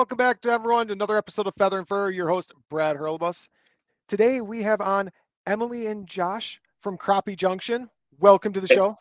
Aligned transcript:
Welcome 0.00 0.16
back 0.16 0.40
to 0.40 0.50
everyone 0.50 0.86
to 0.86 0.94
another 0.94 1.18
episode 1.18 1.46
of 1.46 1.54
Feather 1.56 1.76
and 1.76 1.86
Fur. 1.86 2.08
Your 2.08 2.26
host 2.26 2.52
Brad 2.70 2.96
Hurlbus. 2.96 3.48
Today 4.08 4.40
we 4.40 4.62
have 4.62 4.80
on 4.80 5.10
Emily 5.46 5.88
and 5.88 6.06
Josh 6.06 6.58
from 6.80 6.96
Crappie 6.96 7.36
Junction. 7.36 7.90
Welcome 8.18 8.54
to 8.54 8.62
the 8.62 8.66
show. 8.66 8.96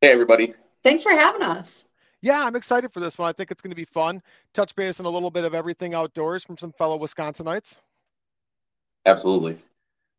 Hey 0.00 0.12
everybody. 0.12 0.54
Thanks 0.82 1.02
for 1.02 1.12
having 1.12 1.42
us. 1.42 1.84
Yeah, 2.22 2.42
I'm 2.42 2.56
excited 2.56 2.90
for 2.90 3.00
this 3.00 3.18
one. 3.18 3.28
I 3.28 3.34
think 3.34 3.50
it's 3.50 3.60
going 3.60 3.72
to 3.72 3.76
be 3.76 3.84
fun. 3.84 4.22
Touch 4.54 4.74
base 4.74 4.98
on 4.98 5.04
a 5.04 5.10
little 5.10 5.30
bit 5.30 5.44
of 5.44 5.54
everything 5.54 5.92
outdoors 5.92 6.42
from 6.42 6.56
some 6.56 6.72
fellow 6.72 6.98
Wisconsinites. 6.98 7.76
Absolutely. 9.04 9.58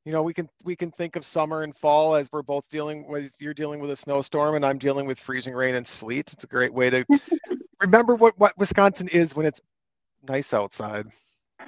You 0.05 0.11
know, 0.11 0.21
we 0.21 0.35
can 0.35 0.47
we 0.63 0.75
can 0.75 0.91
think 0.91 1.15
of 1.15 1.25
summer 1.25 1.63
and 1.63 1.75
fall 1.75 2.13
as 2.13 2.31
we're 2.31 2.43
both 2.43 2.69
dealing 2.69 3.07
with 3.07 3.35
you're 3.39 3.55
dealing 3.55 3.79
with 3.79 3.89
a 3.89 3.95
snowstorm 3.95 4.53
and 4.53 4.63
I'm 4.63 4.77
dealing 4.77 5.07
with 5.07 5.17
freezing 5.17 5.55
rain 5.55 5.73
and 5.73 5.87
sleet. 5.87 6.31
It's 6.31 6.43
a 6.43 6.47
great 6.47 6.71
way 6.71 6.91
to 6.91 7.03
remember 7.81 8.13
what 8.13 8.37
what 8.37 8.55
Wisconsin 8.59 9.07
is 9.07 9.35
when 9.35 9.47
it's 9.47 9.61
nice 10.27 10.53
outside. 10.53 11.07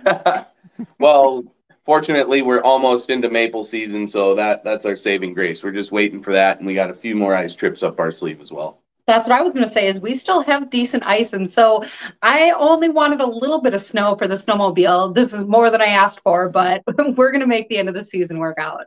well, 1.00 1.44
fortunately, 1.86 2.42
we're 2.42 2.62
almost 2.62 3.10
into 3.10 3.30
maple 3.30 3.64
season, 3.64 4.08
so 4.08 4.36
that 4.36 4.64
that's 4.64 4.86
our 4.86 4.96
saving 4.96 5.34
grace. 5.34 5.64
We're 5.64 5.72
just 5.72 5.92
waiting 5.92 6.22
for 6.22 6.34
that, 6.34 6.58
and 6.58 6.68
we 6.68 6.74
got 6.74 6.90
a 6.90 6.94
few 6.94 7.16
more 7.16 7.36
ice 7.36 7.56
trips 7.56 7.84
up 7.84 8.00
our 8.00 8.12
sleeve 8.12 8.42
as 8.42 8.52
well. 8.52 8.82
That's 9.08 9.26
what 9.26 9.40
I 9.40 9.42
was 9.42 9.54
going 9.54 9.66
to 9.66 9.72
say 9.72 9.88
is 9.88 10.02
we 10.02 10.16
still 10.16 10.44
have 10.44 10.70
decent 10.70 11.02
ice 11.06 11.32
and 11.32 11.50
so 11.50 11.82
I 12.22 12.52
only 12.52 12.90
wanted 12.90 13.22
a 13.22 13.26
little 13.26 13.62
bit 13.62 13.74
of 13.74 13.82
snow 13.82 14.18
for 14.18 14.28
the 14.28 14.36
snowmobile. 14.36 15.16
This 15.16 15.32
is 15.32 15.46
more 15.46 15.70
than 15.70 15.82
I 15.82 15.86
asked 15.86 16.20
for, 16.24 16.50
but 16.50 16.84
we're 17.16 17.32
going 17.32 17.40
to 17.40 17.48
make 17.48 17.70
the 17.70 17.78
end 17.78 17.88
of 17.88 17.96
the 17.96 18.04
season 18.04 18.38
work 18.38 18.58
out. 18.60 18.82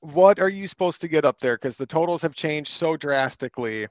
What 0.00 0.40
are 0.40 0.48
you 0.48 0.66
supposed 0.66 1.00
to 1.02 1.08
get 1.08 1.24
up 1.24 1.38
there 1.38 1.56
cuz 1.56 1.76
the 1.76 1.86
totals 1.86 2.22
have 2.22 2.34
changed 2.34 2.72
so 2.72 2.96
drastically 2.96 3.86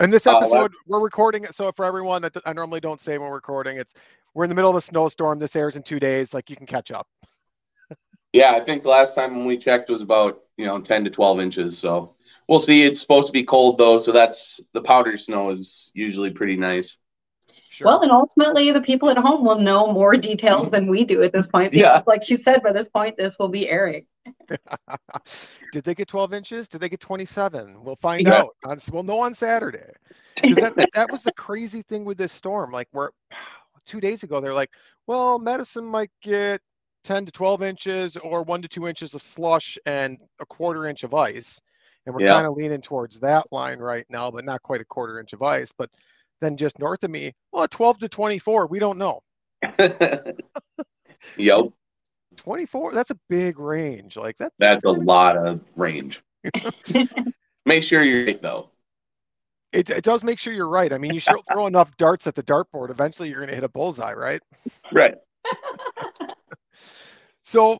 in 0.00 0.10
this 0.10 0.26
episode, 0.26 0.72
uh, 0.72 0.76
we're 0.86 1.00
recording 1.00 1.44
it. 1.44 1.54
So 1.54 1.70
for 1.72 1.84
everyone 1.84 2.22
that 2.22 2.36
I 2.44 2.52
normally 2.52 2.80
don't 2.80 3.00
say 3.00 3.18
when 3.18 3.28
we're 3.28 3.34
recording, 3.34 3.78
it's 3.78 3.94
we're 4.34 4.44
in 4.44 4.48
the 4.48 4.54
middle 4.54 4.70
of 4.70 4.76
a 4.76 4.80
snowstorm. 4.80 5.38
This 5.38 5.56
airs 5.56 5.76
in 5.76 5.82
two 5.82 6.00
days. 6.00 6.34
Like 6.34 6.50
you 6.50 6.56
can 6.56 6.66
catch 6.66 6.90
up. 6.90 7.06
yeah, 8.32 8.52
I 8.52 8.60
think 8.60 8.82
the 8.82 8.88
last 8.88 9.14
time 9.14 9.36
when 9.36 9.46
we 9.46 9.56
checked 9.56 9.88
was 9.88 10.02
about 10.02 10.42
you 10.56 10.66
know 10.66 10.80
10 10.80 11.04
to 11.04 11.10
12 11.10 11.40
inches. 11.40 11.78
So 11.78 12.14
we'll 12.48 12.60
see. 12.60 12.82
It's 12.82 13.00
supposed 13.00 13.26
to 13.28 13.32
be 13.32 13.44
cold 13.44 13.78
though, 13.78 13.98
so 13.98 14.12
that's 14.12 14.60
the 14.72 14.82
powder 14.82 15.16
snow 15.16 15.50
is 15.50 15.90
usually 15.94 16.30
pretty 16.30 16.56
nice. 16.56 16.98
Sure. 17.70 17.86
Well, 17.86 18.02
and 18.02 18.12
ultimately, 18.12 18.70
the 18.70 18.80
people 18.80 19.10
at 19.10 19.16
home 19.16 19.44
will 19.44 19.58
know 19.58 19.92
more 19.92 20.16
details 20.16 20.70
than 20.70 20.86
we 20.86 21.04
do 21.04 21.22
at 21.24 21.32
this 21.32 21.48
point. 21.48 21.72
yeah. 21.72 22.02
Like 22.06 22.30
you 22.30 22.36
said, 22.36 22.62
by 22.62 22.72
this 22.72 22.88
point, 22.88 23.16
this 23.16 23.36
will 23.36 23.48
be 23.48 23.68
airing. 23.68 24.06
Did 25.72 25.84
they 25.84 25.94
get 25.94 26.08
12 26.08 26.34
inches? 26.34 26.68
Did 26.68 26.80
they 26.80 26.88
get 26.88 27.00
27? 27.00 27.82
We'll 27.82 27.96
find 27.96 28.26
yeah. 28.26 28.42
out. 28.42 28.56
On, 28.64 28.78
we'll 28.92 29.02
know 29.02 29.20
on 29.20 29.34
Saturday. 29.34 29.92
Because 30.40 30.56
that, 30.56 30.74
that 30.94 31.10
was 31.10 31.22
the 31.22 31.32
crazy 31.32 31.82
thing 31.82 32.04
with 32.04 32.18
this 32.18 32.32
storm. 32.32 32.70
Like, 32.70 32.88
we're 32.92 33.10
two 33.86 34.00
days 34.00 34.22
ago, 34.22 34.40
they're 34.40 34.54
like, 34.54 34.70
well, 35.06 35.38
Madison 35.38 35.84
might 35.84 36.10
get 36.22 36.60
10 37.04 37.26
to 37.26 37.32
12 37.32 37.62
inches 37.62 38.16
or 38.16 38.42
one 38.42 38.62
to 38.62 38.68
two 38.68 38.88
inches 38.88 39.14
of 39.14 39.22
slush 39.22 39.78
and 39.86 40.18
a 40.40 40.46
quarter 40.46 40.86
inch 40.86 41.04
of 41.04 41.14
ice. 41.14 41.60
And 42.06 42.14
we're 42.14 42.22
yeah. 42.22 42.34
kind 42.34 42.46
of 42.46 42.54
leaning 42.54 42.80
towards 42.80 43.20
that 43.20 43.46
line 43.50 43.78
right 43.78 44.04
now, 44.10 44.30
but 44.30 44.44
not 44.44 44.62
quite 44.62 44.80
a 44.80 44.84
quarter 44.84 45.20
inch 45.20 45.32
of 45.32 45.42
ice. 45.42 45.72
But 45.76 45.90
then 46.40 46.56
just 46.56 46.78
north 46.78 47.04
of 47.04 47.10
me, 47.10 47.32
well, 47.52 47.66
12 47.68 48.00
to 48.00 48.08
24, 48.08 48.66
we 48.66 48.78
don't 48.78 48.98
know. 48.98 49.20
yep. 51.36 51.64
24, 52.36 52.92
that's 52.92 53.10
a 53.10 53.18
big 53.28 53.58
range. 53.58 54.16
Like 54.16 54.36
that. 54.38 54.52
That's 54.58 54.84
a 54.84 54.90
lot 54.90 55.36
of 55.36 55.60
range. 55.76 56.22
make 57.66 57.82
sure 57.82 58.02
you're 58.02 58.26
right, 58.26 58.42
though. 58.42 58.70
It, 59.72 59.90
it 59.90 60.04
does 60.04 60.22
make 60.22 60.38
sure 60.38 60.52
you're 60.52 60.68
right. 60.68 60.92
I 60.92 60.98
mean, 60.98 61.12
you 61.12 61.20
should 61.20 61.40
throw 61.50 61.66
enough 61.66 61.96
darts 61.96 62.26
at 62.26 62.36
the 62.36 62.44
dartboard. 62.44 62.90
Eventually, 62.90 63.28
you're 63.28 63.38
going 63.38 63.48
to 63.48 63.54
hit 63.54 63.64
a 63.64 63.68
bullseye, 63.68 64.12
right? 64.12 64.40
Right. 64.92 65.16
so 67.42 67.78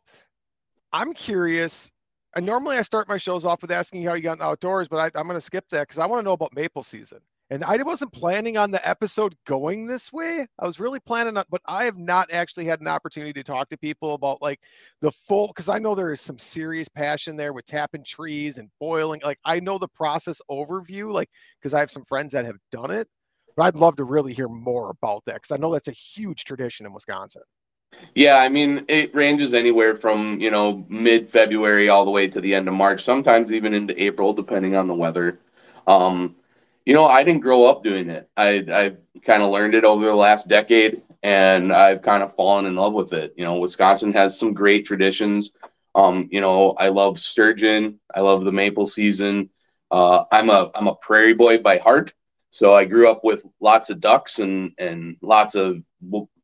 I'm 0.92 1.14
curious. 1.14 1.90
And 2.34 2.44
normally 2.44 2.78
I 2.78 2.82
start 2.82 3.08
my 3.08 3.16
shows 3.16 3.44
off 3.44 3.62
with 3.62 3.70
asking 3.70 4.02
how 4.02 4.14
you 4.14 4.22
got 4.22 4.32
in 4.32 4.38
the 4.38 4.44
outdoors, 4.44 4.88
but 4.88 4.96
I, 4.96 5.18
I'm 5.18 5.26
going 5.26 5.36
to 5.36 5.40
skip 5.40 5.68
that 5.70 5.82
because 5.82 6.00
I 6.00 6.06
want 6.06 6.20
to 6.20 6.24
know 6.24 6.32
about 6.32 6.52
maple 6.52 6.82
season. 6.82 7.20
And 7.50 7.62
I 7.62 7.76
wasn't 7.82 8.12
planning 8.12 8.56
on 8.56 8.70
the 8.70 8.86
episode 8.88 9.36
going 9.46 9.86
this 9.86 10.12
way. 10.12 10.46
I 10.58 10.66
was 10.66 10.80
really 10.80 10.98
planning 11.00 11.36
on, 11.36 11.44
but 11.50 11.60
I 11.66 11.84
have 11.84 11.98
not 11.98 12.32
actually 12.32 12.64
had 12.64 12.80
an 12.80 12.88
opportunity 12.88 13.34
to 13.34 13.42
talk 13.42 13.68
to 13.68 13.76
people 13.76 14.14
about 14.14 14.40
like 14.40 14.60
the 15.02 15.12
full, 15.12 15.48
because 15.48 15.68
I 15.68 15.78
know 15.78 15.94
there 15.94 16.12
is 16.12 16.22
some 16.22 16.38
serious 16.38 16.88
passion 16.88 17.36
there 17.36 17.52
with 17.52 17.66
tapping 17.66 18.02
trees 18.02 18.56
and 18.56 18.70
boiling. 18.80 19.20
Like 19.22 19.38
I 19.44 19.60
know 19.60 19.78
the 19.78 19.88
process 19.88 20.40
overview, 20.50 21.12
like 21.12 21.28
because 21.60 21.74
I 21.74 21.80
have 21.80 21.90
some 21.90 22.04
friends 22.04 22.32
that 22.32 22.46
have 22.46 22.56
done 22.72 22.90
it, 22.90 23.08
but 23.56 23.64
I'd 23.64 23.76
love 23.76 23.96
to 23.96 24.04
really 24.04 24.32
hear 24.32 24.48
more 24.48 24.90
about 24.90 25.22
that 25.26 25.34
because 25.34 25.52
I 25.52 25.58
know 25.58 25.72
that's 25.72 25.88
a 25.88 25.92
huge 25.92 26.44
tradition 26.44 26.86
in 26.86 26.94
Wisconsin. 26.94 27.42
Yeah, 28.14 28.38
I 28.38 28.48
mean, 28.48 28.84
it 28.88 29.14
ranges 29.14 29.54
anywhere 29.54 29.96
from, 29.96 30.40
you 30.40 30.50
know, 30.50 30.84
mid 30.88 31.28
February 31.28 31.88
all 31.88 32.04
the 32.04 32.10
way 32.10 32.26
to 32.26 32.40
the 32.40 32.54
end 32.54 32.68
of 32.68 32.74
March, 32.74 33.04
sometimes 33.04 33.52
even 33.52 33.74
into 33.74 34.02
April, 34.02 34.32
depending 34.32 34.76
on 34.76 34.88
the 34.88 34.94
weather. 34.94 35.40
Um, 35.86 36.36
you 36.84 36.94
know, 36.94 37.06
I 37.06 37.22
didn't 37.22 37.42
grow 37.42 37.66
up 37.66 37.82
doing 37.82 38.10
it. 38.10 38.28
I 38.36 38.64
I 38.70 38.96
kind 39.24 39.42
of 39.42 39.50
learned 39.50 39.74
it 39.74 39.84
over 39.84 40.04
the 40.04 40.14
last 40.14 40.48
decade, 40.48 41.02
and 41.22 41.72
I've 41.72 42.02
kind 42.02 42.22
of 42.22 42.34
fallen 42.34 42.66
in 42.66 42.76
love 42.76 42.92
with 42.92 43.12
it. 43.12 43.34
You 43.36 43.44
know, 43.44 43.58
Wisconsin 43.58 44.12
has 44.12 44.38
some 44.38 44.52
great 44.54 44.84
traditions. 44.86 45.52
Um, 45.94 46.28
you 46.30 46.40
know, 46.40 46.72
I 46.72 46.88
love 46.88 47.20
sturgeon. 47.20 48.00
I 48.14 48.20
love 48.20 48.44
the 48.44 48.52
maple 48.52 48.86
season. 48.86 49.50
Uh, 49.90 50.24
I'm 50.32 50.50
a 50.50 50.70
I'm 50.74 50.88
a 50.88 50.96
prairie 50.96 51.34
boy 51.34 51.58
by 51.58 51.78
heart, 51.78 52.12
so 52.50 52.74
I 52.74 52.84
grew 52.84 53.10
up 53.10 53.24
with 53.24 53.44
lots 53.60 53.90
of 53.90 54.00
ducks 54.00 54.38
and 54.38 54.72
and 54.78 55.16
lots 55.22 55.54
of 55.54 55.78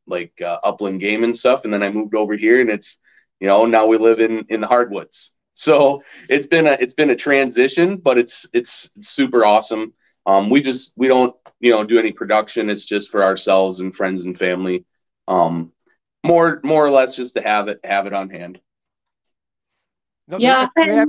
like 0.07 0.41
uh, 0.41 0.59
upland 0.65 1.01
game 1.01 1.25
and 1.25 1.37
stuff. 1.37 1.65
And 1.65 1.73
then 1.73 1.83
I 1.83 1.91
moved 1.91 2.15
over 2.15 2.37
here, 2.37 2.61
and 2.61 2.71
it's 2.71 2.99
you 3.41 3.49
know, 3.49 3.67
now 3.67 3.87
we 3.87 3.99
live 3.99 4.21
in 4.21 4.47
in 4.49 4.61
the 4.61 4.67
hardwoods. 4.67 5.35
So 5.55 6.03
it's 6.29 6.47
been 6.47 6.67
a 6.67 6.73
it's 6.81 6.95
been 6.95 7.11
a 7.11 7.17
transition, 7.17 7.97
but 7.97 8.19
it's 8.19 8.47
it's 8.53 8.91
super 9.01 9.45
awesome. 9.45 9.93
Um, 10.31 10.49
we 10.49 10.61
just 10.61 10.93
we 10.97 11.09
don't 11.09 11.35
you 11.59 11.73
know 11.73 11.85
do 11.85 11.99
any 11.99 12.13
production. 12.13 12.71
It's 12.71 12.85
just 12.85 13.11
for 13.11 13.23
ourselves 13.23 13.81
and 13.81 13.95
friends 13.95 14.25
and 14.25 14.39
family. 14.39 14.85
Um, 15.27 15.73
more 16.25 16.61
more 16.63 16.85
or 16.85 16.91
less 16.91 17.17
just 17.17 17.35
to 17.35 17.43
have 17.43 17.69
it 17.69 17.81
have 17.85 18.07
it 18.07 18.13
on 18.13 18.31
hand. 18.31 18.61
No, 20.29 20.39
yeah, 20.39 20.69
Go 20.77 20.83
ahead 20.83 21.09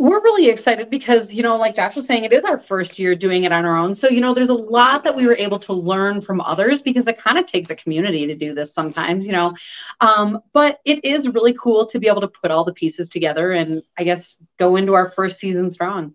we're 0.00 0.22
really 0.22 0.48
excited 0.48 0.88
because 0.88 1.32
you 1.34 1.42
know 1.42 1.56
like 1.56 1.76
josh 1.76 1.94
was 1.94 2.06
saying 2.06 2.24
it 2.24 2.32
is 2.32 2.42
our 2.42 2.56
first 2.56 2.98
year 2.98 3.14
doing 3.14 3.44
it 3.44 3.52
on 3.52 3.66
our 3.66 3.76
own 3.76 3.94
so 3.94 4.08
you 4.08 4.22
know 4.22 4.32
there's 4.32 4.48
a 4.48 4.54
lot 4.54 5.04
that 5.04 5.14
we 5.14 5.26
were 5.26 5.36
able 5.36 5.58
to 5.58 5.74
learn 5.74 6.22
from 6.22 6.40
others 6.40 6.80
because 6.80 7.06
it 7.06 7.18
kind 7.18 7.38
of 7.38 7.44
takes 7.44 7.68
a 7.68 7.76
community 7.76 8.26
to 8.26 8.34
do 8.34 8.54
this 8.54 8.72
sometimes 8.72 9.26
you 9.26 9.32
know 9.32 9.54
um, 10.00 10.40
but 10.54 10.80
it 10.86 11.04
is 11.04 11.28
really 11.28 11.52
cool 11.52 11.84
to 11.86 11.98
be 11.98 12.08
able 12.08 12.22
to 12.22 12.28
put 12.28 12.50
all 12.50 12.64
the 12.64 12.72
pieces 12.72 13.10
together 13.10 13.52
and 13.52 13.82
i 13.98 14.02
guess 14.02 14.38
go 14.58 14.76
into 14.76 14.94
our 14.94 15.10
first 15.10 15.38
season 15.38 15.70
strong 15.70 16.14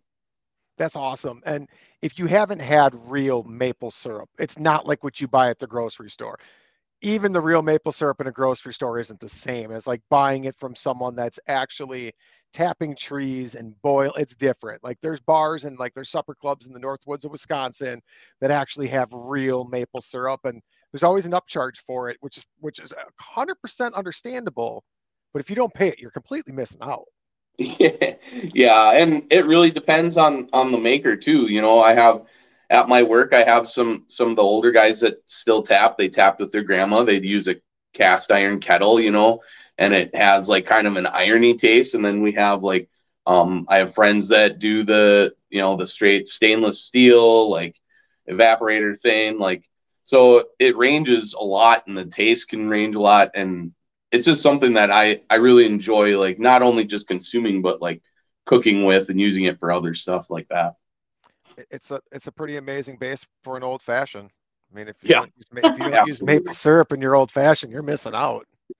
that's 0.77 0.95
awesome 0.95 1.41
and 1.45 1.69
if 2.01 2.19
you 2.19 2.25
haven't 2.25 2.59
had 2.59 2.93
real 3.09 3.43
maple 3.43 3.91
syrup 3.91 4.29
it's 4.39 4.57
not 4.59 4.85
like 4.87 5.03
what 5.03 5.19
you 5.21 5.27
buy 5.27 5.49
at 5.49 5.59
the 5.59 5.67
grocery 5.67 6.09
store. 6.09 6.37
Even 7.01 7.33
the 7.33 7.41
real 7.41 7.61
maple 7.61 7.91
syrup 7.91 8.19
in 8.21 8.27
a 8.27 8.31
grocery 8.31 8.73
store 8.73 8.99
isn't 8.99 9.19
the 9.19 9.29
same 9.29 9.71
as 9.71 9.85
like 9.85 10.01
buying 10.09 10.45
it 10.45 10.55
from 10.55 10.73
someone 10.75 11.15
that's 11.15 11.39
actually 11.47 12.13
tapping 12.55 12.95
trees 12.95 13.55
and 13.55 13.79
boil 13.81 14.13
it's 14.13 14.33
different 14.33 14.81
like 14.81 14.97
there's 15.01 15.19
bars 15.19 15.65
and 15.65 15.77
like 15.77 15.93
there's 15.93 16.09
supper 16.09 16.33
clubs 16.33 16.67
in 16.67 16.71
the 16.71 16.79
north 16.79 17.01
woods 17.05 17.25
of 17.25 17.31
wisconsin 17.31 18.01
that 18.39 18.49
actually 18.49 18.87
have 18.87 19.09
real 19.11 19.65
maple 19.65 19.99
syrup 19.99 20.39
and 20.45 20.61
there's 20.93 21.03
always 21.03 21.25
an 21.25 21.33
upcharge 21.33 21.79
for 21.85 22.09
it 22.09 22.15
which 22.21 22.37
is 22.37 22.45
which 22.61 22.79
is 22.79 22.93
100% 23.21 23.93
understandable 23.93 24.85
but 25.33 25.41
if 25.41 25.49
you 25.49 25.55
don't 25.55 25.73
pay 25.73 25.89
it 25.89 25.99
you're 25.99 26.11
completely 26.11 26.53
missing 26.53 26.79
out 26.81 27.03
yeah 27.57 28.15
yeah 28.53 28.91
and 28.91 29.23
it 29.31 29.45
really 29.45 29.71
depends 29.71 30.17
on 30.17 30.47
on 30.53 30.71
the 30.71 30.77
maker 30.77 31.15
too 31.15 31.51
you 31.51 31.61
know 31.61 31.79
i 31.79 31.93
have 31.93 32.23
at 32.69 32.89
my 32.89 33.03
work 33.03 33.33
i 33.33 33.43
have 33.43 33.67
some 33.67 34.03
some 34.07 34.29
of 34.31 34.35
the 34.35 34.41
older 34.41 34.71
guys 34.71 34.99
that 34.99 35.21
still 35.27 35.61
tap 35.61 35.97
they 35.97 36.09
tapped 36.09 36.39
with 36.39 36.51
their 36.51 36.63
grandma 36.63 37.03
they'd 37.03 37.25
use 37.25 37.47
a 37.47 37.55
cast 37.93 38.31
iron 38.31 38.59
kettle 38.59 38.99
you 38.99 39.11
know 39.11 39.41
and 39.77 39.93
it 39.93 40.15
has 40.15 40.47
like 40.49 40.65
kind 40.65 40.87
of 40.87 40.95
an 40.95 41.07
irony 41.07 41.55
taste. 41.55 41.95
And 41.95 42.03
then 42.03 42.21
we 42.21 42.31
have 42.33 42.63
like 42.63 42.89
um, 43.27 43.65
I 43.69 43.77
have 43.77 43.93
friends 43.93 44.27
that 44.29 44.59
do 44.59 44.83
the 44.83 45.33
you 45.49 45.61
know 45.61 45.75
the 45.75 45.87
straight 45.87 46.27
stainless 46.27 46.83
steel 46.83 47.49
like 47.49 47.79
evaporator 48.29 48.99
thing 48.99 49.37
like 49.37 49.69
so 50.03 50.45
it 50.59 50.75
ranges 50.77 51.33
a 51.33 51.43
lot 51.43 51.85
and 51.87 51.97
the 51.97 52.05
taste 52.05 52.49
can 52.49 52.67
range 52.67 52.95
a 52.95 52.99
lot 52.99 53.31
and 53.35 53.71
it's 54.11 54.25
just 54.25 54.41
something 54.41 54.73
that 54.73 54.91
I 54.91 55.21
I 55.29 55.35
really 55.35 55.65
enjoy 55.65 56.19
like 56.19 56.39
not 56.39 56.61
only 56.61 56.85
just 56.85 57.07
consuming 57.07 57.61
but 57.61 57.81
like 57.81 58.01
cooking 58.45 58.85
with 58.85 59.09
and 59.09 59.19
using 59.19 59.43
it 59.43 59.57
for 59.57 59.71
other 59.71 59.93
stuff 59.93 60.29
like 60.29 60.47
that. 60.49 60.75
It's 61.69 61.91
a 61.91 62.01
it's 62.11 62.27
a 62.27 62.31
pretty 62.31 62.57
amazing 62.57 62.97
base 62.97 63.25
for 63.43 63.57
an 63.57 63.63
old 63.63 63.81
fashioned. 63.81 64.29
I 64.71 64.75
mean, 64.77 64.87
if 64.87 64.95
you 65.01 65.09
yeah. 65.09 65.19
don't, 65.19 65.33
use, 65.35 65.45
if 65.51 65.79
you 65.79 65.89
don't 65.89 66.07
use 66.07 66.23
maple 66.23 66.53
syrup 66.53 66.91
in 66.91 67.01
your 67.01 67.15
old 67.15 67.31
fashioned, 67.31 67.71
you're 67.71 67.81
missing 67.81 68.13
out. 68.13 68.45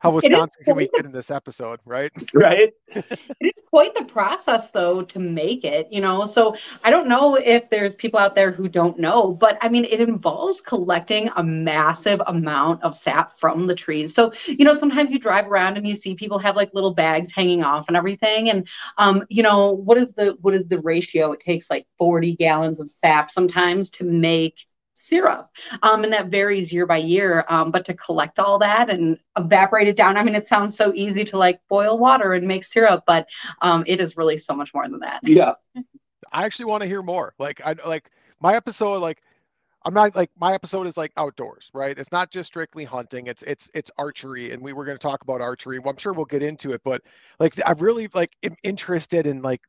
How 0.00 0.10
Wisconsin 0.12 0.64
can 0.64 0.76
we 0.76 0.88
get 0.88 1.04
in 1.04 1.12
this 1.12 1.30
episode, 1.30 1.78
right? 1.84 2.10
Right. 2.34 2.70
it 2.94 3.36
is 3.40 3.62
quite 3.68 3.94
the 3.94 4.04
process, 4.04 4.70
though, 4.70 5.02
to 5.02 5.18
make 5.18 5.62
it. 5.62 5.88
You 5.90 6.00
know, 6.00 6.24
so 6.24 6.56
I 6.82 6.90
don't 6.90 7.06
know 7.06 7.34
if 7.34 7.68
there's 7.68 7.94
people 7.94 8.18
out 8.18 8.34
there 8.34 8.50
who 8.50 8.66
don't 8.66 8.98
know, 8.98 9.32
but 9.32 9.58
I 9.60 9.68
mean, 9.68 9.84
it 9.84 10.00
involves 10.00 10.62
collecting 10.62 11.28
a 11.36 11.42
massive 11.42 12.22
amount 12.26 12.82
of 12.82 12.96
sap 12.96 13.38
from 13.38 13.66
the 13.66 13.74
trees. 13.74 14.14
So 14.14 14.32
you 14.46 14.64
know, 14.64 14.74
sometimes 14.74 15.12
you 15.12 15.18
drive 15.18 15.46
around 15.46 15.76
and 15.76 15.86
you 15.86 15.94
see 15.94 16.14
people 16.14 16.38
have 16.38 16.56
like 16.56 16.72
little 16.72 16.94
bags 16.94 17.32
hanging 17.32 17.62
off 17.62 17.88
and 17.88 17.96
everything, 17.96 18.48
and 18.48 18.66
um, 18.96 19.24
you 19.28 19.42
know, 19.42 19.72
what 19.72 19.98
is 19.98 20.12
the 20.14 20.36
what 20.40 20.54
is 20.54 20.66
the 20.66 20.80
ratio? 20.80 21.32
It 21.32 21.40
takes 21.40 21.68
like 21.68 21.86
40 21.98 22.36
gallons 22.36 22.80
of 22.80 22.90
sap 22.90 23.30
sometimes 23.30 23.90
to 23.90 24.04
make 24.04 24.66
syrup. 25.00 25.50
Um, 25.82 26.04
and 26.04 26.12
that 26.12 26.28
varies 26.28 26.72
year 26.72 26.86
by 26.86 26.98
year. 26.98 27.44
Um, 27.48 27.70
but 27.70 27.84
to 27.86 27.94
collect 27.94 28.38
all 28.38 28.58
that 28.58 28.90
and 28.90 29.18
evaporate 29.36 29.88
it 29.88 29.96
down, 29.96 30.16
I 30.16 30.22
mean, 30.22 30.34
it 30.34 30.46
sounds 30.46 30.76
so 30.76 30.92
easy 30.94 31.24
to 31.26 31.36
like 31.36 31.60
boil 31.68 31.98
water 31.98 32.34
and 32.34 32.46
make 32.46 32.64
syrup, 32.64 33.04
but 33.06 33.28
um, 33.62 33.84
it 33.86 34.00
is 34.00 34.16
really 34.16 34.38
so 34.38 34.54
much 34.54 34.72
more 34.74 34.88
than 34.88 35.00
that. 35.00 35.20
Yeah. 35.22 35.54
I 36.32 36.44
actually 36.44 36.66
want 36.66 36.82
to 36.82 36.88
hear 36.88 37.02
more. 37.02 37.34
Like, 37.38 37.60
I 37.64 37.74
like 37.84 38.10
my 38.40 38.54
episode, 38.54 38.98
like, 38.98 39.22
I'm 39.84 39.94
not 39.94 40.14
like 40.14 40.30
my 40.38 40.52
episode 40.52 40.86
is 40.86 40.96
like 40.96 41.12
outdoors, 41.16 41.70
right? 41.72 41.98
It's 41.98 42.12
not 42.12 42.30
just 42.30 42.48
strictly 42.48 42.84
hunting. 42.84 43.28
It's 43.28 43.42
it's 43.44 43.70
it's 43.72 43.90
archery, 43.96 44.52
and 44.52 44.62
we 44.62 44.74
were 44.74 44.84
going 44.84 44.98
to 44.98 45.02
talk 45.02 45.22
about 45.22 45.40
archery. 45.40 45.78
Well, 45.78 45.90
I'm 45.90 45.96
sure 45.96 46.12
we'll 46.12 46.26
get 46.26 46.42
into 46.42 46.72
it, 46.72 46.82
but 46.84 47.00
like 47.38 47.54
I'm 47.64 47.78
really 47.78 48.08
like 48.12 48.36
am 48.42 48.56
interested 48.62 49.26
in 49.26 49.40
like 49.40 49.62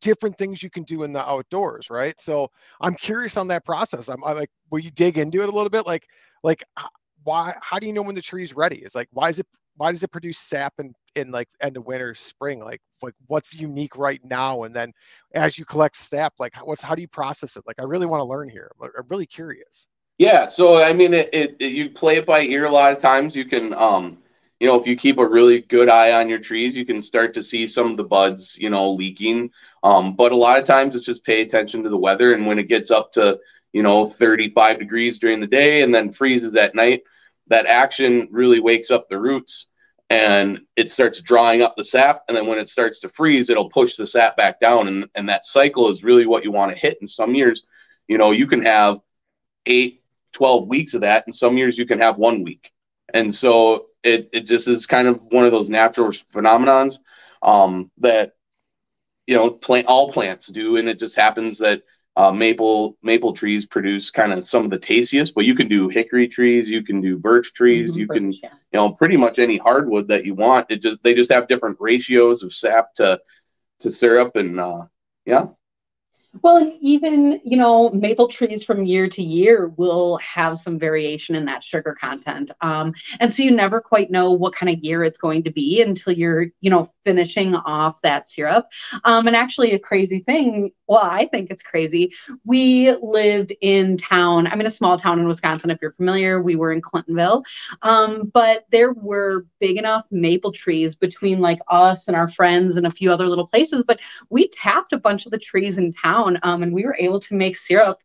different 0.00 0.36
things 0.36 0.62
you 0.62 0.70
can 0.70 0.82
do 0.84 1.02
in 1.02 1.12
the 1.12 1.28
outdoors, 1.28 1.88
right? 1.90 2.18
So 2.20 2.50
I'm 2.80 2.94
curious 2.94 3.36
on 3.36 3.48
that 3.48 3.64
process. 3.64 4.08
I'm, 4.08 4.22
I'm 4.24 4.36
like, 4.36 4.50
will 4.70 4.80
you 4.80 4.90
dig 4.90 5.18
into 5.18 5.42
it 5.42 5.48
a 5.48 5.52
little 5.52 5.70
bit? 5.70 5.86
Like, 5.86 6.06
like 6.42 6.62
why? 7.24 7.54
How 7.60 7.78
do 7.78 7.86
you 7.86 7.92
know 7.92 8.02
when 8.02 8.14
the 8.14 8.22
tree's 8.22 8.54
ready? 8.54 8.76
Is 8.76 8.94
like, 8.94 9.08
why 9.12 9.28
is 9.28 9.38
it? 9.38 9.46
Why 9.76 9.90
does 9.90 10.04
it 10.04 10.12
produce 10.12 10.38
sap 10.38 10.74
in 10.78 10.94
in 11.16 11.32
like 11.32 11.48
end 11.60 11.76
of 11.76 11.86
winter, 11.86 12.14
spring? 12.14 12.60
Like, 12.60 12.80
like 13.02 13.14
what's 13.26 13.54
unique 13.58 13.96
right 13.96 14.20
now? 14.24 14.62
And 14.64 14.74
then 14.74 14.92
as 15.34 15.58
you 15.58 15.64
collect 15.64 15.96
sap, 15.96 16.34
like 16.38 16.54
what's 16.64 16.82
how 16.82 16.94
do 16.94 17.02
you 17.02 17.08
process 17.08 17.56
it? 17.56 17.64
Like, 17.66 17.76
I 17.80 17.84
really 17.84 18.06
want 18.06 18.20
to 18.20 18.24
learn 18.24 18.48
here. 18.48 18.70
I'm 18.80 19.06
really 19.08 19.26
curious. 19.26 19.88
Yeah, 20.18 20.46
so 20.46 20.82
I 20.82 20.92
mean, 20.92 21.12
it, 21.12 21.28
it, 21.32 21.56
it, 21.58 21.72
you 21.72 21.90
play 21.90 22.16
it 22.16 22.26
by 22.26 22.42
ear 22.42 22.66
a 22.66 22.70
lot 22.70 22.92
of 22.92 23.02
times. 23.02 23.34
You 23.34 23.44
can 23.44 23.74
um 23.74 24.18
you 24.64 24.70
know, 24.70 24.80
if 24.80 24.86
you 24.86 24.96
keep 24.96 25.18
a 25.18 25.28
really 25.28 25.60
good 25.60 25.90
eye 25.90 26.18
on 26.18 26.26
your 26.26 26.38
trees, 26.38 26.74
you 26.74 26.86
can 26.86 26.98
start 26.98 27.34
to 27.34 27.42
see 27.42 27.66
some 27.66 27.90
of 27.90 27.98
the 27.98 28.04
buds, 28.04 28.56
you 28.56 28.70
know, 28.70 28.92
leaking. 28.92 29.50
Um, 29.82 30.16
but 30.16 30.32
a 30.32 30.36
lot 30.36 30.58
of 30.58 30.64
times 30.64 30.96
it's 30.96 31.04
just 31.04 31.22
pay 31.22 31.42
attention 31.42 31.82
to 31.82 31.90
the 31.90 31.98
weather. 31.98 32.32
And 32.32 32.46
when 32.46 32.58
it 32.58 32.66
gets 32.66 32.90
up 32.90 33.12
to, 33.12 33.38
you 33.74 33.82
know, 33.82 34.06
35 34.06 34.78
degrees 34.78 35.18
during 35.18 35.38
the 35.38 35.46
day 35.46 35.82
and 35.82 35.94
then 35.94 36.10
freezes 36.10 36.56
at 36.56 36.74
night, 36.74 37.02
that 37.48 37.66
action 37.66 38.26
really 38.30 38.58
wakes 38.58 38.90
up 38.90 39.06
the 39.10 39.20
roots 39.20 39.66
and 40.08 40.62
it 40.76 40.90
starts 40.90 41.20
drawing 41.20 41.60
up 41.60 41.76
the 41.76 41.84
sap. 41.84 42.22
And 42.28 42.34
then 42.34 42.46
when 42.46 42.58
it 42.58 42.70
starts 42.70 43.00
to 43.00 43.10
freeze, 43.10 43.50
it'll 43.50 43.68
push 43.68 43.96
the 43.96 44.06
sap 44.06 44.34
back 44.34 44.60
down. 44.60 44.88
And, 44.88 45.10
and 45.14 45.28
that 45.28 45.44
cycle 45.44 45.90
is 45.90 46.02
really 46.02 46.24
what 46.24 46.42
you 46.42 46.52
want 46.52 46.72
to 46.72 46.78
hit. 46.78 46.96
In 47.02 47.06
some 47.06 47.34
years, 47.34 47.64
you 48.08 48.16
know, 48.16 48.30
you 48.30 48.46
can 48.46 48.64
have 48.64 49.02
eight, 49.66 50.02
12 50.32 50.68
weeks 50.68 50.94
of 50.94 51.02
that. 51.02 51.26
And 51.26 51.34
some 51.34 51.58
years 51.58 51.76
you 51.76 51.84
can 51.84 52.00
have 52.00 52.16
one 52.16 52.42
week. 52.42 52.72
And 53.12 53.34
so 53.34 53.88
it, 54.04 54.28
it 54.32 54.40
just 54.42 54.68
is 54.68 54.86
kind 54.86 55.08
of 55.08 55.20
one 55.30 55.44
of 55.44 55.50
those 55.50 55.70
natural 55.70 56.10
phenomenons 56.10 56.98
um, 57.42 57.90
that 57.98 58.32
you 59.26 59.34
know 59.34 59.50
plant 59.50 59.86
all 59.86 60.12
plants 60.12 60.46
do, 60.48 60.76
and 60.76 60.88
it 60.88 60.98
just 60.98 61.16
happens 61.16 61.58
that 61.58 61.82
uh, 62.16 62.30
maple 62.30 62.96
maple 63.02 63.32
trees 63.32 63.66
produce 63.66 64.10
kind 64.10 64.32
of 64.32 64.46
some 64.46 64.64
of 64.64 64.70
the 64.70 64.78
tastiest. 64.78 65.34
But 65.34 65.46
you 65.46 65.54
can 65.54 65.68
do 65.68 65.88
hickory 65.88 66.28
trees, 66.28 66.68
you 66.68 66.82
can 66.82 67.00
do 67.00 67.18
birch 67.18 67.52
trees, 67.54 67.90
mm-hmm, 67.90 68.00
you 68.00 68.06
birch, 68.06 68.16
can 68.16 68.32
yeah. 68.32 68.50
you 68.72 68.76
know 68.76 68.92
pretty 68.92 69.16
much 69.16 69.38
any 69.38 69.56
hardwood 69.56 70.08
that 70.08 70.24
you 70.24 70.34
want. 70.34 70.70
It 70.70 70.82
just 70.82 71.02
they 71.02 71.14
just 71.14 71.32
have 71.32 71.48
different 71.48 71.78
ratios 71.80 72.42
of 72.42 72.52
sap 72.52 72.94
to 72.96 73.20
to 73.80 73.90
syrup, 73.90 74.36
and 74.36 74.60
uh, 74.60 74.82
yeah. 75.24 75.46
Well, 76.42 76.56
and 76.56 76.74
even, 76.80 77.40
you 77.44 77.56
know, 77.56 77.90
maple 77.90 78.28
trees 78.28 78.64
from 78.64 78.84
year 78.84 79.08
to 79.08 79.22
year 79.22 79.68
will 79.76 80.18
have 80.18 80.58
some 80.58 80.78
variation 80.78 81.34
in 81.34 81.44
that 81.46 81.62
sugar 81.62 81.96
content. 81.98 82.50
Um, 82.60 82.92
and 83.20 83.32
so 83.32 83.42
you 83.42 83.50
never 83.50 83.80
quite 83.80 84.10
know 84.10 84.32
what 84.32 84.54
kind 84.54 84.70
of 84.70 84.82
year 84.82 85.04
it's 85.04 85.18
going 85.18 85.44
to 85.44 85.50
be 85.50 85.80
until 85.80 86.12
you're, 86.12 86.46
you 86.60 86.70
know, 86.70 86.90
finishing 87.04 87.54
off 87.54 88.00
that 88.02 88.28
syrup. 88.28 88.66
Um, 89.04 89.26
and 89.26 89.36
actually, 89.36 89.72
a 89.72 89.78
crazy 89.78 90.20
thing, 90.20 90.72
well, 90.88 91.02
I 91.02 91.26
think 91.26 91.50
it's 91.50 91.62
crazy. 91.62 92.12
We 92.44 92.92
lived 93.00 93.52
in 93.60 93.96
town, 93.96 94.46
I'm 94.46 94.60
in 94.60 94.66
a 94.66 94.70
small 94.70 94.98
town 94.98 95.18
in 95.18 95.28
Wisconsin, 95.28 95.70
if 95.70 95.78
you're 95.80 95.92
familiar. 95.92 96.42
We 96.42 96.56
were 96.56 96.72
in 96.72 96.82
Clintonville. 96.82 97.42
Um, 97.82 98.30
but 98.32 98.64
there 98.70 98.92
were 98.92 99.46
big 99.60 99.76
enough 99.76 100.06
maple 100.10 100.52
trees 100.52 100.96
between 100.96 101.40
like 101.40 101.60
us 101.68 102.08
and 102.08 102.16
our 102.16 102.28
friends 102.28 102.76
and 102.76 102.86
a 102.86 102.90
few 102.90 103.12
other 103.12 103.26
little 103.26 103.46
places. 103.46 103.84
But 103.86 104.00
we 104.30 104.48
tapped 104.48 104.92
a 104.92 104.98
bunch 104.98 105.26
of 105.26 105.32
the 105.32 105.38
trees 105.38 105.78
in 105.78 105.92
town 105.92 106.23
um, 106.42 106.62
and 106.62 106.72
we 106.72 106.84
were 106.84 106.96
able 106.98 107.20
to 107.20 107.34
make 107.34 107.56
syrup 107.56 107.98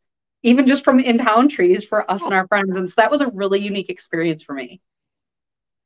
even 0.43 0.67
just 0.67 0.83
from 0.83 0.99
in 0.99 1.17
town 1.17 1.49
trees 1.49 1.85
for 1.85 2.09
us 2.09 2.23
and 2.23 2.33
our 2.33 2.47
friends. 2.47 2.75
And 2.75 2.89
so 2.89 2.95
that 2.97 3.11
was 3.11 3.21
a 3.21 3.27
really 3.27 3.59
unique 3.59 3.89
experience 3.89 4.41
for 4.41 4.53
me. 4.53 4.81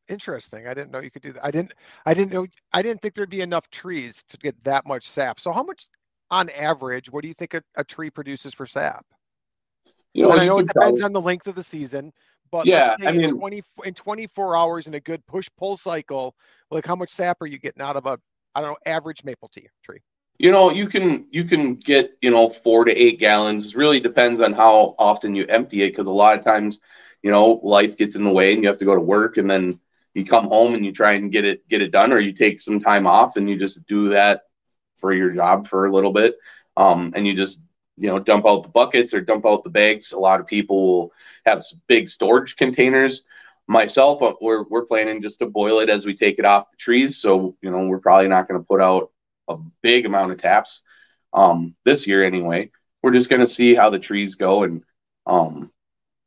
Interesting. 0.09 0.67
I 0.67 0.73
didn't 0.73 0.91
know 0.91 0.99
you 0.99 1.11
could 1.11 1.21
do 1.21 1.33
that. 1.33 1.45
I 1.45 1.51
didn't. 1.51 1.73
I 2.05 2.13
didn't 2.13 2.33
know. 2.33 2.45
I 2.73 2.81
didn't 2.81 3.01
think 3.01 3.13
there'd 3.13 3.29
be 3.29 3.41
enough 3.41 3.69
trees 3.69 4.23
to 4.29 4.37
get 4.37 4.61
that 4.63 4.85
much 4.85 5.07
sap. 5.07 5.39
So, 5.39 5.51
how 5.51 5.63
much, 5.63 5.87
on 6.29 6.49
average, 6.49 7.09
what 7.09 7.21
do 7.21 7.29
you 7.29 7.33
think 7.33 7.53
a, 7.53 7.63
a 7.77 7.83
tree 7.83 8.09
produces 8.09 8.53
for 8.53 8.65
sap? 8.65 9.05
You 10.13 10.23
know, 10.23 10.31
I 10.31 10.45
know 10.45 10.59
it 10.59 10.67
depends 10.67 10.99
probably... 10.99 11.03
on 11.03 11.13
the 11.13 11.21
length 11.21 11.47
of 11.47 11.55
the 11.55 11.63
season, 11.63 12.11
but 12.51 12.65
yeah, 12.65 12.95
I 13.01 13.11
mean, 13.11 13.23
in 13.23 13.39
20 13.39 13.63
in 13.85 13.93
24 13.93 14.57
hours 14.57 14.87
in 14.87 14.93
a 14.93 14.99
good 14.99 15.25
push 15.25 15.47
pull 15.57 15.77
cycle, 15.77 16.35
like 16.69 16.85
how 16.85 16.95
much 16.97 17.09
sap 17.09 17.41
are 17.41 17.47
you 17.47 17.57
getting 17.57 17.81
out 17.81 17.95
of 17.95 18.05
a 18.05 18.19
I 18.53 18.61
don't 18.61 18.71
know 18.71 18.77
average 18.85 19.23
maple 19.23 19.47
tea 19.47 19.69
tree? 19.83 20.01
You 20.43 20.51
know, 20.51 20.71
you 20.71 20.87
can 20.87 21.25
you 21.31 21.45
can 21.45 21.75
get 21.75 22.17
you 22.21 22.29
know 22.29 22.49
four 22.49 22.83
to 22.83 22.91
eight 22.91 23.17
gallons. 23.17 23.75
Really 23.75 24.01
depends 24.01 24.41
on 24.41 24.51
how 24.51 24.95
often 24.99 25.35
you 25.35 25.45
empty 25.47 25.83
it, 25.83 25.91
because 25.91 26.07
a 26.07 26.11
lot 26.11 26.37
of 26.37 26.43
times 26.43 26.79
you 27.23 27.31
know, 27.31 27.61
life 27.63 27.97
gets 27.97 28.15
in 28.15 28.23
the 28.25 28.29
way 28.29 28.53
and 28.53 28.61
you 28.61 28.67
have 28.67 28.77
to 28.79 28.85
go 28.85 28.93
to 28.93 29.01
work 29.01 29.37
and 29.37 29.49
then 29.49 29.79
you 30.13 30.25
come 30.25 30.47
home 30.47 30.75
and 30.75 30.85
you 30.85 30.91
try 30.91 31.13
and 31.13 31.31
get 31.31 31.45
it 31.45 31.67
get 31.69 31.81
it 31.81 31.91
done 31.91 32.11
or 32.11 32.19
you 32.19 32.33
take 32.33 32.59
some 32.59 32.79
time 32.79 33.07
off 33.07 33.37
and 33.37 33.49
you 33.49 33.57
just 33.57 33.87
do 33.87 34.09
that 34.09 34.41
for 34.97 35.13
your 35.13 35.31
job 35.31 35.67
for 35.67 35.85
a 35.85 35.93
little 35.93 36.11
bit. 36.11 36.35
Um, 36.75 37.13
and 37.15 37.25
you 37.25 37.33
just 37.33 37.61
you 37.97 38.09
know 38.09 38.19
dump 38.19 38.45
out 38.45 38.63
the 38.63 38.69
buckets 38.69 39.13
or 39.13 39.21
dump 39.21 39.45
out 39.45 39.63
the 39.63 39.69
bags. 39.69 40.11
A 40.11 40.19
lot 40.19 40.41
of 40.41 40.45
people 40.45 40.85
will 40.85 41.13
have 41.45 41.63
big 41.87 42.09
storage 42.09 42.57
containers. 42.57 43.23
Myself 43.67 44.21
uh, 44.21 44.33
we're, 44.41 44.65
we're 44.69 44.85
planning 44.85 45.21
just 45.21 45.39
to 45.39 45.45
boil 45.45 45.79
it 45.79 45.89
as 45.89 46.05
we 46.05 46.13
take 46.13 46.37
it 46.37 46.45
off 46.45 46.69
the 46.71 46.77
trees. 46.77 47.17
So 47.17 47.55
you 47.61 47.71
know 47.71 47.87
we're 47.87 47.99
probably 47.99 48.27
not 48.27 48.47
going 48.47 48.59
to 48.59 48.67
put 48.67 48.81
out 48.81 49.09
a 49.47 49.57
big 49.81 50.05
amount 50.05 50.31
of 50.31 50.41
taps 50.41 50.81
um, 51.33 51.75
this 51.85 52.07
year 52.07 52.23
anyway. 52.23 52.71
We're 53.01 53.11
just 53.13 53.29
going 53.29 53.41
to 53.41 53.47
see 53.47 53.75
how 53.75 53.89
the 53.89 53.99
trees 53.99 54.35
go 54.35 54.63
and 54.63 54.83
um, 55.25 55.71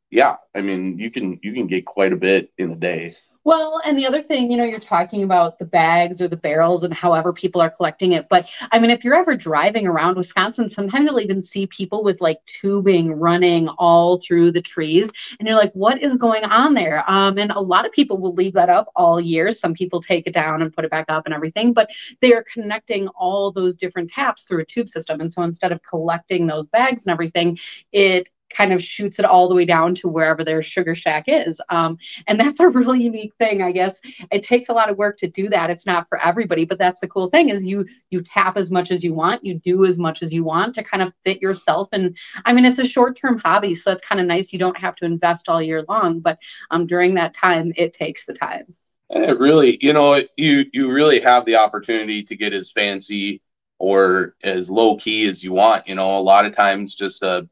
yeah 0.09 0.37
i 0.55 0.61
mean 0.61 0.97
you 0.97 1.11
can 1.11 1.39
you 1.43 1.53
can 1.53 1.67
get 1.67 1.85
quite 1.85 2.13
a 2.13 2.17
bit 2.17 2.51
in 2.57 2.71
a 2.71 2.75
day 2.75 3.15
well, 3.47 3.79
and 3.85 3.97
the 3.97 4.05
other 4.05 4.21
thing, 4.21 4.51
you 4.51 4.57
know, 4.57 4.65
you're 4.65 4.77
talking 4.77 5.23
about 5.23 5.57
the 5.57 5.63
bags 5.63 6.21
or 6.21 6.27
the 6.27 6.35
barrels 6.35 6.83
and 6.83 6.93
however 6.93 7.31
people 7.31 7.61
are 7.61 7.69
collecting 7.69 8.11
it. 8.11 8.27
But 8.29 8.45
I 8.73 8.77
mean, 8.77 8.91
if 8.91 9.05
you're 9.05 9.15
ever 9.15 9.37
driving 9.37 9.87
around 9.87 10.17
Wisconsin, 10.17 10.67
sometimes 10.67 11.05
you'll 11.05 11.21
even 11.21 11.41
see 11.41 11.65
people 11.67 12.03
with 12.03 12.19
like 12.19 12.35
tubing 12.45 13.13
running 13.13 13.69
all 13.69 14.19
through 14.19 14.51
the 14.51 14.61
trees. 14.61 15.09
And 15.39 15.47
you're 15.47 15.55
like, 15.55 15.71
what 15.71 16.03
is 16.03 16.17
going 16.17 16.43
on 16.43 16.73
there? 16.73 17.09
Um, 17.09 17.37
and 17.37 17.51
a 17.51 17.59
lot 17.61 17.85
of 17.85 17.93
people 17.93 18.19
will 18.19 18.33
leave 18.33 18.51
that 18.51 18.67
up 18.67 18.91
all 18.97 19.21
year. 19.21 19.53
Some 19.53 19.73
people 19.73 20.01
take 20.01 20.27
it 20.27 20.33
down 20.33 20.61
and 20.61 20.73
put 20.73 20.83
it 20.83 20.91
back 20.91 21.05
up 21.07 21.25
and 21.25 21.33
everything, 21.33 21.71
but 21.71 21.89
they 22.19 22.33
are 22.33 22.43
connecting 22.51 23.07
all 23.15 23.53
those 23.53 23.77
different 23.77 24.11
taps 24.11 24.43
through 24.43 24.59
a 24.59 24.65
tube 24.65 24.89
system. 24.89 25.21
And 25.21 25.31
so 25.31 25.43
instead 25.43 25.71
of 25.71 25.81
collecting 25.83 26.47
those 26.47 26.67
bags 26.67 27.05
and 27.05 27.13
everything, 27.13 27.57
it 27.93 28.27
kind 28.49 28.73
of 28.73 28.83
shoots 28.83 29.19
it 29.19 29.25
all 29.25 29.49
the 29.49 29.55
way 29.55 29.65
down 29.65 29.93
to 29.95 30.07
wherever 30.07 30.43
their 30.43 30.61
sugar 30.61 30.95
shack 30.95 31.25
is. 31.27 31.59
Um, 31.69 31.97
and 32.27 32.39
that's 32.39 32.59
a 32.59 32.69
really 32.69 33.01
unique 33.01 33.33
thing, 33.35 33.61
I 33.61 33.71
guess. 33.71 33.99
It 34.31 34.43
takes 34.43 34.69
a 34.69 34.73
lot 34.73 34.89
of 34.89 34.97
work 34.97 35.17
to 35.19 35.29
do 35.29 35.49
that. 35.49 35.69
It's 35.69 35.85
not 35.85 36.07
for 36.07 36.17
everybody, 36.23 36.65
but 36.65 36.77
that's 36.77 36.99
the 36.99 37.07
cool 37.07 37.29
thing 37.29 37.49
is 37.49 37.63
you 37.63 37.85
you 38.09 38.21
tap 38.21 38.57
as 38.57 38.71
much 38.71 38.91
as 38.91 39.03
you 39.03 39.13
want, 39.13 39.45
you 39.45 39.55
do 39.55 39.85
as 39.85 39.99
much 39.99 40.21
as 40.21 40.33
you 40.33 40.43
want 40.43 40.75
to 40.75 40.83
kind 40.83 41.03
of 41.03 41.13
fit 41.25 41.41
yourself. 41.41 41.89
And 41.91 42.15
I 42.45 42.53
mean, 42.53 42.65
it's 42.65 42.79
a 42.79 42.87
short 42.87 43.17
term 43.17 43.39
hobby, 43.39 43.75
so 43.75 43.91
it's 43.91 44.05
kind 44.05 44.21
of 44.21 44.27
nice. 44.27 44.53
You 44.53 44.59
don't 44.59 44.77
have 44.77 44.95
to 44.97 45.05
invest 45.05 45.49
all 45.49 45.61
year 45.61 45.83
long, 45.87 46.19
but 46.19 46.39
um, 46.71 46.87
during 46.87 47.15
that 47.15 47.35
time, 47.35 47.73
it 47.75 47.93
takes 47.93 48.25
the 48.25 48.33
time. 48.33 48.75
And 49.09 49.23
it 49.23 49.39
really, 49.39 49.77
you 49.81 49.93
know, 49.93 50.21
you 50.35 50.65
you 50.73 50.91
really 50.91 51.19
have 51.21 51.45
the 51.45 51.55
opportunity 51.55 52.23
to 52.23 52.35
get 52.35 52.53
as 52.53 52.71
fancy 52.71 53.41
or 53.79 54.35
as 54.43 54.69
low 54.69 54.97
key 54.97 55.27
as 55.27 55.43
you 55.43 55.53
want. 55.53 55.87
You 55.87 55.95
know, 55.95 56.17
a 56.17 56.19
lot 56.19 56.45
of 56.45 56.55
times 56.55 56.95
just 56.95 57.23
a 57.23 57.47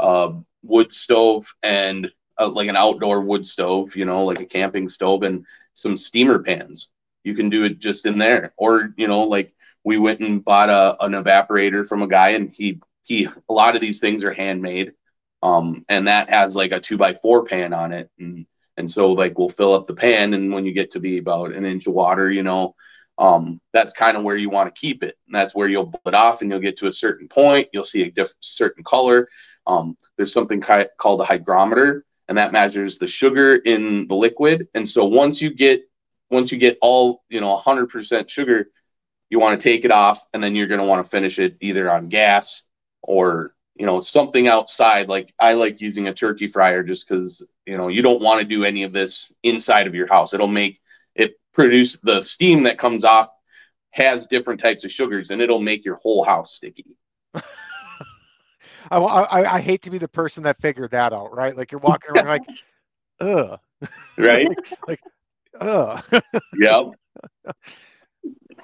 uh, 0.00 0.32
wood 0.62 0.92
stove 0.92 1.52
and 1.62 2.10
uh, 2.38 2.48
like 2.48 2.68
an 2.68 2.76
outdoor 2.76 3.20
wood 3.20 3.46
stove, 3.46 3.94
you 3.94 4.04
know, 4.04 4.24
like 4.24 4.40
a 4.40 4.46
camping 4.46 4.88
stove 4.88 5.22
and 5.22 5.44
some 5.74 5.96
steamer 5.96 6.42
pans. 6.42 6.90
You 7.24 7.34
can 7.34 7.50
do 7.50 7.64
it 7.64 7.78
just 7.78 8.06
in 8.06 8.18
there. 8.18 8.52
Or, 8.56 8.92
you 8.96 9.08
know, 9.08 9.24
like 9.24 9.52
we 9.84 9.98
went 9.98 10.20
and 10.20 10.44
bought 10.44 10.70
a, 10.70 11.02
an 11.04 11.12
evaporator 11.12 11.86
from 11.86 12.02
a 12.02 12.06
guy 12.08 12.30
and 12.30 12.50
he, 12.50 12.80
he, 13.02 13.28
a 13.48 13.52
lot 13.52 13.74
of 13.74 13.80
these 13.80 14.00
things 14.00 14.24
are 14.24 14.32
handmade. 14.32 14.92
Um, 15.42 15.84
and 15.88 16.08
that 16.08 16.30
has 16.30 16.56
like 16.56 16.72
a 16.72 16.80
two 16.80 16.96
by 16.96 17.14
four 17.14 17.44
pan 17.44 17.72
on 17.72 17.92
it. 17.92 18.10
And, 18.18 18.46
and 18.76 18.90
so 18.90 19.12
like 19.12 19.38
we'll 19.38 19.48
fill 19.48 19.74
up 19.74 19.86
the 19.86 19.94
pan 19.94 20.34
and 20.34 20.52
when 20.52 20.64
you 20.64 20.72
get 20.72 20.92
to 20.92 21.00
be 21.00 21.18
about 21.18 21.52
an 21.52 21.66
inch 21.66 21.86
of 21.86 21.94
water, 21.94 22.30
you 22.30 22.42
know, 22.42 22.74
um, 23.18 23.60
that's 23.74 23.92
kind 23.92 24.16
of 24.16 24.22
where 24.22 24.36
you 24.36 24.48
want 24.48 24.74
to 24.74 24.80
keep 24.80 25.02
it. 25.02 25.18
And 25.26 25.34
that's 25.34 25.54
where 25.54 25.68
you'll 25.68 25.88
pull 25.88 26.00
it 26.06 26.14
off 26.14 26.40
and 26.40 26.50
you'll 26.50 26.60
get 26.60 26.78
to 26.78 26.86
a 26.86 26.92
certain 26.92 27.28
point. 27.28 27.68
You'll 27.72 27.84
see 27.84 28.02
a 28.02 28.10
different 28.10 28.36
certain 28.40 28.82
color 28.82 29.28
um, 29.66 29.96
there's 30.16 30.32
something 30.32 30.60
ki- 30.60 30.86
called 30.96 31.20
a 31.20 31.24
hydrometer, 31.24 32.04
and 32.28 32.38
that 32.38 32.52
measures 32.52 32.98
the 32.98 33.06
sugar 33.06 33.56
in 33.56 34.06
the 34.08 34.14
liquid. 34.14 34.68
And 34.74 34.88
so 34.88 35.04
once 35.04 35.40
you 35.40 35.52
get 35.52 35.82
once 36.30 36.52
you 36.52 36.58
get 36.58 36.78
all 36.80 37.24
you 37.28 37.40
know 37.40 37.56
100% 37.58 38.28
sugar, 38.28 38.70
you 39.30 39.38
want 39.38 39.60
to 39.60 39.62
take 39.62 39.84
it 39.84 39.90
off, 39.90 40.22
and 40.32 40.42
then 40.42 40.54
you're 40.54 40.66
going 40.66 40.80
to 40.80 40.86
want 40.86 41.04
to 41.04 41.10
finish 41.10 41.38
it 41.38 41.56
either 41.60 41.90
on 41.90 42.08
gas 42.08 42.62
or 43.02 43.54
you 43.74 43.86
know 43.86 44.00
something 44.00 44.48
outside. 44.48 45.08
Like 45.08 45.34
I 45.38 45.54
like 45.54 45.80
using 45.80 46.08
a 46.08 46.14
turkey 46.14 46.48
fryer 46.48 46.82
just 46.82 47.08
because 47.08 47.46
you 47.66 47.76
know 47.76 47.88
you 47.88 48.02
don't 48.02 48.22
want 48.22 48.40
to 48.40 48.46
do 48.46 48.64
any 48.64 48.82
of 48.82 48.92
this 48.92 49.32
inside 49.42 49.86
of 49.86 49.94
your 49.94 50.06
house. 50.06 50.34
It'll 50.34 50.46
make 50.46 50.80
it 51.14 51.34
produce 51.52 51.98
the 52.02 52.22
steam 52.22 52.62
that 52.64 52.78
comes 52.78 53.04
off 53.04 53.28
has 53.92 54.26
different 54.26 54.60
types 54.60 54.84
of 54.84 54.92
sugars, 54.92 55.30
and 55.30 55.42
it'll 55.42 55.60
make 55.60 55.84
your 55.84 55.96
whole 55.96 56.24
house 56.24 56.54
sticky. 56.54 56.96
I, 58.90 58.98
I, 58.98 59.54
I 59.56 59.60
hate 59.60 59.82
to 59.82 59.90
be 59.90 59.98
the 59.98 60.08
person 60.08 60.42
that 60.44 60.60
figured 60.60 60.90
that 60.92 61.12
out, 61.12 61.34
right? 61.34 61.56
Like 61.56 61.72
you're 61.72 61.80
walking 61.80 62.12
around 62.12 62.26
like, 62.26 62.42
ugh, 63.20 63.58
right? 64.18 64.48
like, 64.48 64.78
like, 64.86 65.00
ugh. 65.60 66.04
yeah. 66.58 66.82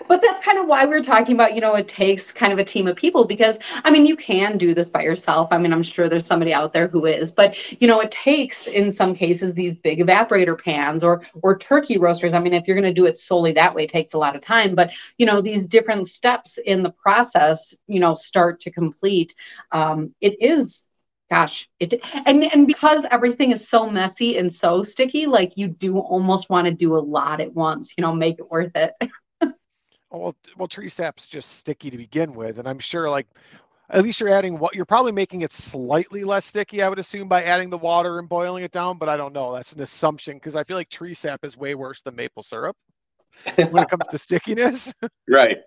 But 0.08 0.22
that's 0.22 0.44
kind 0.44 0.58
of 0.58 0.66
why 0.66 0.86
we're 0.86 1.02
talking 1.02 1.34
about, 1.34 1.54
you 1.54 1.60
know, 1.60 1.74
it 1.74 1.88
takes 1.88 2.32
kind 2.32 2.52
of 2.52 2.58
a 2.58 2.64
team 2.64 2.86
of 2.86 2.96
people 2.96 3.24
because 3.24 3.58
I 3.84 3.90
mean, 3.90 4.06
you 4.06 4.16
can 4.16 4.58
do 4.58 4.74
this 4.74 4.90
by 4.90 5.02
yourself. 5.02 5.48
I 5.50 5.58
mean, 5.58 5.72
I'm 5.72 5.82
sure 5.82 6.08
there's 6.08 6.26
somebody 6.26 6.52
out 6.52 6.72
there 6.72 6.88
who 6.88 7.06
is, 7.06 7.32
but 7.32 7.56
you 7.80 7.86
know, 7.86 8.00
it 8.00 8.10
takes 8.10 8.66
in 8.66 8.92
some 8.92 9.14
cases 9.14 9.54
these 9.54 9.74
big 9.76 10.00
evaporator 10.00 10.58
pans 10.60 11.02
or 11.02 11.22
or 11.42 11.58
turkey 11.58 11.98
roasters. 11.98 12.34
I 12.34 12.40
mean, 12.40 12.54
if 12.54 12.66
you're 12.66 12.80
going 12.80 12.94
to 12.94 13.00
do 13.00 13.06
it 13.06 13.18
solely 13.18 13.52
that 13.52 13.74
way, 13.74 13.84
it 13.84 13.90
takes 13.90 14.14
a 14.14 14.18
lot 14.18 14.36
of 14.36 14.42
time, 14.42 14.74
but 14.74 14.90
you 15.18 15.26
know, 15.26 15.40
these 15.40 15.66
different 15.66 16.08
steps 16.08 16.58
in 16.58 16.82
the 16.82 16.90
process, 16.90 17.74
you 17.86 18.00
know, 18.00 18.14
start 18.14 18.60
to 18.60 18.70
complete. 18.70 19.34
Um, 19.72 20.14
it 20.20 20.40
is 20.42 20.86
gosh 21.28 21.68
it 21.80 21.94
and 22.24 22.44
and 22.44 22.68
because 22.68 23.02
everything 23.10 23.50
is 23.50 23.68
so 23.68 23.90
messy 23.90 24.38
and 24.38 24.52
so 24.52 24.82
sticky 24.82 25.26
like 25.26 25.56
you 25.56 25.66
do 25.66 25.98
almost 25.98 26.48
want 26.48 26.66
to 26.66 26.72
do 26.72 26.96
a 26.96 26.98
lot 27.00 27.40
at 27.40 27.52
once 27.52 27.94
you 27.96 28.02
know 28.02 28.14
make 28.14 28.38
it 28.38 28.48
worth 28.48 28.70
it 28.76 28.92
well, 30.18 30.36
well, 30.56 30.68
tree 30.68 30.88
sap's 30.88 31.26
just 31.26 31.58
sticky 31.58 31.90
to 31.90 31.96
begin 31.96 32.34
with, 32.34 32.58
and 32.58 32.68
I'm 32.68 32.78
sure 32.78 33.08
like 33.08 33.26
at 33.90 34.02
least 34.02 34.20
you're 34.20 34.30
adding 34.30 34.58
what 34.58 34.74
you're 34.74 34.84
probably 34.84 35.12
making 35.12 35.42
it 35.42 35.52
slightly 35.52 36.24
less 36.24 36.44
sticky, 36.44 36.82
I 36.82 36.88
would 36.88 36.98
assume, 36.98 37.28
by 37.28 37.44
adding 37.44 37.70
the 37.70 37.78
water 37.78 38.18
and 38.18 38.28
boiling 38.28 38.64
it 38.64 38.72
down. 38.72 38.98
But 38.98 39.08
I 39.08 39.16
don't 39.16 39.32
know. 39.32 39.54
That's 39.54 39.72
an 39.72 39.82
assumption 39.82 40.36
because 40.36 40.56
I 40.56 40.64
feel 40.64 40.76
like 40.76 40.88
tree 40.88 41.14
sap 41.14 41.44
is 41.44 41.56
way 41.56 41.74
worse 41.74 42.02
than 42.02 42.16
maple 42.16 42.42
syrup 42.42 42.76
when 43.56 43.82
it 43.82 43.88
comes 43.88 44.06
to 44.08 44.18
stickiness. 44.18 44.92
right. 45.28 45.58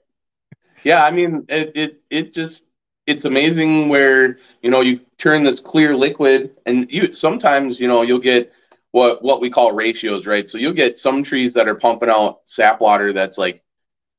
Yeah, 0.83 1.03
I 1.05 1.11
mean 1.11 1.45
it, 1.49 1.71
it 1.75 2.01
it 2.09 2.33
just 2.33 2.65
it's 3.07 3.25
amazing 3.25 3.89
where 3.89 4.37
you 4.61 4.69
know 4.69 4.81
you 4.81 5.01
turn 5.17 5.43
this 5.43 5.59
clear 5.59 5.95
liquid 5.95 6.55
and 6.65 6.89
you 6.91 7.11
sometimes 7.11 7.79
you 7.79 7.87
know 7.87 8.01
you'll 8.01 8.19
get 8.19 8.53
what 8.91 9.23
what 9.23 9.41
we 9.41 9.49
call 9.49 9.73
ratios, 9.73 10.25
right? 10.25 10.49
So 10.49 10.57
you'll 10.57 10.73
get 10.73 10.97
some 10.97 11.23
trees 11.23 11.53
that 11.53 11.67
are 11.67 11.75
pumping 11.75 12.09
out 12.09 12.41
sap 12.45 12.81
water 12.81 13.13
that's 13.13 13.37
like 13.37 13.63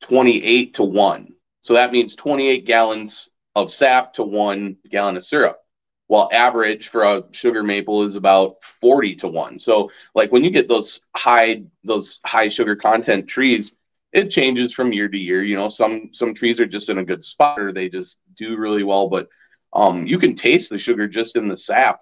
28 0.01 0.75
to 0.75 0.83
1. 0.83 1.35
So 1.63 1.75
that 1.75 1.93
means 1.93 2.17
28 2.17 2.65
gallons 2.67 3.29
of 3.55 3.73
sap 3.73 4.15
to 4.15 4.23
one 4.23 4.77
gallon 4.91 5.17
of 5.17 5.25
syrup. 5.25 5.59
While 6.07 6.29
average 6.33 6.89
for 6.89 7.05
a 7.05 7.23
sugar 7.31 7.63
maple 7.63 8.03
is 8.03 8.17
about 8.17 8.65
40 8.81 9.15
to 9.17 9.29
1. 9.29 9.59
So 9.59 9.91
like 10.15 10.33
when 10.33 10.43
you 10.43 10.51
get 10.51 10.69
those 10.69 11.03
high 11.17 11.63
those 11.85 12.21
high 12.25 12.49
sugar 12.49 12.75
content 12.75 13.29
trees, 13.29 13.75
it 14.13 14.31
changes 14.31 14.73
from 14.73 14.93
year 14.93 15.09
to 15.09 15.19
year. 15.19 15.43
You 15.43 15.57
know, 15.57 15.69
some 15.69 16.11
some 16.13 16.35
trees 16.35 16.59
are 16.59 16.67
just 16.67 16.89
in 16.89 16.99
a 16.99 17.05
good 17.05 17.23
spot 17.23 17.61
or 17.61 17.71
they 17.73 17.89
just 17.89 18.19
do 18.37 18.57
really 18.57 18.83
well, 18.83 19.09
but 19.09 19.29
um, 19.73 20.07
you 20.07 20.19
can 20.19 20.35
taste 20.35 20.71
the 20.71 20.79
sugar 20.79 21.07
just 21.07 21.37
in 21.37 21.47
the 21.47 21.57
sap. 21.57 22.01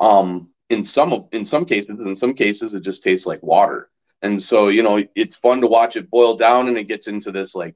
Um, 0.00 0.48
in 0.70 0.82
some 0.82 1.28
in 1.32 1.44
some 1.44 1.66
cases, 1.66 2.00
in 2.00 2.16
some 2.16 2.32
cases, 2.32 2.72
it 2.72 2.80
just 2.80 3.02
tastes 3.02 3.26
like 3.26 3.42
water. 3.42 3.90
And 4.22 4.40
so, 4.40 4.68
you 4.68 4.82
know, 4.82 5.04
it's 5.16 5.34
fun 5.34 5.60
to 5.60 5.66
watch 5.66 5.96
it 5.96 6.10
boil 6.10 6.36
down 6.36 6.68
and 6.68 6.78
it 6.78 6.84
gets 6.84 7.08
into 7.08 7.32
this 7.32 7.54
like 7.54 7.74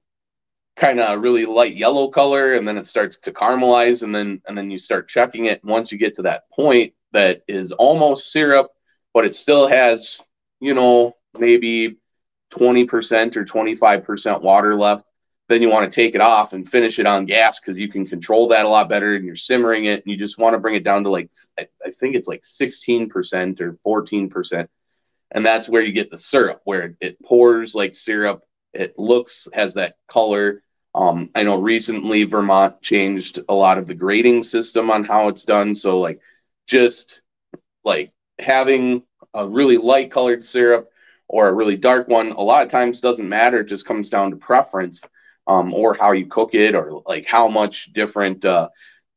kind 0.77 1.01
of 1.01 1.21
really 1.21 1.45
light 1.45 1.75
yellow 1.75 2.09
color 2.09 2.53
and 2.53 2.67
then 2.69 2.77
it 2.77 2.87
starts 2.87 3.19
to 3.19 3.33
caramelize 3.33 4.03
and 4.03 4.15
then 4.15 4.41
and 4.47 4.57
then 4.57 4.71
you 4.71 4.79
start 4.79 5.09
checking 5.09 5.47
it. 5.47 5.65
once 5.65 5.91
you 5.91 5.99
get 5.99 6.15
to 6.15 6.23
that 6.23 6.49
point 6.51 6.93
that 7.13 7.43
is 7.49 7.73
almost 7.73 8.31
syrup, 8.31 8.71
but 9.13 9.25
it 9.25 9.35
still 9.35 9.67
has, 9.67 10.23
you 10.61 10.75
know, 10.75 11.17
maybe 11.39 11.97
20% 12.53 13.37
or 13.37 13.45
25% 13.45 14.43
water 14.43 14.75
left, 14.75 15.05
then 15.49 15.63
you 15.63 15.69
want 15.69 15.91
to 15.91 15.95
take 15.95 16.15
it 16.15 16.21
off 16.21 16.53
and 16.53 16.69
finish 16.69 16.99
it 16.99 17.07
on 17.07 17.25
gas 17.25 17.59
because 17.59 17.79
you 17.79 17.89
can 17.89 18.07
control 18.07 18.49
that 18.49 18.67
a 18.67 18.69
lot 18.69 18.89
better 18.89 19.15
and 19.15 19.25
you're 19.25 19.37
simmering 19.37 19.85
it 19.85 20.05
and 20.05 20.13
you 20.13 20.17
just 20.17 20.39
want 20.39 20.55
to 20.55 20.59
bring 20.59 20.75
it 20.75 20.85
down 20.85 21.05
to 21.05 21.11
like 21.11 21.31
I, 21.59 21.67
I 21.85 21.91
think 21.91 22.15
it's 22.15 22.29
like 22.29 22.43
16% 22.43 23.61
or 23.61 23.79
14% 23.87 24.69
and 25.31 25.45
that's 25.45 25.69
where 25.69 25.83
you 25.83 25.93
get 25.93 26.11
the 26.11 26.19
syrup 26.19 26.61
where 26.65 26.97
it, 27.01 27.23
pours 27.23 27.75
like 27.75 27.95
syrup. 27.95 28.43
It 28.73 28.99
looks 28.99 29.49
has 29.53 29.75
that 29.75 29.97
color. 30.09 30.63
Um, 30.95 31.31
i 31.35 31.43
know 31.43 31.61
recently 31.61 32.25
vermont 32.25 32.81
changed 32.81 33.41
a 33.51 33.55
lot 33.55 33.77
of 33.77 33.87
the 33.87 33.95
grading 33.95 34.43
system 34.45 34.91
on 34.91 35.05
how 35.05 35.29
it's 35.29 35.45
done. 35.45 35.75
So 35.75 36.01
like 36.01 36.21
just 36.67 37.23
like 37.85 38.13
having 38.39 39.03
a 39.35 39.47
really 39.47 39.77
light 39.77 40.11
colored 40.11 40.45
syrup 40.45 40.91
or 41.29 41.49
a 41.49 41.53
really 41.55 41.77
dark 41.77 42.09
one 42.09 42.31
a 42.33 42.41
lot 42.41 42.65
of 42.65 42.71
times 42.71 43.01
doesn't 43.01 43.29
matter. 43.29 43.61
It 43.61 43.67
just 43.67 43.87
comes 43.87 44.11
down 44.11 44.31
to 44.31 44.37
preference 44.37 45.03
um, 45.47 45.73
or 45.75 45.95
how 45.95 46.13
you 46.13 46.27
cook 46.27 46.55
it 46.55 46.75
or 46.75 47.03
like 47.07 47.27
how 47.27 47.49
much 47.49 47.93
different 47.93 48.45
uh, 48.45 48.69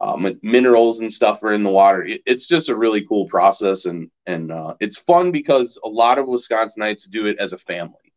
um, 0.02 0.40
minerals 0.42 1.02
and 1.02 1.12
stuff 1.12 1.44
are 1.44 1.52
in 1.52 1.64
the 1.64 1.70
water. 1.70 2.04
It, 2.04 2.22
it's 2.26 2.48
just 2.48 2.70
a 2.70 2.76
really 2.76 3.06
cool 3.06 3.28
process, 3.28 3.86
and 3.86 4.10
and 4.26 4.52
uh, 4.52 4.76
it's 4.80 4.98
fun 4.98 5.32
because 5.32 5.78
a 5.84 5.90
lot 5.90 6.18
of 6.18 6.28
Wisconsinites 6.28 7.10
do 7.10 7.26
it 7.26 7.38
as 7.40 7.54
a 7.54 7.58
family, 7.58 8.14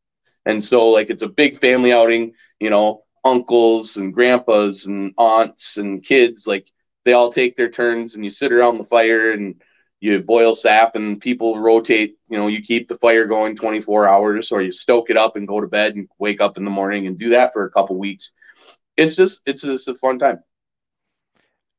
and 0.47 0.63
so 0.63 0.89
like 0.91 1.11
it's 1.11 1.23
a 1.23 1.29
big 1.29 1.59
family 1.59 1.93
outing. 1.93 2.35
You 2.61 2.71
know, 2.71 3.03
uncles 3.25 3.97
and 3.97 4.15
grandpas 4.15 4.87
and 4.87 5.13
aunts 5.19 5.77
and 5.77 6.03
kids 6.03 6.47
like 6.47 6.71
they 7.05 7.15
all 7.15 7.33
take 7.33 7.57
their 7.57 7.71
turns, 7.71 8.15
and 8.15 8.25
you 8.25 8.31
sit 8.31 8.53
around 8.53 8.79
the 8.79 8.85
fire 8.85 9.33
and 9.33 9.61
you 10.03 10.21
boil 10.21 10.57
sap 10.57 10.97
and 10.97 11.21
people 11.21 11.61
rotate 11.61 12.17
you 12.29 12.37
know 12.37 12.49
you 12.49 12.61
keep 12.61 12.89
the 12.89 12.99
fire 12.99 13.25
going 13.25 13.57
24 13.57 14.09
hours 14.09 14.51
or 14.51 14.61
you 14.61 14.73
stoke 14.73 15.11
it 15.11 15.17
up 15.17 15.37
and 15.37 15.47
go 15.47 15.61
to 15.61 15.69
bed 15.69 15.95
and 15.95 16.09
wake 16.19 16.41
up 16.41 16.59
in 16.59 16.65
the 16.65 16.71
morning 16.71 17.07
and 17.07 17.19
do 17.19 17.31
that 17.31 17.53
for 17.53 17.65
a 17.65 17.71
couple 17.71 17.97
weeks 17.97 18.33
it's 18.97 19.15
just 19.15 19.41
it's 19.47 19.63
just 19.63 19.89
a 19.89 19.95
fun 19.95 20.19
time 20.19 20.43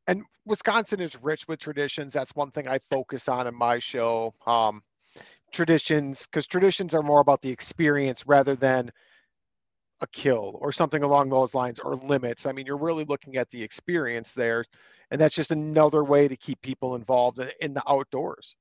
and 0.08 0.24
wisconsin 0.46 1.00
is 1.00 1.18
rich 1.22 1.48
with 1.48 1.60
traditions 1.60 2.14
that's 2.14 2.36
one 2.36 2.52
thing 2.52 2.68
i 2.68 2.78
focus 2.90 3.28
on 3.28 3.48
in 3.48 3.56
my 3.56 3.80
show 3.80 4.34
um, 4.46 4.82
traditions 5.52 6.26
because 6.26 6.48
traditions 6.48 6.94
are 6.94 7.04
more 7.04 7.20
about 7.20 7.42
the 7.42 7.50
experience 7.50 8.26
rather 8.28 8.56
than 8.56 8.92
a 10.02 10.08
kill 10.08 10.58
or 10.62 10.72
something 10.72 11.04
along 11.04 11.30
those 11.30 11.54
lines 11.54 11.80
or 11.80 11.96
limits 11.96 12.46
i 12.46 12.52
mean 12.52 12.66
you're 12.66 12.78
really 12.78 13.06
looking 13.06 13.38
at 13.38 13.50
the 13.50 13.62
experience 13.62 14.32
there 14.34 14.66
and 15.14 15.22
that's 15.22 15.36
just 15.36 15.52
another 15.52 16.04
way 16.04 16.28
to 16.28 16.36
keep 16.36 16.60
people 16.64 16.96
involved 16.96 17.40
in 17.62 17.76
the 17.76 17.84
outdoors. 17.88 18.56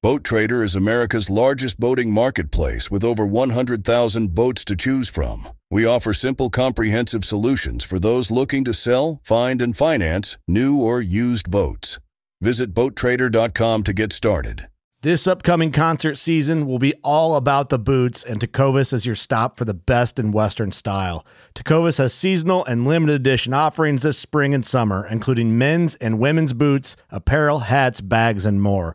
Boat 0.00 0.22
Trader 0.22 0.62
is 0.62 0.76
America's 0.76 1.28
largest 1.28 1.78
boating 1.80 2.12
marketplace 2.12 2.88
with 2.88 3.02
over 3.02 3.26
100,000 3.26 4.34
boats 4.34 4.64
to 4.64 4.76
choose 4.76 5.08
from. 5.08 5.48
We 5.72 5.86
offer 5.86 6.12
simple, 6.12 6.50
comprehensive 6.50 7.24
solutions 7.24 7.82
for 7.82 7.98
those 7.98 8.30
looking 8.30 8.62
to 8.64 8.74
sell, 8.74 9.22
find, 9.24 9.62
and 9.62 9.74
finance 9.74 10.36
new 10.46 10.78
or 10.78 11.00
used 11.00 11.50
boats. 11.50 11.98
Visit 12.42 12.74
BoatTrader.com 12.74 13.82
to 13.84 13.92
get 13.94 14.12
started. 14.12 14.68
This 15.00 15.26
upcoming 15.26 15.72
concert 15.72 16.16
season 16.16 16.66
will 16.66 16.78
be 16.78 16.92
all 17.02 17.36
about 17.36 17.70
the 17.70 17.78
boots, 17.78 18.22
and 18.22 18.38
Tecovas 18.38 18.92
is 18.92 19.06
your 19.06 19.14
stop 19.14 19.56
for 19.56 19.64
the 19.64 19.72
best 19.72 20.18
in 20.18 20.30
Western 20.30 20.72
style. 20.72 21.24
Tecovas 21.54 21.96
has 21.96 22.12
seasonal 22.12 22.66
and 22.66 22.86
limited 22.86 23.14
edition 23.14 23.54
offerings 23.54 24.02
this 24.02 24.18
spring 24.18 24.52
and 24.52 24.66
summer, 24.66 25.06
including 25.10 25.56
men's 25.56 25.94
and 25.94 26.18
women's 26.18 26.52
boots, 26.52 26.96
apparel, 27.08 27.60
hats, 27.60 28.02
bags, 28.02 28.44
and 28.44 28.60
more. 28.60 28.94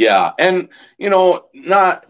Yeah, 0.00 0.32
and 0.38 0.70
you 0.96 1.10
know, 1.10 1.48
not 1.52 2.06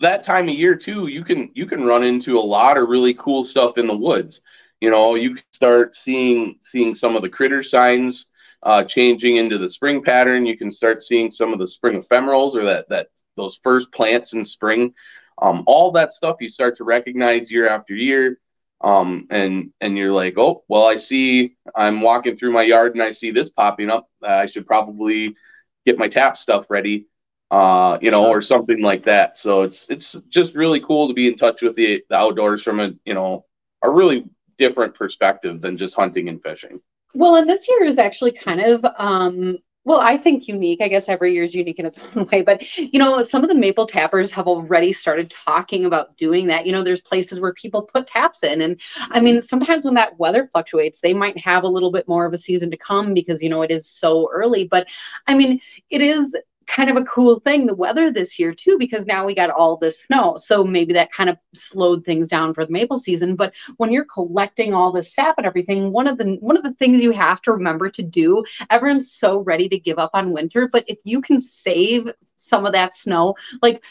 that 0.00 0.22
time 0.22 0.48
of 0.48 0.54
year 0.54 0.76
too, 0.76 1.08
you 1.08 1.24
can 1.24 1.50
you 1.54 1.66
can 1.66 1.84
run 1.84 2.04
into 2.04 2.38
a 2.38 2.40
lot 2.40 2.76
of 2.78 2.88
really 2.88 3.14
cool 3.14 3.42
stuff 3.44 3.78
in 3.78 3.88
the 3.88 3.96
woods. 3.96 4.42
You 4.80 4.90
know, 4.90 5.16
you 5.16 5.34
can 5.34 5.44
start 5.52 5.96
seeing 5.96 6.56
seeing 6.62 6.94
some 6.94 7.16
of 7.16 7.22
the 7.22 7.28
critter 7.28 7.64
signs 7.64 8.26
uh, 8.62 8.84
changing 8.84 9.38
into 9.38 9.58
the 9.58 9.68
spring 9.68 10.04
pattern. 10.04 10.46
You 10.46 10.56
can 10.56 10.70
start 10.70 11.02
seeing 11.02 11.32
some 11.32 11.52
of 11.52 11.58
the 11.58 11.66
spring 11.66 12.00
ephemerals 12.00 12.54
or 12.54 12.64
that 12.66 12.88
that 12.90 13.08
those 13.36 13.58
first 13.64 13.92
plants 13.92 14.34
in 14.34 14.44
spring 14.44 14.94
um, 15.42 15.64
all 15.66 15.90
that 15.92 16.12
stuff 16.12 16.36
you 16.40 16.48
start 16.48 16.76
to 16.76 16.84
recognize 16.84 17.50
year 17.50 17.68
after 17.68 17.94
year. 17.94 18.38
Um, 18.82 19.26
and 19.30 19.72
and 19.80 19.98
you're 19.98 20.12
like, 20.12 20.38
oh, 20.38 20.64
well, 20.68 20.86
I 20.86 20.96
see 20.96 21.56
I'm 21.74 22.00
walking 22.02 22.36
through 22.36 22.52
my 22.52 22.62
yard 22.62 22.94
and 22.94 23.02
I 23.02 23.12
see 23.12 23.32
this 23.32 23.50
popping 23.50 23.90
up. 23.90 24.08
I 24.22 24.46
should 24.46 24.66
probably 24.66 25.36
get 25.86 25.98
my 25.98 26.08
tap 26.08 26.36
stuff 26.36 26.66
ready, 26.68 27.06
uh, 27.50 27.98
you 28.00 28.10
know, 28.10 28.28
or 28.28 28.40
something 28.40 28.82
like 28.82 29.04
that. 29.04 29.38
So 29.38 29.62
it's 29.62 29.88
it's 29.90 30.12
just 30.28 30.54
really 30.54 30.80
cool 30.80 31.08
to 31.08 31.14
be 31.14 31.28
in 31.28 31.36
touch 31.36 31.62
with 31.62 31.74
the, 31.76 32.02
the 32.08 32.16
outdoors 32.16 32.62
from 32.62 32.80
a 32.80 32.92
you 33.04 33.14
know 33.14 33.44
a 33.82 33.90
really 33.90 34.24
different 34.58 34.94
perspective 34.94 35.60
than 35.60 35.76
just 35.76 35.94
hunting 35.94 36.28
and 36.28 36.42
fishing. 36.42 36.80
Well, 37.14 37.36
and 37.36 37.48
this 37.48 37.68
year 37.68 37.84
is 37.84 37.98
actually 37.98 38.32
kind 38.32 38.60
of 38.60 38.84
um, 38.98 39.58
well, 39.84 40.00
I 40.00 40.18
think 40.18 40.46
unique. 40.46 40.80
I 40.82 40.88
guess 40.88 41.08
every 41.08 41.32
year 41.32 41.42
is 41.42 41.54
unique 41.54 41.78
in 41.78 41.86
its 41.86 41.98
own 42.14 42.26
way. 42.26 42.42
But, 42.42 42.62
you 42.76 42.98
know, 42.98 43.22
some 43.22 43.42
of 43.42 43.48
the 43.48 43.54
maple 43.54 43.86
tappers 43.86 44.30
have 44.32 44.46
already 44.46 44.92
started 44.92 45.30
talking 45.30 45.86
about 45.86 46.16
doing 46.18 46.46
that. 46.48 46.66
You 46.66 46.72
know, 46.72 46.84
there's 46.84 47.00
places 47.00 47.40
where 47.40 47.54
people 47.54 47.82
put 47.82 48.06
taps 48.06 48.42
in. 48.42 48.60
And 48.60 48.78
I 48.98 49.20
mean, 49.20 49.40
sometimes 49.40 49.86
when 49.86 49.94
that 49.94 50.18
weather 50.18 50.48
fluctuates, 50.52 51.00
they 51.00 51.14
might 51.14 51.38
have 51.38 51.64
a 51.64 51.68
little 51.68 51.90
bit 51.90 52.06
more 52.06 52.26
of 52.26 52.34
a 52.34 52.38
season 52.38 52.70
to 52.70 52.76
come 52.76 53.14
because, 53.14 53.42
you 53.42 53.48
know, 53.48 53.62
it 53.62 53.70
is 53.70 53.88
so 53.88 54.28
early. 54.30 54.68
But 54.68 54.86
I 55.26 55.34
mean, 55.34 55.60
it 55.88 56.02
is 56.02 56.36
kind 56.70 56.88
of 56.88 56.96
a 56.96 57.04
cool 57.04 57.40
thing 57.40 57.66
the 57.66 57.74
weather 57.74 58.12
this 58.12 58.38
year 58.38 58.54
too 58.54 58.76
because 58.78 59.06
now 59.06 59.26
we 59.26 59.34
got 59.34 59.50
all 59.50 59.76
this 59.76 60.02
snow. 60.02 60.36
So 60.36 60.62
maybe 60.62 60.92
that 60.94 61.12
kind 61.12 61.28
of 61.28 61.36
slowed 61.52 62.04
things 62.04 62.28
down 62.28 62.54
for 62.54 62.64
the 62.64 62.72
maple 62.72 62.98
season. 62.98 63.34
But 63.34 63.52
when 63.76 63.90
you're 63.90 64.04
collecting 64.04 64.72
all 64.72 64.92
this 64.92 65.12
sap 65.12 65.34
and 65.38 65.46
everything 65.46 65.90
one 65.92 66.06
of 66.06 66.16
the 66.16 66.36
one 66.40 66.56
of 66.56 66.62
the 66.62 66.74
things 66.74 67.02
you 67.02 67.10
have 67.10 67.42
to 67.42 67.52
remember 67.52 67.90
to 67.90 68.02
do 68.02 68.44
everyone's 68.70 69.12
so 69.12 69.38
ready 69.38 69.68
to 69.68 69.78
give 69.78 69.98
up 69.98 70.10
on 70.14 70.32
winter 70.32 70.68
but 70.68 70.84
if 70.86 70.98
you 71.04 71.20
can 71.20 71.40
save 71.40 72.10
some 72.36 72.66
of 72.66 72.72
that 72.72 72.94
snow 72.94 73.34
like 73.62 73.82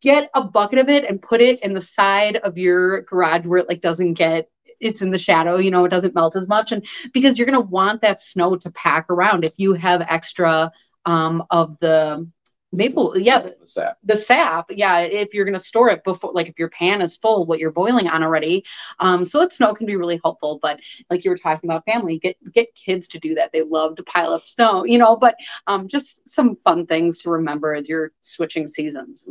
get 0.00 0.30
a 0.34 0.42
bucket 0.42 0.78
of 0.78 0.88
it 0.88 1.04
and 1.04 1.22
put 1.22 1.40
it 1.40 1.62
in 1.62 1.72
the 1.72 1.80
side 1.80 2.36
of 2.36 2.58
your 2.58 3.02
garage 3.02 3.46
where 3.46 3.58
it 3.58 3.68
like 3.68 3.80
doesn't 3.80 4.14
get 4.14 4.48
it's 4.78 5.00
in 5.00 5.10
the 5.10 5.18
shadow, 5.18 5.56
you 5.56 5.70
know, 5.70 5.86
it 5.86 5.88
doesn't 5.88 6.14
melt 6.14 6.36
as 6.36 6.46
much. 6.46 6.70
And 6.70 6.86
because 7.14 7.38
you're 7.38 7.46
going 7.46 7.58
to 7.58 7.66
want 7.66 8.02
that 8.02 8.20
snow 8.20 8.56
to 8.56 8.70
pack 8.72 9.06
around. 9.08 9.42
If 9.42 9.54
you 9.56 9.72
have 9.72 10.02
extra 10.02 10.70
um, 11.06 11.44
of 11.50 11.78
the 11.78 12.28
maple 12.72 13.16
yeah 13.16 13.40
the 13.40 13.56
sap. 13.64 13.96
the 14.02 14.16
sap 14.16 14.66
yeah 14.70 14.98
if 14.98 15.32
you're 15.32 15.44
going 15.44 15.54
to 15.56 15.60
store 15.60 15.88
it 15.88 16.02
before 16.04 16.32
like 16.34 16.48
if 16.48 16.58
your 16.58 16.68
pan 16.68 17.00
is 17.00 17.16
full 17.16 17.46
what 17.46 17.58
you're 17.58 17.70
boiling 17.70 18.08
on 18.08 18.22
already 18.22 18.64
um 18.98 19.24
so 19.24 19.38
that 19.40 19.52
snow 19.52 19.72
can 19.72 19.86
be 19.86 19.96
really 19.96 20.20
helpful 20.22 20.58
but 20.60 20.80
like 21.08 21.24
you 21.24 21.30
were 21.30 21.38
talking 21.38 21.70
about 21.70 21.84
family 21.84 22.18
get 22.18 22.36
get 22.52 22.66
kids 22.74 23.06
to 23.06 23.18
do 23.20 23.34
that 23.34 23.52
they 23.52 23.62
love 23.62 23.94
to 23.96 24.02
pile 24.02 24.32
up 24.32 24.42
snow 24.42 24.84
you 24.84 24.98
know 24.98 25.16
but 25.16 25.36
um 25.68 25.86
just 25.88 26.28
some 26.28 26.56
fun 26.64 26.84
things 26.86 27.18
to 27.18 27.30
remember 27.30 27.74
as 27.74 27.88
you're 27.88 28.12
switching 28.22 28.66
seasons 28.66 29.28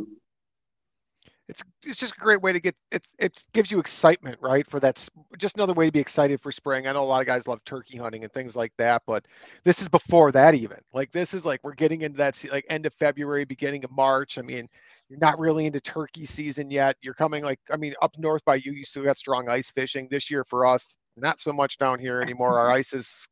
it's 1.48 1.62
it's 1.84 2.00
just 2.00 2.14
a 2.16 2.20
great 2.20 2.42
way 2.42 2.52
to 2.52 2.58
get 2.58 2.74
it 2.90 3.06
it 3.18 3.44
gives 3.52 3.70
you 3.70 3.78
excitement 3.78 4.36
right 4.40 4.68
for 4.68 4.80
that 4.80 5.08
just 5.38 5.56
another 5.56 5.72
way 5.74 5.86
to 5.86 5.92
be 5.92 6.00
excited 6.00 6.40
for 6.40 6.50
spring. 6.50 6.86
I 6.86 6.92
know 6.92 7.02
a 7.02 7.04
lot 7.04 7.20
of 7.20 7.26
guys 7.26 7.46
love 7.46 7.64
turkey 7.64 7.96
hunting 7.96 8.24
and 8.24 8.32
things 8.32 8.56
like 8.56 8.72
that 8.78 9.02
but 9.06 9.24
this 9.64 9.80
is 9.80 9.88
before 9.88 10.32
that 10.32 10.54
even. 10.54 10.78
Like 10.92 11.12
this 11.12 11.34
is 11.34 11.44
like 11.44 11.60
we're 11.62 11.74
getting 11.74 12.02
into 12.02 12.18
that 12.18 12.42
like 12.50 12.66
end 12.68 12.86
of 12.86 12.94
february 12.94 13.44
beginning 13.44 13.84
of 13.84 13.90
march. 13.92 14.38
I 14.38 14.42
mean 14.42 14.68
you're 15.08 15.20
not 15.20 15.38
really 15.38 15.66
into 15.66 15.80
turkey 15.80 16.26
season 16.26 16.70
yet. 16.70 16.96
You're 17.00 17.14
coming 17.14 17.44
like 17.44 17.60
i 17.70 17.76
mean 17.76 17.94
up 18.02 18.16
north 18.18 18.44
by 18.44 18.56
you 18.56 18.72
you 18.72 18.84
still 18.84 19.04
got 19.04 19.18
strong 19.18 19.48
ice 19.48 19.70
fishing. 19.70 20.08
This 20.10 20.30
year 20.30 20.44
for 20.44 20.66
us 20.66 20.96
not 21.16 21.38
so 21.38 21.52
much 21.52 21.78
down 21.78 21.98
here 22.00 22.20
anymore. 22.20 22.58
Our 22.58 22.70
ice 22.72 22.92
is 22.92 23.28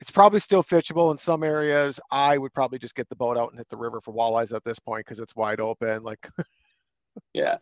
it's 0.00 0.10
probably 0.10 0.40
still 0.40 0.64
fishable 0.64 1.12
in 1.12 1.18
some 1.18 1.44
areas. 1.44 2.00
I 2.10 2.36
would 2.36 2.52
probably 2.52 2.78
just 2.78 2.96
get 2.96 3.08
the 3.08 3.14
boat 3.14 3.36
out 3.36 3.50
and 3.50 3.58
hit 3.58 3.68
the 3.68 3.76
river 3.76 4.00
for 4.00 4.12
walleyes 4.12 4.52
at 4.52 4.64
this 4.64 4.80
point 4.80 5.04
because 5.04 5.20
it's 5.20 5.36
wide 5.36 5.60
open 5.60 6.02
like 6.02 6.28
Yeah, 7.32 7.58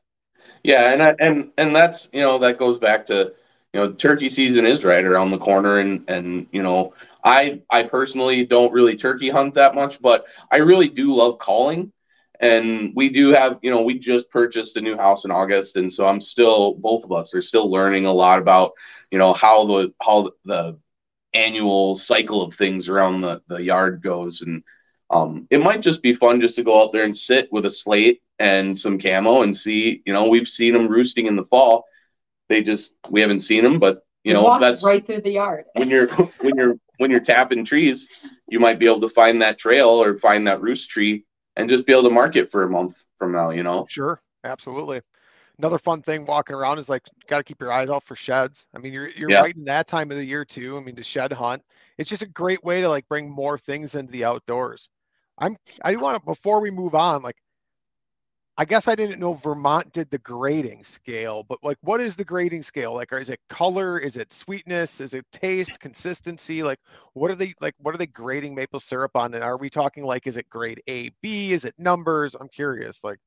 yeah, 0.65 0.93
and 0.93 1.03
I, 1.03 1.15
and 1.21 1.51
and 1.59 1.77
that's 1.77 2.11
you 2.13 2.21
know 2.21 2.39
that 2.41 2.59
goes 2.59 2.79
back 2.79 3.07
to 3.07 3.35
you 3.75 3.81
know 3.81 3.93
turkey 3.93 4.29
season 4.31 4.67
is 4.67 4.85
right 4.85 5.05
around 5.05 5.31
the 5.33 5.39
corner, 5.39 5.81
and 5.81 6.09
and 6.11 6.47
you 6.53 6.63
know 6.63 6.95
I 7.25 7.63
I 7.71 7.85
personally 7.85 8.47
don't 8.47 8.73
really 8.73 8.97
turkey 8.97 9.31
hunt 9.31 9.55
that 9.55 9.75
much, 9.75 10.03
but 10.03 10.27
I 10.51 10.59
really 10.59 10.89
do 10.89 11.15
love 11.15 11.39
calling. 11.39 11.93
And 12.41 12.93
we 12.97 13.11
do 13.11 13.31
have, 13.33 13.59
you 13.63 13.71
know, 13.71 13.83
we 13.83 13.99
just 13.99 14.31
purchased 14.31 14.77
a 14.77 14.81
new 14.83 14.97
house 14.97 15.25
in 15.25 15.31
August, 15.31 15.77
and 15.77 15.93
so 15.93 16.07
I'm 16.07 16.21
still, 16.21 16.75
both 16.75 17.05
of 17.05 17.13
us 17.13 17.35
are 17.35 17.43
still 17.43 17.71
learning 17.71 18.07
a 18.07 18.13
lot 18.13 18.39
about, 18.41 18.73
you 19.11 19.19
know, 19.19 19.33
how 19.35 19.67
the 19.67 19.95
how 20.03 20.31
the 20.45 20.79
annual 21.33 21.95
cycle 21.97 22.43
of 22.43 22.55
things 22.55 22.89
around 22.89 23.21
the 23.21 23.41
the 23.49 23.63
yard 23.63 24.03
goes, 24.03 24.43
and 24.43 24.63
um, 25.11 25.47
it 25.51 25.63
might 25.63 25.81
just 25.83 26.03
be 26.03 26.13
fun 26.13 26.41
just 26.41 26.57
to 26.57 26.63
go 26.65 26.83
out 26.83 26.93
there 26.93 27.05
and 27.05 27.17
sit 27.17 27.51
with 27.53 27.67
a 27.67 27.71
slate 27.71 28.23
and 28.40 28.76
some 28.76 28.98
camo 28.98 29.42
and 29.42 29.57
see. 29.57 30.03
You 30.07 30.12
know, 30.12 30.29
we've 30.29 30.48
seen 30.48 30.72
them 30.74 30.88
roosting 30.88 31.26
in 31.26 31.37
the 31.37 31.44
fall. 31.44 31.85
They 32.48 32.62
just 32.62 32.94
we 33.11 33.20
haven't 33.20 33.40
seen 33.40 33.64
them, 33.64 33.79
but 33.79 33.98
you 34.24 34.35
know 34.35 34.44
Walk 34.44 34.61
that's 34.61 34.83
right 34.83 35.07
through 35.07 35.20
the 35.22 35.33
yard. 35.33 35.66
when 35.74 35.88
you're 35.88 36.09
when 36.40 36.57
you're 36.57 36.74
when 36.98 37.11
you're 37.11 37.20
tapping 37.20 37.64
trees, 37.64 38.09
you 38.48 38.59
might 38.61 38.79
be 38.79 38.87
able 38.87 39.00
to 39.03 39.09
find 39.09 39.40
that 39.42 39.59
trail 39.59 39.88
or 39.88 40.16
find 40.16 40.46
that 40.48 40.61
roost 40.61 40.90
tree 40.90 41.24
and 41.57 41.68
just 41.68 41.87
be 41.87 41.92
able 41.92 42.05
to 42.05 42.11
mark 42.11 42.37
it 42.37 42.50
for 42.50 42.64
a 42.64 42.68
month 42.68 43.05
from 43.18 43.33
now. 43.33 43.50
You 43.50 43.62
know. 43.62 43.87
Sure, 43.88 44.20
absolutely. 44.44 45.00
Another 45.59 45.79
fun 45.79 46.03
thing 46.03 46.24
walking 46.24 46.57
around 46.57 46.79
is 46.79 46.88
like 46.88 47.03
got 47.29 47.38
to 47.38 47.44
keep 47.44 47.61
your 47.61 47.70
eyes 47.72 47.90
out 47.90 48.03
for 48.05 48.16
sheds. 48.16 48.66
I 48.74 48.79
mean, 48.79 48.92
you're 48.92 49.09
you're 49.11 49.29
Yeah. 49.31 49.42
right 49.42 49.57
in 49.57 49.64
that 49.66 49.87
time 49.87 50.11
of 50.11 50.16
the 50.16 50.24
year 50.24 50.44
too. 50.44 50.76
I 50.76 50.81
mean, 50.81 50.96
to 50.96 51.03
shed 51.03 51.33
hunt, 51.33 51.62
it's 51.98 52.09
just 52.11 52.22
a 52.22 52.29
great 52.29 52.64
way 52.64 52.81
to 52.81 52.88
like 52.88 53.07
bring 53.09 53.31
more 53.31 53.59
things 53.59 53.94
into 53.94 54.11
the 54.12 54.24
outdoors. 54.24 54.88
I'm 55.38 55.57
I 55.85 55.96
want 55.96 56.16
to 56.18 56.24
before 56.26 56.61
we 56.61 56.70
move 56.70 56.94
on, 56.94 57.22
like 57.22 57.37
I 58.61 58.66
guess 58.66 58.88
I 58.88 58.94
didn't 58.94 59.20
know 59.20 59.33
Vermont 59.33 59.90
did 59.90 60.11
the 60.11 60.18
grading 60.18 60.85
scale, 60.85 61.42
but 61.49 61.61
like 61.62 61.79
what 61.81 61.99
is 61.99 62.14
the 62.14 62.27
grading 62.27 62.61
scale? 62.61 62.92
Like 62.92 63.11
is 63.11 63.31
it 63.31 63.40
color? 63.49 63.99
Is 63.99 64.18
it 64.18 64.35
sweetness? 64.35 65.01
Is 65.01 65.14
it 65.14 65.25
taste, 65.33 65.81
consistency? 65.81 66.62
Like 66.62 66.79
what 67.14 67.31
are 67.31 67.35
they 67.35 67.55
like 67.62 67.75
what 67.79 67.94
are 67.94 67.96
they 67.99 68.07
grading 68.07 68.55
maple 68.55 68.79
syrup 68.79 69.12
on? 69.14 69.33
And 69.33 69.42
are 69.42 69.57
we 69.57 69.70
talking 69.70 70.05
like 70.05 70.27
is 70.27 70.37
it 70.37 70.46
grade 70.51 70.83
A, 70.88 71.11
B? 71.23 71.53
Is 71.55 71.64
it 71.64 71.75
numbers? 71.79 72.35
I'm 72.38 72.51
curious. 72.51 73.03
Like 73.03 73.18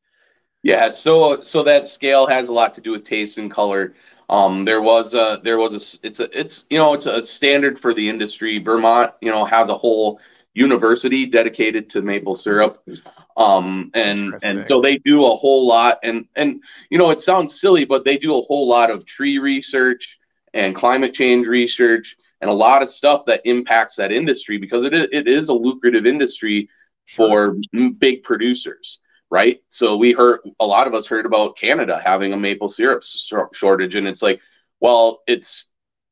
Yeah, 0.62 0.91
so 0.91 1.41
so 1.41 1.63
that 1.63 1.88
scale 1.88 2.28
has 2.28 2.50
a 2.50 2.54
lot 2.54 2.76
to 2.76 2.82
do 2.82 2.91
with 2.91 3.04
taste 3.04 3.39
and 3.39 3.50
color. 3.50 3.96
Um, 4.30 4.63
there 4.63 4.84
was 4.84 5.15
a 5.15 5.41
there 5.43 5.58
was 5.58 5.74
a, 5.74 6.08
it's 6.08 6.19
a 6.19 6.39
it's 6.39 6.65
you 6.69 6.78
know 6.78 6.93
it's 6.93 7.08
a 7.08 7.26
standard 7.26 7.80
for 7.80 7.96
the 7.96 8.08
industry. 8.08 8.60
Vermont, 8.60 9.13
you 9.19 9.32
know, 9.32 9.46
has 9.46 9.69
a 9.69 9.78
whole 9.80 10.19
university 10.54 11.26
dedicated 11.26 11.89
to 11.89 12.04
maple 12.04 12.36
syrup. 12.36 12.88
Um, 13.36 13.89
and 13.93 14.36
and 14.43 14.65
so 14.65 14.80
they 14.80 14.98
do 14.98 15.26
a 15.26 15.36
whole 15.36 15.67
lot 15.67 15.98
and 16.04 16.28
and 16.36 16.62
you 16.91 16.98
know 16.98 17.10
it 17.10 17.22
sounds 17.22 17.60
silly, 17.60 17.86
but 17.86 18.06
they 18.06 18.17
do 18.17 18.38
a 18.38 18.41
whole 18.41 18.67
lot 18.67 18.91
of 18.91 19.06
tree 19.06 19.39
research 19.39 20.19
and 20.54 20.76
climate 20.76 21.13
change 21.13 21.48
research 21.48 22.15
and 22.41 22.50
a 22.50 22.54
lot 22.54 22.84
of 22.84 22.89
stuff 22.89 23.26
that 23.26 23.41
impacts 23.46 23.96
that 23.96 24.12
industry 24.12 24.58
because 24.58 24.84
it 24.84 24.93
is, 24.93 25.08
it 25.12 25.28
is 25.28 25.50
a 25.50 25.54
lucrative 25.54 26.06
industry 26.06 26.69
for 27.08 27.58
big 27.98 28.24
producers 28.24 29.00
right? 29.34 29.63
So 29.69 29.98
we 29.98 30.12
heard 30.12 30.41
a 30.60 30.65
lot 30.65 30.86
of 30.86 30.93
us 30.93 31.08
heard 31.08 31.26
about 31.26 31.58
Canada 31.58 32.00
having 32.06 32.34
a 32.34 32.38
maple 32.38 32.69
syrup 32.69 33.04
shortage, 33.52 33.96
and 33.96 34.08
it's 34.08 34.22
like, 34.22 34.39
well, 34.80 35.24
it's 35.26 35.69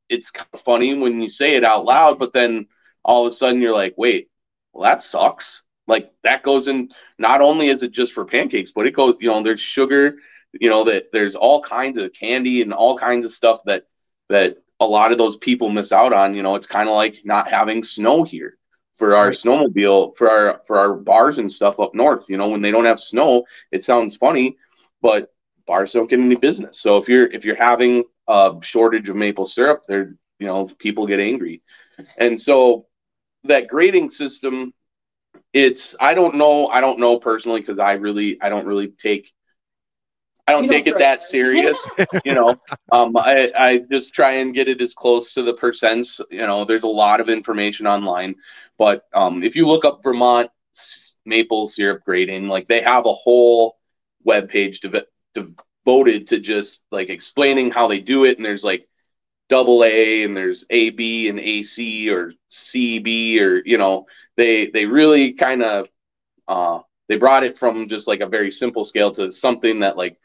it's 0.08 0.32
kind 0.32 0.48
of 0.52 0.60
funny 0.60 0.92
when 0.94 1.22
you 1.22 1.28
say 1.28 1.54
it 1.54 1.62
out 1.62 1.84
loud, 1.84 2.18
but 2.18 2.32
then 2.32 2.66
all 3.04 3.24
of 3.24 3.32
a 3.32 3.36
sudden 3.36 3.62
you're 3.62 3.72
like, 3.72 3.94
wait, 3.96 4.28
well 4.72 4.82
that 4.82 5.02
sucks. 5.02 5.62
Like 5.92 6.12
that 6.24 6.42
goes 6.42 6.68
in. 6.68 6.90
Not 7.18 7.42
only 7.42 7.68
is 7.68 7.82
it 7.84 7.92
just 7.92 8.14
for 8.14 8.24
pancakes, 8.24 8.72
but 8.72 8.86
it 8.86 8.92
goes, 8.94 9.16
you 9.20 9.28
know, 9.28 9.42
there's 9.42 9.60
sugar, 9.60 10.16
you 10.60 10.70
know, 10.70 10.84
that 10.84 11.12
there's 11.12 11.36
all 11.36 11.62
kinds 11.62 11.98
of 11.98 12.12
candy 12.14 12.62
and 12.62 12.72
all 12.74 12.98
kinds 12.98 13.26
of 13.26 13.32
stuff 13.32 13.60
that 13.66 13.86
that 14.30 14.58
a 14.80 14.86
lot 14.86 15.12
of 15.12 15.18
those 15.18 15.36
people 15.38 15.70
miss 15.70 15.92
out 15.92 16.12
on. 16.12 16.34
You 16.34 16.42
know, 16.42 16.56
it's 16.56 16.66
kind 16.66 16.88
of 16.88 16.96
like 16.96 17.16
not 17.24 17.48
having 17.48 17.82
snow 17.84 18.24
here 18.24 18.58
for 18.96 19.14
our 19.16 19.26
Right. 19.26 19.34
snowmobile 19.34 20.16
for 20.16 20.30
our 20.30 20.62
for 20.66 20.78
our 20.78 20.94
bars 20.96 21.38
and 21.38 21.50
stuff 21.50 21.80
up 21.80 21.94
north 21.94 22.28
you 22.28 22.36
know 22.36 22.48
when 22.48 22.62
they 22.62 22.70
don't 22.70 22.84
have 22.84 23.00
snow 23.00 23.44
it 23.72 23.82
sounds 23.84 24.16
funny 24.16 24.56
but 25.00 25.32
bars 25.66 25.92
don't 25.92 26.10
get 26.10 26.20
any 26.20 26.36
business 26.36 26.80
so 26.80 26.98
if 26.98 27.08
you're 27.08 27.26
if 27.32 27.44
you're 27.44 27.56
having 27.56 28.04
a 28.28 28.54
shortage 28.62 29.08
of 29.08 29.16
maple 29.16 29.46
syrup 29.46 29.82
there 29.88 30.14
you 30.38 30.46
know 30.46 30.66
people 30.78 31.06
get 31.06 31.20
angry 31.20 31.62
and 32.18 32.40
so 32.40 32.86
that 33.44 33.68
grading 33.68 34.10
system 34.10 34.72
it's 35.52 35.94
i 36.00 36.14
don't 36.14 36.34
know 36.34 36.68
i 36.68 36.80
don't 36.80 36.98
know 36.98 37.18
personally 37.18 37.60
because 37.60 37.78
i 37.78 37.92
really 37.92 38.40
i 38.40 38.48
don't 38.48 38.66
really 38.66 38.88
take 38.88 39.32
i 40.46 40.52
don't 40.52 40.66
don't 40.66 40.72
take 40.72 40.86
it 40.86 40.98
that 40.98 41.22
serious 41.22 41.88
you 42.24 42.34
know? 42.34 42.60
Um, 42.90 43.16
I, 43.16 43.50
I 43.56 43.78
just 43.90 44.14
try 44.14 44.32
and 44.32 44.54
get 44.54 44.68
it 44.68 44.80
as 44.80 44.94
close 44.94 45.32
to 45.34 45.42
the 45.42 45.54
percents 45.54 46.20
you 46.30 46.46
know? 46.46 46.64
There's 46.64 46.84
a 46.84 46.88
lot 46.88 47.20
of 47.20 47.28
information 47.28 47.86
online 47.86 48.34
but 48.78 49.02
um, 49.12 49.42
if 49.42 49.54
you 49.54 49.66
look 49.66 49.84
up 49.84 50.02
vermont 50.02 50.50
maple 51.26 51.68
syrup 51.68 52.02
grading 52.04 52.48
like 52.48 52.66
they 52.66 52.82
have 52.82 53.06
a 53.06 53.12
whole 53.12 53.78
web 54.24 54.48
page 54.48 54.80
dev- 54.80 55.06
devoted 55.34 56.26
to 56.28 56.38
just 56.38 56.82
like 56.90 57.10
explaining 57.10 57.70
how 57.70 57.86
they 57.86 58.00
do 58.00 58.24
it 58.24 58.36
and 58.38 58.44
there's 58.44 58.64
like 58.64 58.88
double 59.52 59.84
a 59.84 60.22
and 60.24 60.34
there's 60.34 60.64
ab 60.70 60.98
and 61.28 61.38
ac 61.38 62.08
or 62.08 62.32
cb 62.48 63.38
or 63.38 63.62
you 63.66 63.76
know 63.76 64.06
they 64.38 64.68
they 64.68 64.86
really 64.86 65.32
kind 65.34 65.62
of 65.62 65.88
uh 66.48 66.80
they 67.10 67.16
brought 67.16 67.44
it 67.44 67.58
from 67.58 67.86
just 67.86 68.08
like 68.08 68.20
a 68.20 68.26
very 68.26 68.50
simple 68.50 68.82
scale 68.82 69.12
to 69.12 69.30
something 69.30 69.80
that 69.80 69.98
like 69.98 70.18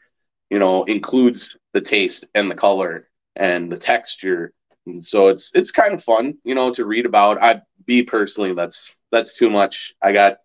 you 0.48 0.58
know 0.58 0.84
includes 0.84 1.54
the 1.74 1.80
taste 1.82 2.26
and 2.34 2.50
the 2.50 2.54
color 2.54 3.06
and 3.36 3.70
the 3.70 3.76
texture. 3.76 4.54
And 4.86 5.04
so 5.04 5.28
it's 5.28 5.52
it's 5.54 5.70
kind 5.70 5.92
of 5.92 6.02
fun 6.02 6.38
you 6.44 6.54
know 6.54 6.72
to 6.72 6.86
read 6.86 7.04
about. 7.04 7.42
I 7.42 7.60
be 7.84 8.02
personally 8.02 8.54
that's 8.54 8.96
that's 9.12 9.36
too 9.36 9.50
much. 9.50 9.94
I 10.02 10.12
got 10.12 10.38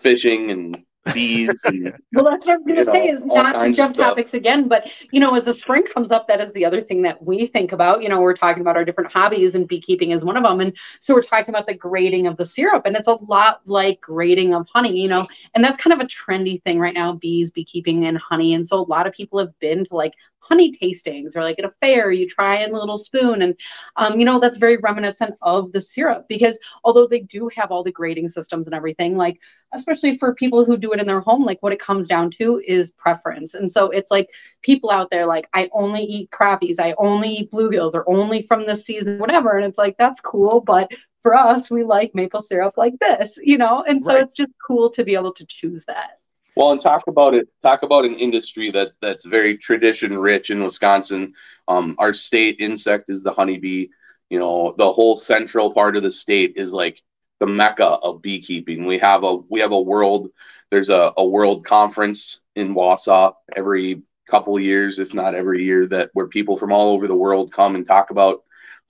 fishing 0.00 0.50
and 0.50 0.85
bees 1.12 1.64
and 1.64 1.96
Well, 2.12 2.24
that's 2.24 2.46
what 2.46 2.54
I 2.54 2.56
was 2.56 2.66
going 2.66 2.78
to 2.78 2.84
say 2.84 3.06
know, 3.06 3.12
is 3.12 3.24
not 3.24 3.58
to 3.60 3.72
jump 3.72 3.96
topics 3.96 4.34
again, 4.34 4.68
but 4.68 4.90
you 5.10 5.20
know, 5.20 5.34
as 5.34 5.44
the 5.44 5.54
spring 5.54 5.84
comes 5.84 6.10
up, 6.10 6.26
that 6.28 6.40
is 6.40 6.52
the 6.52 6.64
other 6.64 6.80
thing 6.80 7.02
that 7.02 7.22
we 7.22 7.46
think 7.46 7.72
about. 7.72 8.02
You 8.02 8.08
know, 8.08 8.20
we're 8.20 8.34
talking 8.36 8.60
about 8.60 8.76
our 8.76 8.84
different 8.84 9.12
hobbies, 9.12 9.54
and 9.54 9.68
beekeeping 9.68 10.12
is 10.12 10.24
one 10.24 10.36
of 10.36 10.42
them. 10.42 10.60
And 10.60 10.76
so 11.00 11.14
we're 11.14 11.22
talking 11.22 11.54
about 11.54 11.66
the 11.66 11.74
grading 11.74 12.26
of 12.26 12.36
the 12.36 12.44
syrup, 12.44 12.86
and 12.86 12.96
it's 12.96 13.08
a 13.08 13.14
lot 13.14 13.60
like 13.66 14.00
grading 14.00 14.54
of 14.54 14.68
honey. 14.72 14.98
You 15.00 15.08
know, 15.08 15.26
and 15.54 15.62
that's 15.62 15.78
kind 15.80 15.92
of 15.92 16.00
a 16.00 16.08
trendy 16.08 16.62
thing 16.62 16.78
right 16.78 16.94
now: 16.94 17.14
bees, 17.14 17.50
beekeeping, 17.50 18.06
and 18.06 18.18
honey. 18.18 18.54
And 18.54 18.66
so 18.66 18.78
a 18.78 18.86
lot 18.86 19.06
of 19.06 19.12
people 19.12 19.38
have 19.38 19.58
been 19.58 19.84
to 19.86 19.94
like 19.94 20.12
honey 20.48 20.76
tastings 20.80 21.36
or 21.36 21.42
like 21.42 21.58
at 21.58 21.64
a 21.64 21.72
fair 21.80 22.10
you 22.12 22.26
try 22.28 22.56
in 22.64 22.70
a 22.74 22.78
little 22.78 22.98
spoon. 22.98 23.42
And 23.42 23.54
um, 23.96 24.18
you 24.18 24.24
know 24.24 24.38
that's 24.40 24.58
very 24.58 24.76
reminiscent 24.78 25.34
of 25.42 25.72
the 25.72 25.80
syrup 25.80 26.26
because 26.28 26.58
although 26.84 27.06
they 27.06 27.20
do 27.20 27.48
have 27.54 27.70
all 27.70 27.82
the 27.82 27.92
grading 27.92 28.28
systems 28.28 28.66
and 28.66 28.74
everything 28.74 29.16
like 29.16 29.40
especially 29.74 30.16
for 30.18 30.34
people 30.34 30.64
who 30.64 30.76
do 30.76 30.92
it 30.92 31.00
in 31.00 31.06
their 31.06 31.20
home 31.20 31.44
like 31.44 31.62
what 31.62 31.72
it 31.72 31.80
comes 31.80 32.06
down 32.06 32.30
to 32.30 32.62
is 32.66 32.92
preference. 32.92 33.54
And 33.54 33.70
so 33.70 33.90
it's 33.90 34.10
like 34.10 34.30
people 34.62 34.90
out 34.90 35.10
there 35.10 35.26
like 35.26 35.46
i 35.54 35.68
only 35.72 36.02
eat 36.02 36.30
crappies. 36.30 36.80
I 36.80 36.94
only 36.98 37.28
eat 37.30 37.50
bluegills. 37.52 37.94
Or 37.94 38.08
only 38.08 38.42
from 38.42 38.66
this 38.66 38.84
season 38.84 39.18
whatever. 39.18 39.56
And 39.56 39.66
it's 39.66 39.78
like 39.78 39.96
that's 39.98 40.20
cool 40.20 40.60
but 40.60 40.90
for 41.22 41.34
us 41.34 41.70
we 41.70 41.82
like 41.84 42.14
maple 42.14 42.40
syrup 42.42 42.74
like 42.76 42.94
this 43.00 43.38
you 43.42 43.58
know? 43.58 43.84
And 43.86 44.02
so 44.02 44.14
Right. 44.14 44.22
it's 44.22 44.34
just 44.34 44.52
cool 44.66 44.90
to 44.90 45.04
be 45.04 45.14
able 45.14 45.32
to 45.34 45.46
choose 45.46 45.84
that 45.86 46.18
Well, 46.56 46.72
and 46.72 46.80
talk 46.80 47.04
about 47.06 47.34
it. 47.34 47.48
Talk 47.62 47.82
about 47.82 48.06
an 48.06 48.14
industry 48.14 48.70
that 48.70 48.92
that's 49.02 49.26
very 49.26 49.58
tradition 49.58 50.18
rich 50.18 50.50
in 50.50 50.64
Wisconsin. 50.64 51.34
Um, 51.68 51.96
our 51.98 52.14
state 52.14 52.56
insect 52.60 53.10
is 53.10 53.22
the 53.22 53.32
honeybee. 53.32 53.88
You 54.30 54.38
know, 54.38 54.74
the 54.78 54.90
whole 54.92 55.16
central 55.16 55.72
part 55.72 55.96
of 55.96 56.02
the 56.02 56.10
state 56.10 56.54
is 56.56 56.72
like 56.72 57.02
the 57.40 57.46
mecca 57.46 57.86
of 57.86 58.22
beekeeping. 58.22 58.86
We 58.86 58.98
have 58.98 59.22
a 59.24 59.36
we 59.36 59.60
have 59.60 59.72
a 59.72 59.80
world. 59.80 60.30
There's 60.70 60.88
a, 60.88 61.12
a 61.16 61.26
world 61.26 61.64
conference 61.64 62.40
in 62.56 62.74
Wausau 62.74 63.34
every 63.54 64.02
couple 64.28 64.58
years, 64.58 64.98
if 64.98 65.14
not 65.14 65.34
every 65.34 65.62
year, 65.62 65.86
that 65.88 66.10
where 66.14 66.26
people 66.26 66.56
from 66.56 66.72
all 66.72 66.88
over 66.88 67.06
the 67.06 67.14
world 67.14 67.52
come 67.52 67.76
and 67.76 67.86
talk 67.86 68.10
about 68.10 68.42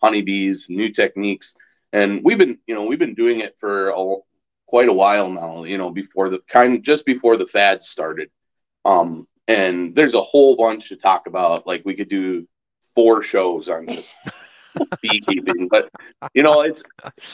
honeybees, 0.03 0.69
new 0.71 0.91
techniques. 0.91 1.55
And 1.93 2.23
we've 2.25 2.39
been, 2.39 2.59
you 2.67 2.75
know, 2.75 2.85
we've 2.87 2.99
been 2.99 3.15
doing 3.15 3.41
it 3.41 3.57
for 3.59 3.89
a, 3.91 4.15
quite 4.67 4.89
a 4.89 4.93
while 4.93 5.31
now, 5.31 5.65
you 5.65 5.79
know, 5.79 5.91
before 5.91 6.29
the 6.29 6.41
kind 6.49 6.83
just 6.83 7.07
before 7.07 7.37
the 7.37 7.47
fad 7.47 7.83
started. 7.83 8.31
Um, 8.85 9.27
and 9.49 9.95
there's 9.95 10.15
a 10.15 10.23
whole 10.23 10.57
bunch 10.57 10.89
to 10.89 10.97
talk 10.97 11.27
about. 11.27 11.67
Like 11.67 11.83
we 11.85 11.95
could 11.95 12.09
do 12.09 12.47
four 12.95 13.23
shows 13.23 13.69
on 13.69 13.87
this 13.87 14.15
beekeeping, 15.03 15.69
but 15.69 15.89
you 16.35 16.43
know, 16.43 16.63
it's 16.63 16.83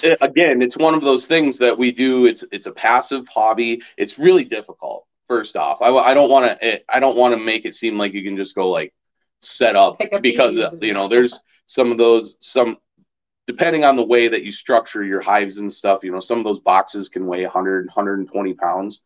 it, 0.03 0.19
again, 0.21 0.63
it's 0.63 0.77
one 0.77 0.95
of 0.95 1.03
those 1.03 1.27
things 1.27 1.59
that 1.59 1.77
we 1.77 1.91
do. 1.91 2.27
It's 2.27 2.45
it's 2.53 2.67
a 2.67 2.73
passive 2.73 3.27
hobby. 3.29 3.83
It's 3.97 4.19
really 4.19 4.45
difficult. 4.45 5.07
First 5.29 5.57
off, 5.57 5.81
I, 5.81 5.89
I 5.89 6.15
don't 6.15 6.31
want 6.31 6.61
to 6.61 6.95
I 6.95 7.01
don't 7.01 7.17
want 7.17 7.35
to 7.35 7.41
make 7.41 7.65
it 7.65 7.75
seem 7.75 7.97
like 7.97 8.13
you 8.13 8.23
can 8.23 8.37
just 8.37 8.55
go 8.55 8.71
like 8.71 8.93
set 9.41 9.75
up 9.75 10.01
up 10.01 10.23
because 10.23 10.57
bees 10.57 10.69
you 10.83 10.93
know 10.93 11.09
there's 11.09 11.41
some 11.67 11.91
of 11.91 11.99
those 11.99 12.37
some 12.41 12.77
depending 13.47 13.85
on 13.85 13.97
the 13.97 14.05
way 14.05 14.29
that 14.29 14.45
you 14.45 14.53
structure 14.53 15.05
your 15.05 15.21
hives 15.21 15.59
and 15.59 15.73
stuff 15.73 16.05
you 16.05 16.13
know 16.13 16.21
some 16.21 16.39
of 16.39 16.45
those 16.45 16.61
boxes 16.61 17.09
can 17.09 17.27
weigh 17.27 17.45
100 17.45 17.87
120 17.87 18.55
pounds. 18.55 19.03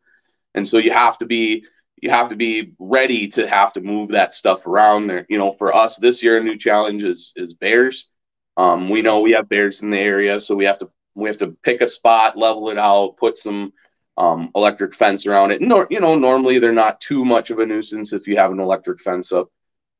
And 0.54 0.66
so 0.66 0.78
you 0.78 0.90
have 0.90 1.18
to 1.18 1.26
be 1.26 1.64
you 2.02 2.10
have 2.10 2.28
to 2.28 2.36
be 2.36 2.74
ready 2.78 3.26
to 3.28 3.48
have 3.48 3.72
to 3.72 3.80
move 3.80 4.10
that 4.10 4.34
stuff 4.34 4.66
around 4.66 5.06
there. 5.06 5.26
You 5.28 5.38
know 5.38 5.52
for 5.52 5.74
us 5.74 5.96
this 5.96 6.22
year 6.22 6.38
a 6.38 6.42
new 6.42 6.56
challenge 6.56 7.02
is 7.02 7.32
is 7.36 7.54
bears. 7.54 8.08
Um, 8.56 8.88
we 8.88 9.02
know 9.02 9.20
we 9.20 9.32
have 9.32 9.48
bears 9.48 9.82
in 9.82 9.90
the 9.90 9.98
area 9.98 10.40
so 10.40 10.54
we 10.54 10.64
have 10.64 10.78
to 10.78 10.88
we 11.14 11.28
have 11.28 11.38
to 11.38 11.56
pick 11.62 11.80
a 11.80 11.88
spot 11.88 12.38
level 12.38 12.70
it 12.70 12.78
out 12.78 13.16
put 13.16 13.36
some 13.38 13.72
um, 14.18 14.50
electric 14.54 14.94
fence 14.94 15.26
around 15.26 15.50
it. 15.50 15.60
Nor, 15.60 15.86
you 15.90 16.00
know 16.00 16.16
normally 16.16 16.58
they're 16.58 16.72
not 16.72 17.00
too 17.00 17.24
much 17.24 17.50
of 17.50 17.58
a 17.58 17.66
nuisance 17.66 18.12
if 18.12 18.26
you 18.26 18.36
have 18.36 18.50
an 18.50 18.60
electric 18.60 19.00
fence 19.00 19.32
up 19.32 19.48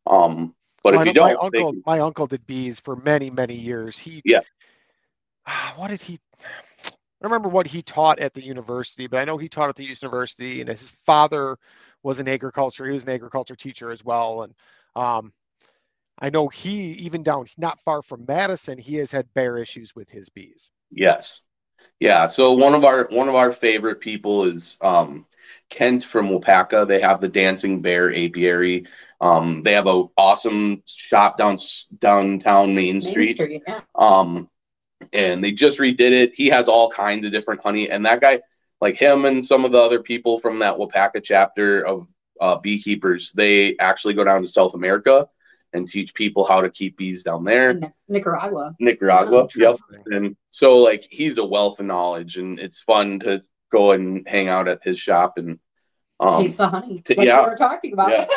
um, 0.06 0.54
but 0.86 0.94
Well, 0.94 1.02
if 1.02 1.08
you 1.08 1.14
don't 1.14 1.34
my 1.34 1.34
uncle, 1.34 1.72
can- 1.72 1.82
my 1.84 1.98
uncle 1.98 2.28
did 2.28 2.46
bees 2.46 2.78
for 2.78 2.94
many, 2.94 3.28
many 3.28 3.54
years. 3.56 3.98
He, 3.98 4.22
Yeah. 4.24 4.38
what 5.74 5.88
did 5.88 6.00
he? 6.00 6.20
I 6.84 6.88
don't 7.22 7.32
remember 7.32 7.48
what 7.48 7.66
he 7.66 7.82
taught 7.82 8.20
at 8.20 8.34
the 8.34 8.44
university, 8.44 9.08
but 9.08 9.18
I 9.18 9.24
know 9.24 9.36
he 9.36 9.48
taught 9.48 9.68
at 9.68 9.74
the 9.74 9.84
university, 9.84 10.60
and 10.60 10.70
his 10.70 10.88
father 10.88 11.58
was 12.04 12.20
in 12.20 12.28
agriculture. 12.28 12.86
He 12.86 12.92
was 12.92 13.02
an 13.02 13.10
agriculture 13.10 13.56
teacher 13.56 13.90
as 13.90 14.04
well, 14.04 14.42
and 14.42 14.54
um, 14.94 15.32
I 16.20 16.30
know 16.30 16.46
he 16.46 16.92
even 16.92 17.24
down 17.24 17.46
not 17.58 17.80
far 17.80 18.00
from 18.02 18.24
Madison, 18.28 18.78
he 18.78 18.94
has 18.96 19.10
had 19.10 19.34
bear 19.34 19.58
issues 19.58 19.92
with 19.96 20.08
his 20.08 20.28
bees. 20.28 20.70
Yes. 20.92 21.42
Yeah. 22.00 22.26
So 22.26 22.52
one 22.52 22.74
of 22.74 22.84
our 22.84 23.08
one 23.10 23.28
of 23.28 23.34
our 23.34 23.52
favorite 23.52 24.00
people 24.00 24.44
is 24.44 24.76
um, 24.80 25.26
Kent 25.70 26.04
from 26.04 26.28
Waupaca. 26.28 26.86
They 26.86 27.00
have 27.00 27.20
the 27.20 27.28
Dancing 27.28 27.80
Bear 27.80 28.10
Apiary. 28.14 28.86
Um, 29.20 29.62
they 29.62 29.72
have 29.72 29.86
a 29.86 30.04
awesome 30.16 30.82
shop 30.86 31.38
down 31.38 31.56
downtown 31.98 32.74
Main 32.74 33.00
Street. 33.00 33.38
Main 33.38 33.46
Street 33.46 33.62
yeah. 33.66 33.80
Um, 33.94 34.48
and 35.12 35.42
they 35.42 35.52
just 35.52 35.78
redid 35.78 36.12
it. 36.12 36.34
He 36.34 36.48
has 36.48 36.68
all 36.68 36.90
kinds 36.90 37.24
of 37.24 37.32
different 37.32 37.62
honey, 37.62 37.90
and 37.90 38.04
that 38.06 38.20
guy, 38.20 38.40
like 38.80 38.96
him, 38.96 39.24
and 39.24 39.44
some 39.44 39.64
of 39.64 39.72
the 39.72 39.78
other 39.78 40.02
people 40.02 40.38
from 40.38 40.58
that 40.58 40.76
Waupaca 40.76 41.22
chapter 41.22 41.86
of 41.86 42.06
uh, 42.40 42.56
beekeepers, 42.58 43.32
they 43.32 43.76
actually 43.78 44.14
go 44.14 44.24
down 44.24 44.42
to 44.42 44.48
South 44.48 44.74
America 44.74 45.28
and 45.76 45.86
teach 45.86 46.14
people 46.14 46.46
how 46.46 46.60
to 46.60 46.70
keep 46.70 46.96
bees 46.96 47.22
down 47.22 47.44
there. 47.44 47.78
Nicaragua. 48.08 48.74
Nicaragua. 48.80 49.46
Yeah, 49.54 49.68
yep. 49.68 49.76
And 50.06 50.36
so 50.50 50.78
like 50.78 51.06
he's 51.10 51.38
a 51.38 51.44
wealth 51.44 51.80
of 51.80 51.86
knowledge, 51.86 52.38
and 52.38 52.58
it's 52.58 52.82
fun 52.82 53.20
to 53.20 53.42
go 53.70 53.92
and 53.92 54.26
hang 54.26 54.48
out 54.48 54.68
at 54.68 54.82
his 54.82 54.98
shop 54.98 55.34
and 55.36 55.58
um, 56.18 56.42
taste 56.42 56.56
the 56.56 56.68
honey. 56.68 57.00
T- 57.00 57.14
like 57.14 57.26
yeah, 57.26 57.44
we 57.44 57.52
are 57.52 57.56
talking 57.56 57.92
about. 57.92 58.10
Yeah. 58.10 58.26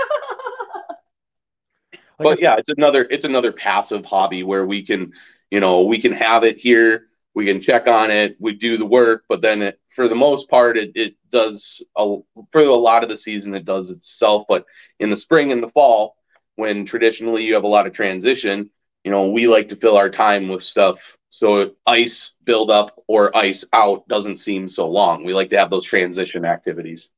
but 2.20 2.42
yeah, 2.42 2.56
it's 2.58 2.70
another 2.70 3.08
it's 3.10 3.26
another 3.26 3.52
passive 3.52 4.06
hobby 4.06 4.44
where 4.44 4.66
we 4.66 4.84
can, 4.84 5.14
you 5.50 5.60
know, 5.60 5.84
we 5.84 6.00
can 6.00 6.12
have 6.12 6.44
it 6.44 6.58
here, 6.58 7.08
we 7.34 7.46
can 7.46 7.62
check 7.62 7.88
on 7.88 8.12
it, 8.12 8.36
we 8.40 8.54
do 8.54 8.78
the 8.78 8.86
work, 8.86 9.24
but 9.30 9.42
then 9.42 9.62
it, 9.62 9.80
for 9.90 10.08
the 10.08 10.16
most 10.16 10.50
part, 10.50 10.78
it 10.78 10.92
it 10.96 11.16
does 11.32 11.84
a, 11.98 12.18
for 12.52 12.62
a 12.62 12.76
lot 12.76 13.04
of 13.04 13.10
the 13.10 13.18
season 13.18 13.56
it 13.56 13.66
does 13.66 13.90
itself. 13.90 14.46
But 14.50 14.66
in 15.00 15.10
the 15.10 15.18
spring 15.18 15.52
and 15.52 15.64
the 15.64 15.70
fall, 15.70 16.18
when 16.60 16.86
traditionally 16.86 17.46
you 17.46 17.54
have 17.56 17.64
a 17.64 17.68
lot 17.68 17.88
of 17.88 17.94
transition, 17.94 18.70
you 19.04 19.12
know, 19.12 19.30
we 19.32 19.48
like 19.48 19.70
to 19.70 19.76
fill 19.76 19.98
our 19.98 20.10
time 20.10 20.48
with 20.48 20.64
stuff 20.64 21.18
so 21.30 21.76
ice 21.86 22.36
build 22.44 22.72
up 22.72 23.04
or 23.08 23.36
ice 23.38 23.64
out 23.74 24.08
doesn't 24.08 24.38
seem 24.38 24.68
so 24.68 24.90
long. 24.90 25.24
We 25.24 25.34
like 25.34 25.50
to 25.50 25.60
have 25.60 25.70
those 25.70 25.86
transition 25.86 26.46
activities. 26.46 27.10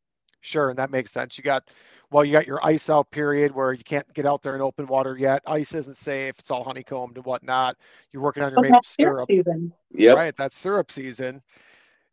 Sure, 0.42 0.70
and 0.70 0.80
that 0.80 0.92
makes 0.92 1.12
sense. 1.12 1.38
You 1.38 1.44
got 1.44 1.70
well, 2.12 2.26
you 2.26 2.34
got 2.34 2.48
your 2.48 2.64
ice 2.66 2.90
out 2.90 3.10
period 3.12 3.54
where 3.54 3.74
you 3.74 3.84
can't 3.84 4.12
get 4.14 4.26
out 4.26 4.42
there 4.42 4.56
in 4.56 4.62
open 4.62 4.86
water 4.88 5.18
yet. 5.18 5.42
Ice 5.48 5.74
isn't 5.74 5.98
safe; 5.98 6.36
it's 6.40 6.52
all 6.52 6.64
honeycombed 6.64 7.16
and 7.18 7.26
whatnot. 7.26 7.78
You're 8.12 8.24
working 8.24 8.44
on 8.44 8.52
your 8.52 8.60
maple 8.62 8.82
syrup 8.84 9.28
season. 9.28 9.74
Yeah, 9.94 10.14
right. 10.14 10.36
That's 10.36 10.58
syrup 10.58 10.92
season, 10.92 11.42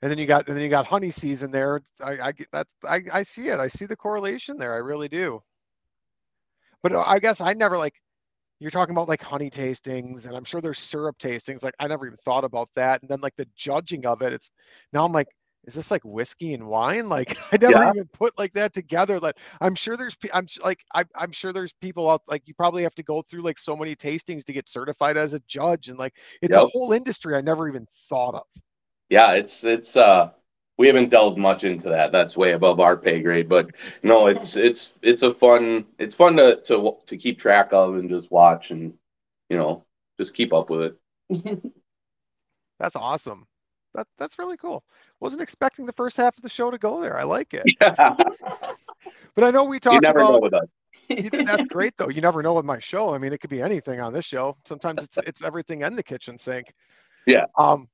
and 0.03 0.11
then 0.11 0.19
you 0.19 0.27
got 0.27 0.49
and 0.49 0.57
then 0.57 0.63
you 0.63 0.71
got 0.71 0.87
honey 0.87 1.11
season 1.11 1.51
there. 1.51 1.81
I 2.05 2.29
I 2.29 2.33
that's 2.53 2.73
I 2.89 3.01
I 3.13 3.23
see 3.23 3.49
it. 3.49 3.59
I 3.59 3.69
see 3.69 3.87
the 3.87 3.97
correlation 3.97 4.57
there. 4.57 4.75
I 4.75 4.79
really 4.79 5.09
do. 5.09 5.43
But 6.83 6.95
I 6.95 7.19
guess 7.19 7.41
I 7.41 7.53
never 7.53 7.77
like 7.77 7.95
you're 8.61 8.71
talking 8.71 8.95
about 8.95 9.09
like 9.09 9.23
honey 9.23 9.51
tastings 9.51 10.27
and 10.27 10.37
I'm 10.37 10.45
sure 10.45 10.61
there's 10.61 10.79
syrup 10.79 11.19
tastings. 11.19 11.63
Like 11.63 11.75
I 11.79 11.87
never 11.87 12.07
even 12.07 12.17
thought 12.25 12.45
about 12.45 12.69
that. 12.77 13.03
And 13.03 13.11
then 13.11 13.21
like 13.21 13.37
the 13.37 13.47
judging 13.57 14.07
of 14.07 14.23
it, 14.23 14.33
it's 14.33 14.51
now 14.93 15.05
I'm 15.05 15.13
like, 15.13 15.29
is 15.65 15.75
this 15.75 15.91
like 15.91 16.03
whiskey 16.05 16.55
and 16.55 16.67
wine? 16.67 17.09
Like 17.19 17.37
I 17.53 17.57
never 17.57 17.85
yeah. 17.85 17.91
even 17.91 18.09
put 18.13 18.37
like 18.39 18.53
that 18.55 18.73
together. 18.73 19.21
Like 19.21 19.37
I'm 19.61 19.75
sure 19.75 19.97
there's 19.97 20.17
I'm 20.33 20.47
like 20.63 20.81
I, 20.95 21.05
I'm 21.15 21.33
sure 21.33 21.53
there's 21.53 21.73
people 21.81 22.11
out 22.11 22.23
like 22.27 22.43
you 22.47 22.55
probably 22.55 22.83
have 22.83 22.95
to 22.97 23.03
go 23.03 23.23
through 23.23 23.43
like 23.43 23.59
so 23.59 23.77
many 23.77 23.95
tastings 23.95 24.45
to 24.45 24.53
get 24.53 24.69
certified 24.69 25.17
as 25.17 25.35
a 25.35 25.41
judge 25.47 25.89
and 25.89 25.99
like 25.99 26.17
it's 26.43 26.57
yep. 26.57 26.65
a 26.65 26.69
whole 26.69 26.93
industry 26.93 27.37
I 27.37 27.41
never 27.41 27.69
even 27.69 27.87
thought 28.09 28.35
of. 28.35 28.45
Yeah, 29.09 29.33
it's 29.33 29.65
it's 29.65 29.97
uh 29.97 30.31
we 30.79 30.87
haven't 30.87 31.11
delved 31.11 31.37
much 31.37 31.65
into 31.65 31.89
that. 31.91 32.13
That's 32.13 32.37
way 32.37 32.53
above 32.53 32.81
our 32.81 32.97
pay 32.97 33.21
grade. 33.21 33.49
But 33.49 33.71
no, 34.03 34.29
it's 34.29 34.57
it's 34.57 34.95
it's 35.03 35.23
a 35.23 35.35
fun 35.35 35.85
it's 35.99 36.15
fun 36.15 36.37
to 36.37 36.63
to 36.63 36.97
to 37.05 37.17
keep 37.17 37.39
track 37.39 37.73
of 37.73 37.97
and 37.97 38.09
just 38.09 38.31
watch 38.31 38.71
and 38.71 38.95
you 39.51 39.59
know 39.59 39.85
just 40.19 40.35
keep 40.35 40.53
up 40.53 40.71
with 40.71 40.95
it. 41.31 41.73
that's 42.79 42.97
awesome. 42.97 43.47
That 43.95 44.07
that's 44.19 44.39
really 44.39 44.57
cool. 44.57 44.85
Wasn't 45.21 45.43
expecting 45.43 45.85
the 45.85 45.93
first 45.93 46.17
half 46.17 46.37
of 46.37 46.43
the 46.43 46.49
show 46.49 46.71
to 46.71 46.79
go 46.79 47.01
there. 47.01 47.19
I 47.19 47.25
like 47.25 47.53
it. 47.55 47.65
Yeah. 47.81 47.95
but 49.35 49.45
I 49.45 49.51
know 49.51 49.65
we 49.65 49.81
talked 49.81 49.95
you 49.95 50.01
never 50.01 50.21
about. 50.21 50.33
Know 50.33 50.41
with 50.41 50.55
us. 50.55 50.69
that's 51.47 51.67
great 51.69 51.97
though. 51.97 52.09
You 52.09 52.21
never 52.21 52.43
know 52.43 52.55
with 52.55 52.67
my 52.67 52.79
show. 52.79 53.15
I 53.15 53.19
mean, 53.19 53.33
it 53.33 53.41
could 53.41 53.51
be 53.51 53.63
anything 53.63 54.01
on 54.01 54.13
this 54.13 54.27
show. 54.27 54.57
Sometimes 54.65 55.03
it's 55.03 55.19
it's 55.27 55.43
everything 55.43 55.83
in 55.83 55.97
the 55.97 56.03
kitchen 56.03 56.39
sink. 56.39 56.73
Yeah. 57.27 57.47
Um, 57.59 57.89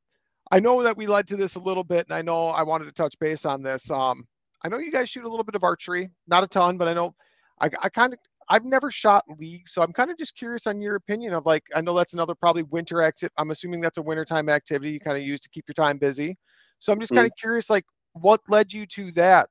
I 0.50 0.61
know 0.61 0.83
that 0.83 0.96
we 0.96 1.07
led 1.07 1.26
to 1.28 1.37
this 1.37 1.54
a 1.54 1.61
little 1.61 1.85
bit, 1.85 2.07
and 2.09 2.16
I 2.16 2.22
know 2.22 2.48
I 2.48 2.62
wanted 2.62 2.87
to 2.87 2.92
touch 2.92 3.18
base 3.18 3.44
on 3.44 3.62
this. 3.62 3.90
Um, 3.90 4.26
I 4.62 4.68
know 4.68 4.78
you 4.78 4.90
guys 4.90 5.11
shoot 5.11 5.24
a 5.24 5.28
little 5.28 5.44
bit 5.44 5.54
of 5.54 5.64
archery, 5.64 6.11
not 6.26 6.44
a 6.44 6.46
ton, 6.46 6.78
but 6.78 6.88
I 6.88 6.94
know 6.94 7.14
I, 7.61 7.70
I 7.83 7.88
kind 7.88 8.12
of 8.12 8.18
I've 8.48 8.64
never 8.64 8.90
shot 8.90 9.24
league, 9.38 9.68
so 9.68 9.83
I'm 9.83 9.92
kind 9.92 10.11
of 10.11 10.18
just 10.18 10.37
curious 10.37 10.66
on 10.66 10.80
your 10.80 10.96
opinion 10.96 11.33
of 11.33 11.46
like 11.46 11.64
I 11.74 11.80
know 11.80 11.96
that's 11.96 12.14
another 12.14 12.35
probably 12.35 12.62
winter 12.64 13.02
exit. 13.02 13.33
I'm 13.38 13.50
assuming 13.50 13.80
that's 13.80 13.98
a 13.98 14.02
wintertime 14.02 14.48
activity 14.48 14.92
you 14.92 15.00
kind 15.00 15.16
of 15.16 15.22
use 15.22 15.40
to 15.40 15.48
keep 15.48 15.64
your 15.66 15.74
time 15.74 15.98
busy. 15.98 16.37
So 16.78 16.92
I'm 16.92 17.00
just 17.00 17.12
kind 17.12 17.26
of 17.26 17.33
mm. 17.33 17.40
curious, 17.40 17.70
like 17.70 17.85
what 18.12 18.40
led 18.48 18.72
you 18.72 18.87
to 18.87 19.12
that? 19.12 19.48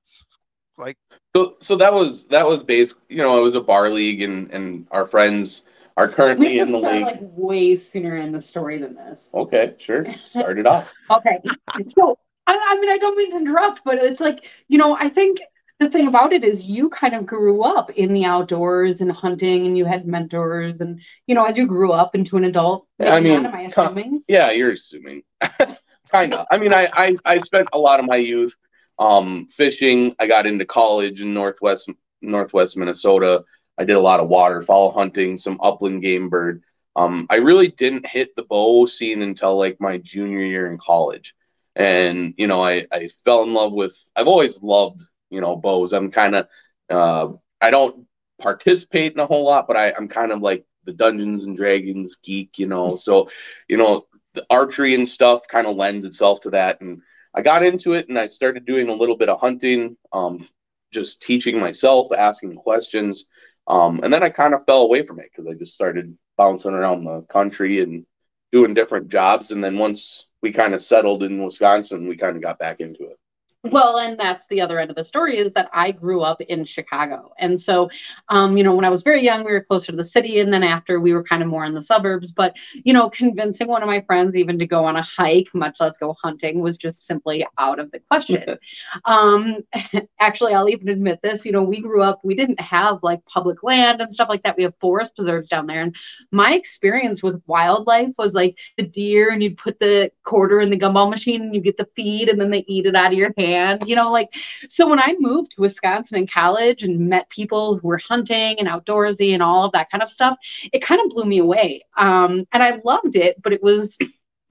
Like 0.77 0.97
so 1.35 1.55
so 1.59 1.75
that 1.75 1.93
was 1.93 2.25
that 2.25 2.47
was 2.47 2.63
based 2.63 2.97
you 3.09 3.17
know 3.17 3.37
it 3.37 3.41
was 3.41 3.55
a 3.55 3.61
bar 3.61 3.89
league 3.89 4.21
and 4.21 4.49
and 4.51 4.87
our 4.91 5.05
friends 5.05 5.63
are 5.97 6.09
currently 6.09 6.59
in 6.59 6.71
the 6.71 6.79
start, 6.79 6.93
league. 6.93 7.03
Like 7.03 7.19
way 7.21 7.75
sooner 7.75 8.17
in 8.17 8.31
the 8.31 8.41
story 8.41 8.77
than 8.77 8.95
this. 8.95 9.29
Okay, 9.33 9.73
sure. 9.77 10.05
Start 10.25 10.59
it 10.59 10.65
off. 10.65 10.93
okay, 11.09 11.39
so 11.87 12.17
I, 12.47 12.59
I 12.61 12.79
mean, 12.79 12.89
I 12.89 12.97
don't 12.97 13.17
mean 13.17 13.31
to 13.31 13.37
interrupt, 13.37 13.81
but 13.85 13.95
it's 13.95 14.21
like 14.21 14.45
you 14.67 14.77
know, 14.77 14.95
I 14.95 15.09
think 15.09 15.39
the 15.79 15.89
thing 15.89 16.07
about 16.07 16.33
it 16.33 16.43
is 16.43 16.63
you 16.63 16.89
kind 16.89 17.13
of 17.15 17.25
grew 17.25 17.63
up 17.63 17.89
in 17.91 18.13
the 18.13 18.25
outdoors 18.25 19.01
and 19.01 19.11
hunting, 19.11 19.65
and 19.65 19.77
you 19.77 19.85
had 19.85 20.07
mentors, 20.07 20.81
and 20.81 21.01
you 21.27 21.35
know, 21.35 21.45
as 21.45 21.57
you 21.57 21.67
grew 21.67 21.91
up 21.91 22.15
into 22.15 22.37
an 22.37 22.45
adult. 22.45 22.87
I 22.99 23.19
mean, 23.19 23.45
am 23.45 23.53
I 23.53 23.61
assuming? 23.61 24.23
yeah, 24.27 24.51
you're 24.51 24.71
assuming. 24.71 25.23
kind 26.11 26.33
of. 26.33 26.45
I 26.51 26.57
mean, 26.57 26.73
I, 26.73 26.89
I 26.93 27.15
I 27.25 27.37
spent 27.37 27.69
a 27.73 27.77
lot 27.77 27.99
of 27.99 28.05
my 28.05 28.17
youth 28.17 28.55
um, 28.99 29.47
fishing. 29.47 30.15
I 30.19 30.27
got 30.27 30.45
into 30.45 30.65
college 30.65 31.21
in 31.21 31.33
northwest 31.33 31.89
northwest 32.21 32.77
Minnesota. 32.77 33.43
I 33.77 33.85
did 33.85 33.95
a 33.95 34.01
lot 34.01 34.19
of 34.19 34.29
waterfowl 34.29 34.91
hunting, 34.91 35.37
some 35.37 35.59
upland 35.61 36.01
game 36.01 36.29
bird. 36.29 36.63
Um, 36.95 37.25
I 37.29 37.37
really 37.37 37.69
didn't 37.69 38.05
hit 38.07 38.35
the 38.35 38.43
bow 38.43 38.85
scene 38.85 39.21
until 39.21 39.57
like 39.57 39.81
my 39.81 39.97
junior 39.97 40.45
year 40.45 40.71
in 40.71 40.77
college. 40.77 41.33
And, 41.75 42.35
you 42.37 42.45
know, 42.45 42.63
I, 42.63 42.85
I 42.91 43.07
fell 43.25 43.43
in 43.43 43.53
love 43.53 43.73
with, 43.73 43.97
I've 44.15 44.27
always 44.27 44.61
loved, 44.61 45.01
you 45.31 45.41
know, 45.41 45.55
bows. 45.55 45.91
I'm 45.91 46.11
kind 46.11 46.35
of, 46.35 46.47
uh, 46.89 47.29
I 47.59 47.71
don't 47.71 48.05
participate 48.39 49.13
in 49.13 49.19
a 49.19 49.25
whole 49.25 49.45
lot, 49.45 49.67
but 49.67 49.75
I, 49.75 49.91
I'm 49.91 50.07
kind 50.07 50.31
of 50.31 50.41
like 50.41 50.65
the 50.83 50.93
Dungeons 50.93 51.45
and 51.45 51.57
Dragons 51.57 52.17
geek, 52.17 52.59
you 52.59 52.67
know. 52.67 52.95
So, 52.95 53.29
you 53.67 53.77
know, 53.77 54.05
the 54.35 54.45
archery 54.49 54.93
and 54.93 55.07
stuff 55.07 55.47
kind 55.47 55.65
of 55.65 55.75
lends 55.75 56.05
itself 56.05 56.41
to 56.41 56.51
that. 56.51 56.81
And 56.81 57.01
I 57.33 57.41
got 57.41 57.63
into 57.63 57.93
it 57.93 58.09
and 58.09 58.19
I 58.19 58.27
started 58.27 58.65
doing 58.65 58.89
a 58.89 58.93
little 58.93 59.17
bit 59.17 59.29
of 59.29 59.39
hunting, 59.39 59.97
um, 60.11 60.47
just 60.91 61.23
teaching 61.23 61.59
myself, 61.59 62.11
asking 62.15 62.53
questions. 62.55 63.25
Um, 63.67 64.01
and 64.03 64.13
then 64.13 64.23
I 64.23 64.29
kind 64.29 64.53
of 64.53 64.65
fell 64.65 64.81
away 64.81 65.03
from 65.03 65.19
it 65.19 65.29
because 65.31 65.47
I 65.47 65.53
just 65.53 65.73
started 65.73 66.17
bouncing 66.37 66.73
around 66.73 67.03
the 67.03 67.21
country 67.23 67.81
and 67.81 68.05
doing 68.51 68.73
different 68.73 69.09
jobs. 69.09 69.51
And 69.51 69.63
then 69.63 69.77
once 69.77 70.27
we 70.41 70.51
kind 70.51 70.73
of 70.73 70.81
settled 70.81 71.23
in 71.23 71.43
Wisconsin, 71.43 72.07
we 72.07 72.17
kind 72.17 72.35
of 72.35 72.41
got 72.41 72.59
back 72.59 72.79
into 72.79 73.03
it. 73.05 73.17
Well, 73.65 73.97
and 73.97 74.19
that's 74.19 74.45
the 74.47 74.59
other 74.59 74.77
end 74.77 74.89
of 74.89 74.97
the 74.97 75.05
story 75.05 75.37
is 75.37 75.53
that 75.53 75.69
I 75.71 75.93
grew 75.93 76.19
up 76.19 76.41
in 76.41 76.65
Chicago. 76.65 77.31
And 77.39 77.57
so, 77.59 77.89
um, 78.27 78.57
you 78.57 78.63
know, 78.63 78.75
when 78.75 78.83
I 78.83 78.89
was 78.89 79.03
very 79.03 79.23
young, 79.23 79.45
we 79.45 79.53
were 79.53 79.63
closer 79.63 79.93
to 79.93 79.95
the 79.97 80.03
city. 80.03 80.41
And 80.41 80.51
then 80.51 80.63
after, 80.63 80.99
we 80.99 81.13
were 81.13 81.23
kind 81.23 81.41
of 81.41 81.47
more 81.47 81.63
in 81.63 81.73
the 81.73 81.81
suburbs. 81.81 82.33
But, 82.33 82.57
you 82.83 82.91
know, 82.91 83.09
convincing 83.09 83.69
one 83.69 83.81
of 83.81 83.87
my 83.87 84.01
friends 84.01 84.35
even 84.35 84.59
to 84.59 84.67
go 84.67 84.83
on 84.83 84.97
a 84.97 85.01
hike, 85.01 85.47
much 85.53 85.79
less 85.79 85.95
go 85.95 86.13
hunting, 86.21 86.59
was 86.59 86.75
just 86.75 87.07
simply 87.07 87.47
out 87.57 87.79
of 87.79 87.89
the 87.91 87.99
question. 88.11 88.57
um, 89.05 89.59
actually, 90.19 90.53
I'll 90.53 90.67
even 90.67 90.89
admit 90.89 91.21
this, 91.23 91.45
you 91.45 91.53
know, 91.53 91.63
we 91.63 91.79
grew 91.79 92.01
up, 92.01 92.19
we 92.21 92.35
didn't 92.35 92.59
have 92.59 92.99
like 93.01 93.23
public 93.27 93.63
land 93.63 94.01
and 94.01 94.11
stuff 94.11 94.27
like 94.27 94.43
that. 94.43 94.57
We 94.57 94.63
have 94.63 94.73
forest 94.81 95.15
preserves 95.15 95.47
down 95.47 95.67
there. 95.67 95.81
And 95.83 95.95
my 96.33 96.53
experience 96.53 97.23
with 97.23 97.41
wildlife 97.47 98.11
was 98.17 98.33
like 98.33 98.57
the 98.75 98.83
deer, 98.83 99.29
and 99.29 99.41
you'd 99.41 99.57
put 99.57 99.79
the 99.79 100.11
quarter 100.25 100.59
in 100.59 100.69
the 100.69 100.77
gumball 100.77 101.09
machine 101.09 101.43
and 101.43 101.55
you 101.55 101.61
get 101.61 101.77
the 101.77 101.87
feed, 101.95 102.27
and 102.27 102.41
then 102.41 102.51
they 102.51 102.65
eat 102.67 102.85
it 102.87 102.95
out 102.95 103.13
of 103.13 103.17
your 103.17 103.31
hand 103.37 103.52
band, 103.53 103.87
you 103.87 103.95
know, 103.95 104.11
like 104.11 104.29
so 104.69 104.89
when 104.89 104.99
I 104.99 105.15
moved 105.19 105.51
to 105.51 105.61
Wisconsin 105.61 106.17
in 106.17 106.27
college 106.27 106.83
and 106.83 107.09
met 107.09 107.29
people 107.29 107.77
who 107.77 107.87
were 107.87 107.97
hunting 107.97 108.59
and 108.59 108.67
outdoorsy 108.67 109.33
and 109.33 109.43
all 109.43 109.65
of 109.65 109.71
that 109.73 109.89
kind 109.89 110.01
of 110.01 110.09
stuff, 110.09 110.37
it 110.71 110.83
kind 110.83 111.01
of 111.01 111.09
blew 111.09 111.25
me 111.25 111.39
away. 111.39 111.83
Um, 111.97 112.45
and 112.51 112.63
I 112.63 112.79
loved 112.83 113.15
it, 113.15 113.41
but 113.41 113.53
it 113.53 113.63
was 113.63 113.97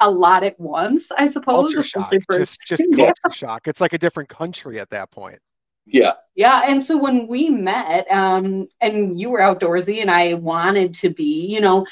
a 0.00 0.10
lot 0.10 0.42
at 0.42 0.58
once, 0.58 1.10
I 1.12 1.26
suppose. 1.26 1.72
Culture 1.72 1.82
shock. 1.82 2.12
Just, 2.32 2.66
just 2.66 2.84
culture 2.94 3.14
yeah. 3.24 3.30
shock. 3.30 3.68
It's 3.68 3.80
like 3.80 3.92
a 3.92 3.98
different 3.98 4.28
country 4.28 4.78
at 4.80 4.90
that 4.90 5.10
point. 5.10 5.38
Yeah. 5.86 6.12
Yeah. 6.34 6.62
And 6.66 6.82
so 6.82 6.96
when 6.96 7.26
we 7.26 7.50
met, 7.50 8.10
um, 8.10 8.68
and 8.80 9.18
you 9.18 9.30
were 9.30 9.40
outdoorsy 9.40 10.00
and 10.00 10.10
I 10.10 10.34
wanted 10.34 10.94
to 10.96 11.10
be, 11.10 11.46
you 11.46 11.60
know, 11.60 11.86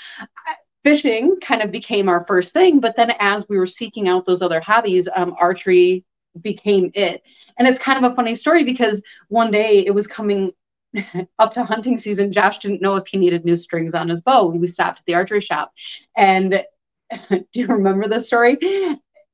fishing 0.85 1.39
kind 1.41 1.63
of 1.63 1.71
became 1.71 2.09
our 2.09 2.25
first 2.25 2.53
thing. 2.53 2.81
But 2.81 2.97
then 2.97 3.13
as 3.19 3.49
we 3.49 3.59
were 3.59 3.67
seeking 3.67 4.09
out 4.09 4.25
those 4.25 4.43
other 4.43 4.61
hobbies, 4.61 5.09
um, 5.15 5.35
archery 5.39 6.05
became 6.41 6.91
it. 6.95 7.23
And 7.59 7.67
it's 7.69 7.79
kind 7.79 8.05
of 8.05 8.13
a 8.13 8.15
funny 8.15 8.35
story 8.35 8.65
because 8.65 9.03
one 9.29 9.51
day 9.51 9.85
it 9.85 9.95
was 9.95 10.07
coming 10.07 10.53
up 11.39 11.55
to 11.55 11.65
hunting 11.65 11.99
season. 11.99 12.33
Josh 12.33 12.59
didn't 12.59 12.83
know 12.83 12.97
if 12.97 13.07
he 13.07 13.19
needed 13.19 13.45
new 13.45 13.57
strings 13.57 13.95
on 13.95 14.09
his 14.09 14.21
bow. 14.21 14.47
We 14.47 14.67
stopped 14.67 15.01
at 15.01 15.07
the 15.07 15.15
archery 15.15 15.41
shop. 15.41 15.73
And 16.17 16.65
do 17.31 17.45
you 17.53 17.67
remember 17.67 18.09
this 18.09 18.27
story? 18.27 18.59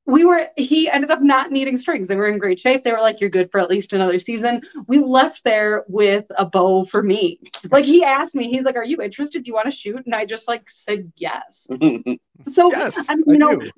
we 0.07 0.23
were 0.23 0.47
he 0.55 0.89
ended 0.89 1.11
up 1.11 1.21
not 1.21 1.51
needing 1.51 1.77
strings 1.77 2.07
they 2.07 2.15
were 2.15 2.29
in 2.29 2.39
great 2.39 2.59
shape 2.59 2.83
they 2.83 2.91
were 2.91 3.01
like 3.01 3.19
you're 3.21 3.29
good 3.29 3.51
for 3.51 3.59
at 3.59 3.69
least 3.69 3.93
another 3.93 4.17
season 4.17 4.61
we 4.87 4.99
left 4.99 5.43
there 5.43 5.83
with 5.87 6.25
a 6.37 6.45
bow 6.45 6.85
for 6.85 7.03
me 7.03 7.39
like 7.71 7.85
he 7.85 8.03
asked 8.03 8.33
me 8.33 8.49
he's 8.49 8.63
like 8.63 8.77
are 8.77 8.85
you 8.85 9.01
interested 9.01 9.43
do 9.43 9.47
you 9.47 9.53
want 9.53 9.69
to 9.69 9.77
shoot 9.77 10.03
and 10.05 10.15
i 10.15 10.25
just 10.25 10.47
like 10.47 10.67
said 10.69 11.11
yes 11.17 11.67
so 12.47 12.71
Yes, 12.71 13.09
I 13.09 13.15
mean, 13.15 13.25
I 13.29 13.33
you 13.33 13.37
know 13.37 13.59
do. 13.59 13.71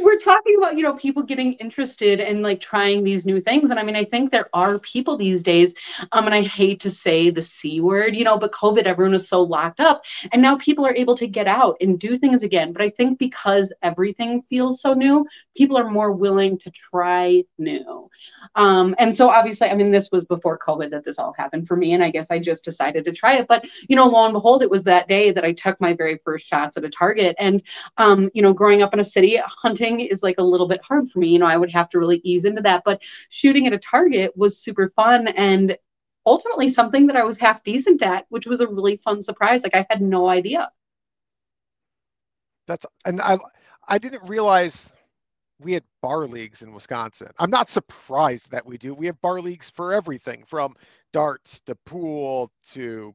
We're 0.00 0.18
talking 0.18 0.56
about 0.56 0.76
you 0.76 0.82
know 0.82 0.94
people 0.94 1.22
getting 1.22 1.54
interested 1.54 2.20
and 2.20 2.42
like 2.42 2.60
trying 2.60 3.04
these 3.04 3.26
new 3.26 3.40
things. 3.40 3.70
And 3.70 3.78
i 3.78 3.82
mean 3.82 3.96
i 3.96 4.04
think 4.04 4.30
there 4.30 4.48
are 4.52 4.78
people 4.78 5.16
these 5.16 5.42
days 5.42 5.74
um 6.12 6.26
and 6.26 6.34
i 6.34 6.42
hate 6.42 6.80
to 6.80 6.90
say 6.90 7.30
the 7.30 7.42
c 7.42 7.80
word 7.80 8.14
you 8.14 8.24
know 8.24 8.38
but 8.38 8.52
covid 8.52 8.84
everyone 8.84 9.12
was 9.12 9.28
so 9.28 9.42
locked 9.42 9.80
up. 9.80 10.04
And 10.32 10.40
now 10.40 10.56
people 10.56 10.86
are 10.86 10.94
able 10.94 11.16
to 11.16 11.26
get 11.26 11.46
out 11.46 11.76
and 11.80 11.98
do 11.98 12.16
things 12.16 12.42
again. 12.42 12.72
But 12.72 12.82
i 12.82 12.90
think 12.90 13.18
because 13.18 13.72
everything 13.82 14.42
feels 14.48 14.80
so 14.80 14.94
new 14.94 15.26
people 15.56 15.76
are 15.76 15.90
more 15.90 16.12
willing 16.12 16.58
to 16.58 16.70
try 16.70 17.44
new. 17.58 18.08
Um 18.54 18.94
and 18.98 19.14
so 19.14 19.28
obviously 19.28 19.68
i 19.68 19.74
mean 19.74 19.90
this 19.90 20.10
was 20.10 20.24
before 20.24 20.58
covid 20.58 20.90
that 20.90 21.04
this 21.04 21.18
all 21.18 21.34
happened 21.36 21.68
for 21.68 21.76
me 21.76 21.92
and 21.92 22.02
i 22.02 22.10
guess 22.10 22.30
i 22.30 22.38
just 22.38 22.64
decided 22.64 23.04
to 23.04 23.12
try 23.12 23.34
it. 23.34 23.46
But 23.48 23.66
you 23.88 23.96
know 23.96 24.06
lo 24.06 24.24
and 24.24 24.32
behold 24.32 24.62
it 24.62 24.70
was 24.70 24.84
that 24.84 25.08
day 25.08 25.32
that 25.32 25.44
i 25.44 25.52
took 25.52 25.80
my 25.80 25.92
very 25.94 26.18
first 26.24 26.46
shots 26.46 26.76
at 26.76 26.84
a 26.84 26.90
target. 26.90 27.36
And 27.38 27.62
um, 27.98 28.30
you 28.34 28.42
know, 28.42 28.52
growing 28.52 28.82
up 28.82 28.94
in 28.94 29.00
a 29.00 29.04
city, 29.04 29.36
hunting 29.36 29.81
is 29.84 30.22
like 30.22 30.36
a 30.38 30.42
little 30.42 30.68
bit 30.68 30.80
hard 30.82 31.10
for 31.10 31.18
me. 31.18 31.28
You 31.28 31.38
know, 31.38 31.46
I 31.46 31.56
would 31.56 31.72
have 31.72 31.88
to 31.90 31.98
really 31.98 32.20
ease 32.24 32.44
into 32.44 32.62
that. 32.62 32.82
But 32.84 33.02
shooting 33.28 33.66
at 33.66 33.72
a 33.72 33.78
target 33.78 34.36
was 34.36 34.58
super 34.58 34.92
fun 34.94 35.28
and 35.28 35.76
ultimately 36.26 36.68
something 36.68 37.06
that 37.06 37.16
I 37.16 37.24
was 37.24 37.38
half 37.38 37.62
decent 37.64 38.02
at, 38.02 38.26
which 38.28 38.46
was 38.46 38.60
a 38.60 38.66
really 38.66 38.96
fun 38.96 39.22
surprise. 39.22 39.62
Like 39.62 39.74
I 39.74 39.86
had 39.90 40.02
no 40.02 40.28
idea. 40.28 40.70
That's 42.66 42.86
and 43.04 43.20
I 43.20 43.38
I 43.88 43.98
didn't 43.98 44.28
realize 44.28 44.92
we 45.58 45.72
had 45.72 45.84
bar 46.00 46.26
leagues 46.26 46.62
in 46.62 46.72
Wisconsin. 46.72 47.28
I'm 47.38 47.50
not 47.50 47.68
surprised 47.68 48.50
that 48.50 48.66
we 48.66 48.78
do. 48.78 48.94
We 48.94 49.06
have 49.06 49.20
bar 49.20 49.40
leagues 49.40 49.70
for 49.70 49.92
everything 49.92 50.44
from 50.44 50.74
darts 51.12 51.60
to 51.62 51.74
pool 51.86 52.50
to 52.70 53.14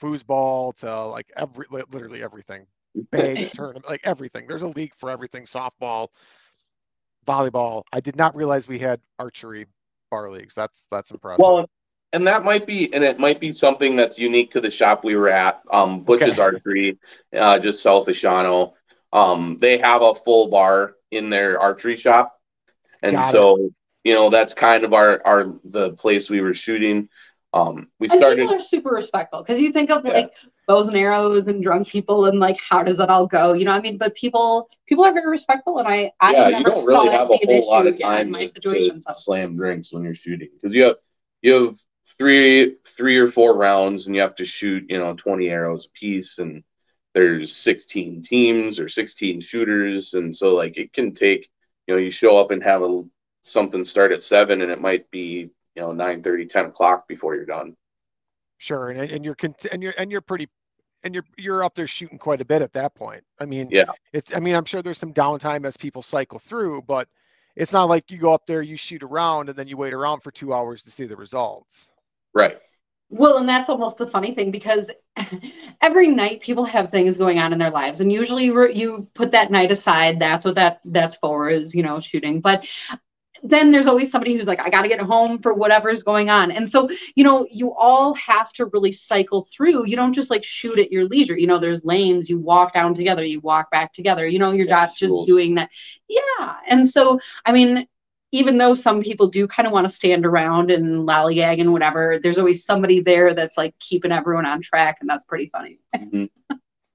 foosball 0.00 0.74
to 0.76 1.04
like 1.06 1.30
every 1.36 1.66
literally 1.70 2.22
everything. 2.22 2.66
Bags 3.10 3.52
tournament, 3.52 3.88
like 3.88 4.00
everything. 4.04 4.46
There's 4.46 4.62
a 4.62 4.68
league 4.68 4.94
for 4.94 5.10
everything. 5.10 5.44
Softball, 5.44 6.08
volleyball. 7.26 7.82
I 7.92 8.00
did 8.00 8.16
not 8.16 8.36
realize 8.36 8.68
we 8.68 8.78
had 8.78 9.00
archery 9.18 9.66
bar 10.10 10.30
leagues. 10.30 10.54
That's 10.54 10.86
that's 10.90 11.10
impressive. 11.10 11.44
Well, 11.44 11.70
and 12.12 12.26
that 12.26 12.44
might 12.44 12.66
be, 12.66 12.92
and 12.94 13.04
it 13.04 13.18
might 13.18 13.40
be 13.40 13.52
something 13.52 13.96
that's 13.96 14.18
unique 14.18 14.52
to 14.52 14.60
the 14.60 14.70
shop 14.70 15.04
we 15.04 15.16
were 15.16 15.28
at, 15.28 15.60
um, 15.70 16.02
Butch's 16.02 16.38
Okay. 16.38 16.42
Archery, 16.42 16.98
uh, 17.36 17.58
just 17.58 17.82
south 17.82 18.08
of 18.08 18.14
Shawano. 18.14 18.72
Um, 19.12 19.58
they 19.60 19.78
have 19.78 20.02
a 20.02 20.14
full 20.14 20.48
bar 20.48 20.94
in 21.10 21.30
their 21.30 21.60
archery 21.60 21.96
shop, 21.96 22.38
and 23.02 23.12
Got 23.14 23.28
it. 23.28 23.32
so 23.32 23.70
you 24.04 24.14
know 24.14 24.30
that's 24.30 24.54
kind 24.54 24.84
of 24.84 24.92
our 24.92 25.20
our 25.26 25.54
the 25.64 25.92
place 25.92 26.30
we 26.30 26.40
were 26.40 26.54
shooting. 26.54 27.08
Um, 27.52 27.88
we 27.98 28.08
And 28.08 28.18
started. 28.18 28.38
people 28.40 28.54
are 28.54 28.58
super 28.58 28.90
respectful 28.90 29.42
because 29.42 29.60
you 29.60 29.72
think 29.72 29.90
of 29.90 30.04
Yeah. 30.04 30.12
like 30.14 30.32
bows 30.68 30.88
and 30.88 30.96
arrows 30.96 31.46
and 31.46 31.62
drunk 31.62 31.88
people 31.88 32.26
and 32.26 32.38
like 32.38 32.58
how 32.60 32.82
does 32.82 32.98
that 32.98 33.10
all 33.10 33.26
go? 33.26 33.52
You 33.52 33.64
know, 33.64 33.72
what 33.72 33.78
I 33.78 33.82
mean, 33.82 33.98
but 33.98 34.14
people 34.14 34.68
people 34.86 35.04
are 35.04 35.12
very 35.12 35.28
respectful 35.30 35.78
and 35.78 35.88
I 35.88 36.12
I 36.20 36.32
yeah, 36.32 36.48
never 36.48 36.58
you 36.58 36.64
don't 36.64 36.84
really 36.84 37.08
have 37.10 37.30
a 37.30 37.36
whole 37.36 37.66
lot 37.66 37.86
of 37.86 38.00
time 38.00 38.32
to, 38.34 38.50
to 38.68 38.90
So 39.04 39.12
slam 39.12 39.56
drinks 39.56 39.92
when 39.92 40.04
you're 40.04 40.14
shooting 40.14 40.48
because 40.54 40.74
you 40.74 40.84
have 40.84 40.96
you 41.42 41.52
have 41.66 41.74
three 42.18 42.76
three 42.86 43.16
or 43.18 43.28
four 43.28 43.56
rounds 43.56 44.06
and 44.06 44.14
you 44.14 44.22
have 44.22 44.34
to 44.36 44.44
shoot 44.44 44.84
you 44.88 44.98
know 44.98 45.14
20 45.14 45.48
arrows 45.48 45.86
a 45.86 45.90
piece 45.98 46.38
and 46.38 46.62
there's 47.14 47.54
16 47.54 48.22
teams 48.22 48.78
or 48.80 48.88
16 48.88 49.40
shooters 49.40 50.14
and 50.14 50.36
so 50.36 50.54
like 50.54 50.76
it 50.76 50.92
can 50.92 51.14
take 51.14 51.48
you 51.86 51.94
know 51.94 52.00
you 52.00 52.10
show 52.10 52.36
up 52.38 52.50
and 52.50 52.62
have 52.62 52.82
a 52.82 53.02
something 53.42 53.84
start 53.84 54.12
at 54.12 54.22
seven 54.22 54.60
and 54.62 54.70
it 54.70 54.80
might 54.80 55.08
be 55.10 55.48
you 55.76 55.82
know 55.82 55.92
9 55.92 56.22
30 56.22 56.46
10 56.46 56.66
o'clock 56.66 57.06
before 57.08 57.36
you're 57.36 57.46
done 57.46 57.76
Sure, 58.58 58.90
and 58.90 59.10
and 59.10 59.24
you're 59.24 59.34
cont- 59.34 59.66
and 59.70 59.82
you're 59.82 59.94
and 59.98 60.10
you're 60.10 60.20
pretty 60.20 60.48
and 61.04 61.14
you're 61.14 61.24
you're 61.38 61.64
up 61.64 61.74
there 61.74 61.86
shooting 61.86 62.18
quite 62.18 62.40
a 62.40 62.44
bit 62.44 62.62
at 62.62 62.72
that 62.74 62.94
point. 62.94 63.24
I 63.40 63.46
mean, 63.46 63.70
Yeah. 63.70 63.92
it's 64.12 64.32
I 64.34 64.40
mean, 64.40 64.54
I'm 64.56 64.64
sure 64.64 64.82
there's 64.82 64.98
some 64.98 65.14
downtime 65.14 65.66
as 65.66 65.76
people 65.76 66.02
cycle 66.02 66.38
through, 66.38 66.82
but 66.82 67.08
it's 67.56 67.72
not 67.72 67.88
like 67.88 68.10
you 68.10 68.18
go 68.18 68.34
up 68.34 68.46
there, 68.46 68.62
you 68.62 68.76
shoot 68.76 69.02
around, 69.02 69.48
and 69.48 69.58
then 69.58 69.68
you 69.68 69.76
wait 69.76 69.94
around 69.94 70.20
for 70.22 70.30
two 70.30 70.52
hours 70.54 70.82
to 70.84 70.90
see 70.90 71.06
the 71.06 71.16
results. 71.16 71.90
right 72.34 72.58
Well, 73.08 73.38
and 73.38 73.48
that's 73.48 73.68
almost 73.68 73.98
the 73.98 74.06
funny 74.08 74.34
thing 74.34 74.50
because 74.50 74.90
every 75.80 76.08
night 76.08 76.40
people 76.40 76.64
have 76.64 76.90
things 76.90 77.16
going 77.16 77.38
on 77.38 77.52
in 77.52 77.58
their 77.58 77.70
lives, 77.70 78.00
and 78.00 78.12
usually 78.12 78.44
you, 78.46 78.68
you 78.68 79.08
put 79.14 79.30
that 79.32 79.50
night 79.50 79.70
aside. 79.70 80.18
That's 80.18 80.44
what 80.44 80.56
that 80.56 80.80
that's 80.84 81.16
for 81.16 81.48
is 81.48 81.74
you 81.74 81.82
know 81.84 82.00
shooting. 82.00 82.40
But 82.40 82.64
then 83.42 83.72
there's 83.72 83.86
always 83.86 84.10
somebody 84.10 84.34
who's 84.34 84.46
like, 84.46 84.60
I 84.60 84.70
got 84.70 84.82
to 84.82 84.88
get 84.88 85.00
home 85.00 85.38
for 85.40 85.54
whatever's 85.54 86.02
going 86.02 86.30
on, 86.30 86.50
and 86.50 86.70
so 86.70 86.88
you 87.14 87.24
know 87.24 87.46
you 87.50 87.74
all 87.74 88.14
have 88.14 88.52
to 88.54 88.66
really 88.66 88.92
cycle 88.92 89.44
through. 89.44 89.86
You 89.86 89.96
don't 89.96 90.12
just 90.12 90.30
like 90.30 90.44
shoot 90.44 90.78
at 90.78 90.92
your 90.92 91.04
leisure. 91.04 91.36
You 91.38 91.46
know, 91.46 91.58
there's 91.58 91.84
lanes. 91.84 92.28
You 92.30 92.38
walk 92.38 92.74
down 92.74 92.94
together. 92.94 93.24
You 93.24 93.40
walk 93.40 93.70
back 93.70 93.92
together. 93.92 94.26
You 94.26 94.38
know, 94.38 94.52
you're 94.52 94.66
Yeah, 94.66 94.86
just 94.86 94.98
just 94.98 95.10
doing 95.26 95.54
that. 95.56 95.70
Yeah, 96.08 96.56
and 96.68 96.88
so 96.88 97.20
I 97.44 97.52
mean 97.52 97.86
even 98.32 98.58
though 98.58 98.74
some 98.74 99.00
people 99.02 99.28
do 99.28 99.46
kind 99.46 99.66
of 99.66 99.72
want 99.72 99.88
to 99.88 99.94
stand 99.94 100.26
around 100.26 100.70
and 100.70 101.08
lollygag 101.08 101.60
and 101.60 101.72
whatever, 101.72 102.18
there's 102.22 102.38
always 102.38 102.64
somebody 102.64 103.00
there 103.00 103.34
that's 103.34 103.56
like 103.56 103.74
keeping 103.78 104.12
everyone 104.12 104.46
on 104.46 104.60
track, 104.60 104.98
and 105.00 105.08
that's 105.08 105.24
pretty 105.24 105.48
funny. 105.48 105.78
Mhm. 105.94 106.28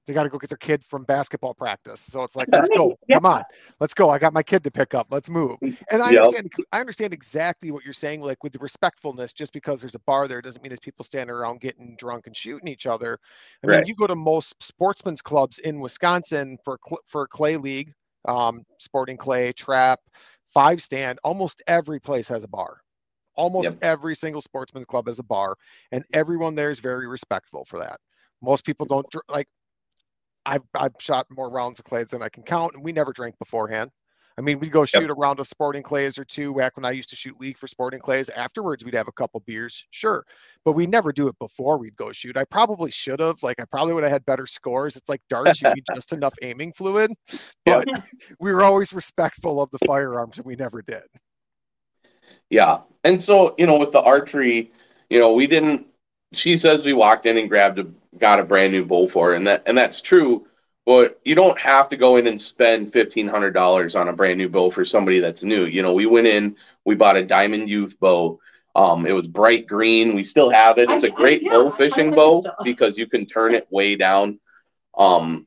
They 0.06 0.14
got 0.14 0.24
to 0.24 0.28
go 0.28 0.38
get 0.38 0.50
their 0.50 0.56
kid 0.58 0.84
from 0.84 1.04
basketball 1.04 1.54
practice, 1.54 2.00
so 2.00 2.22
it's 2.22 2.36
like, 2.36 2.48
let's 2.52 2.68
go, 2.68 2.96
yeah. 3.06 3.18
come 3.18 3.24
on, 3.26 3.44
let's 3.80 3.94
go. 3.94 4.10
I 4.10 4.18
got 4.18 4.32
my 4.32 4.42
kid 4.42 4.64
to 4.64 4.70
pick 4.70 4.94
up. 4.94 5.06
Let's 5.10 5.28
move. 5.30 5.58
And 5.90 6.02
I 6.02 6.10
Yep. 6.10 6.14
understand, 6.14 6.50
I 6.72 6.80
understand 6.80 7.12
exactly 7.12 7.70
what 7.70 7.84
you're 7.84 7.92
saying. 7.92 8.20
Like 8.20 8.42
with 8.42 8.52
the 8.52 8.58
respectfulness, 8.58 9.32
just 9.32 9.52
because 9.52 9.80
there's 9.80 9.94
a 9.94 10.00
bar 10.00 10.26
there 10.28 10.42
doesn't 10.42 10.62
mean 10.62 10.70
there's 10.70 10.80
people 10.80 11.04
standing 11.04 11.34
around 11.34 11.60
getting 11.60 11.96
drunk 11.96 12.26
and 12.26 12.36
shooting 12.36 12.68
each 12.68 12.86
other. 12.86 13.18
I 13.62 13.66
mean, 13.68 13.84
you 13.84 13.94
go 13.94 14.06
to 14.06 14.14
most 14.16 14.54
sportsmen's 14.62 15.22
clubs 15.22 15.58
in 15.58 15.80
Wisconsin 15.80 16.58
for 16.64 16.78
for 17.06 17.26
clay 17.28 17.56
league, 17.56 17.92
um, 18.26 18.64
sporting 18.78 19.16
clay, 19.16 19.52
trap, 19.52 20.00
five 20.52 20.82
stand. 20.82 21.18
Almost 21.24 21.62
every 21.66 22.00
place 22.00 22.28
has 22.28 22.44
a 22.44 22.48
bar. 22.48 22.78
Almost 23.36 23.74
Yep. 23.74 23.82
every 23.82 24.14
single 24.14 24.40
sportsman's 24.42 24.86
club 24.86 25.06
has 25.06 25.18
a 25.18 25.22
bar, 25.24 25.56
and 25.92 26.04
everyone 26.12 26.54
there 26.54 26.70
is 26.70 26.80
very 26.80 27.06
respectful 27.06 27.64
for 27.64 27.78
that. 27.78 27.98
Most 28.42 28.64
people 28.64 28.86
don't 28.86 29.06
like. 29.28 29.48
I've 30.44 30.62
I've 30.74 30.94
shot 30.98 31.26
more 31.30 31.50
rounds 31.50 31.78
of 31.78 31.84
clays 31.84 32.08
than 32.08 32.22
I 32.22 32.28
can 32.28 32.42
count, 32.42 32.74
and 32.74 32.82
we 32.82 32.92
never 32.92 33.12
drank 33.12 33.38
beforehand. 33.38 33.90
I 34.38 34.40
mean, 34.40 34.58
we'd 34.60 34.72
go 34.72 34.86
shoot 34.86 35.10
a 35.10 35.14
round 35.14 35.40
of 35.40 35.48
sporting 35.48 35.82
clays 35.82 36.18
or 36.18 36.24
two 36.24 36.54
back 36.54 36.76
when 36.76 36.86
I 36.86 36.92
used 36.92 37.10
to 37.10 37.16
shoot 37.16 37.38
league 37.38 37.58
for 37.58 37.66
sporting 37.66 38.00
clays. 38.00 38.30
Afterwards, 38.30 38.82
we'd 38.82 38.94
have 38.94 39.08
a 39.08 39.12
couple 39.12 39.40
beers, 39.40 39.84
sure, 39.90 40.24
but 40.64 40.72
we 40.72 40.86
never 40.86 41.12
do 41.12 41.28
it 41.28 41.38
before 41.38 41.76
we'd 41.76 41.96
go 41.96 42.12
shoot. 42.12 42.36
I 42.38 42.44
probably 42.44 42.90
should 42.90 43.20
have. 43.20 43.42
Like, 43.42 43.60
I 43.60 43.66
probably 43.66 43.92
would 43.92 44.04
have 44.04 44.12
had 44.12 44.24
better 44.24 44.46
scores. 44.46 44.96
It's 44.96 45.10
like 45.10 45.20
darts, 45.28 45.60
you 45.60 45.72
need 45.74 45.84
just 45.94 46.14
enough 46.14 46.34
aiming 46.40 46.72
fluid, 46.72 47.12
Yeah. 47.66 47.82
but 47.84 48.02
we 48.40 48.52
were 48.52 48.62
always 48.62 48.94
respectful 48.94 49.60
of 49.60 49.70
the 49.70 49.78
firearms, 49.86 50.38
and 50.38 50.46
we 50.46 50.56
never 50.56 50.80
did. 50.80 51.02
Yeah. 52.48 52.80
And 53.04 53.20
so, 53.20 53.54
you 53.58 53.66
know, 53.66 53.78
with 53.78 53.92
the 53.92 54.00
archery, 54.00 54.72
you 55.10 55.18
know, 55.20 55.32
we 55.32 55.46
didn't 55.46 55.86
she 56.32 56.56
says 56.56 56.84
we 56.84 56.92
walked 56.92 57.26
in 57.26 57.38
and 57.38 57.48
grabbed 57.48 57.78
a 57.78 57.86
got 58.18 58.40
a 58.40 58.44
brand 58.44 58.72
new 58.72 58.84
bow 58.84 59.08
for 59.08 59.28
her, 59.30 59.34
and 59.34 59.46
that 59.46 59.62
and 59.66 59.76
that's 59.76 60.00
true, 60.00 60.46
but 60.86 61.20
you 61.24 61.34
don't 61.34 61.58
have 61.58 61.88
to 61.90 61.96
go 61.96 62.16
in 62.16 62.26
and 62.26 62.40
spend 62.40 62.92
fifteen 62.92 63.28
hundred 63.28 63.52
dollars 63.52 63.94
on 63.94 64.08
a 64.08 64.12
brand 64.12 64.38
new 64.38 64.48
bow 64.48 64.70
for 64.70 64.84
somebody 64.84 65.20
that's 65.20 65.42
new. 65.44 65.64
You 65.64 65.82
know, 65.82 65.92
we 65.92 66.06
went 66.06 66.26
in, 66.26 66.56
we 66.84 66.94
bought 66.94 67.16
a 67.16 67.24
diamond 67.24 67.68
youth 67.68 67.98
bow. 68.00 68.38
Um, 68.74 69.04
it 69.06 69.12
was 69.12 69.28
bright 69.28 69.66
green. 69.66 70.14
We 70.14 70.24
still 70.24 70.50
have 70.50 70.78
it. 70.78 70.88
It's 70.90 71.04
a 71.04 71.08
I- 71.10 71.12
I- 71.12 71.16
great 71.16 71.42
yeah, 71.42 71.50
bow 71.50 71.70
fishing 71.70 72.10
bow 72.14 72.42
because 72.64 72.96
you 72.96 73.06
can 73.06 73.26
turn 73.26 73.54
it 73.54 73.66
way 73.70 73.96
down. 73.96 74.40
Um, 74.96 75.46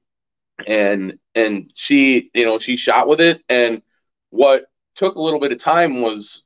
and 0.68 1.18
and 1.34 1.72
she, 1.76 2.30
you 2.34 2.46
know, 2.46 2.60
she 2.60 2.78
shot 2.78 3.08
with 3.08 3.22
it, 3.22 3.42
and 3.50 3.82
what 4.30 4.66
took 4.96 5.16
a 5.16 5.22
little 5.22 5.40
bit 5.40 5.52
of 5.52 5.60
time 5.60 6.02
was 6.02 6.46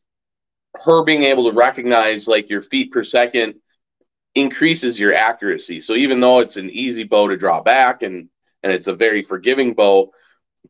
her 0.86 1.04
being 1.04 1.24
able 1.24 1.50
to 1.50 1.56
recognize 1.56 2.28
like 2.28 2.50
your 2.50 2.62
feet 2.62 2.92
per 2.92 3.04
second 3.04 3.56
increases 4.36 5.00
your 5.00 5.14
accuracy. 5.14 5.82
So 5.82 5.94
even 5.94 6.20
though 6.20 6.40
it's 6.40 6.58
an 6.58 6.70
easy 6.70 7.04
bow 7.04 7.28
to 7.28 7.38
draw 7.38 7.62
back 7.62 8.02
and 8.04 8.30
and 8.64 8.74
it's 8.74 8.88
a 8.88 8.96
very 8.96 9.24
forgiving 9.24 9.74
bow, 9.74 10.12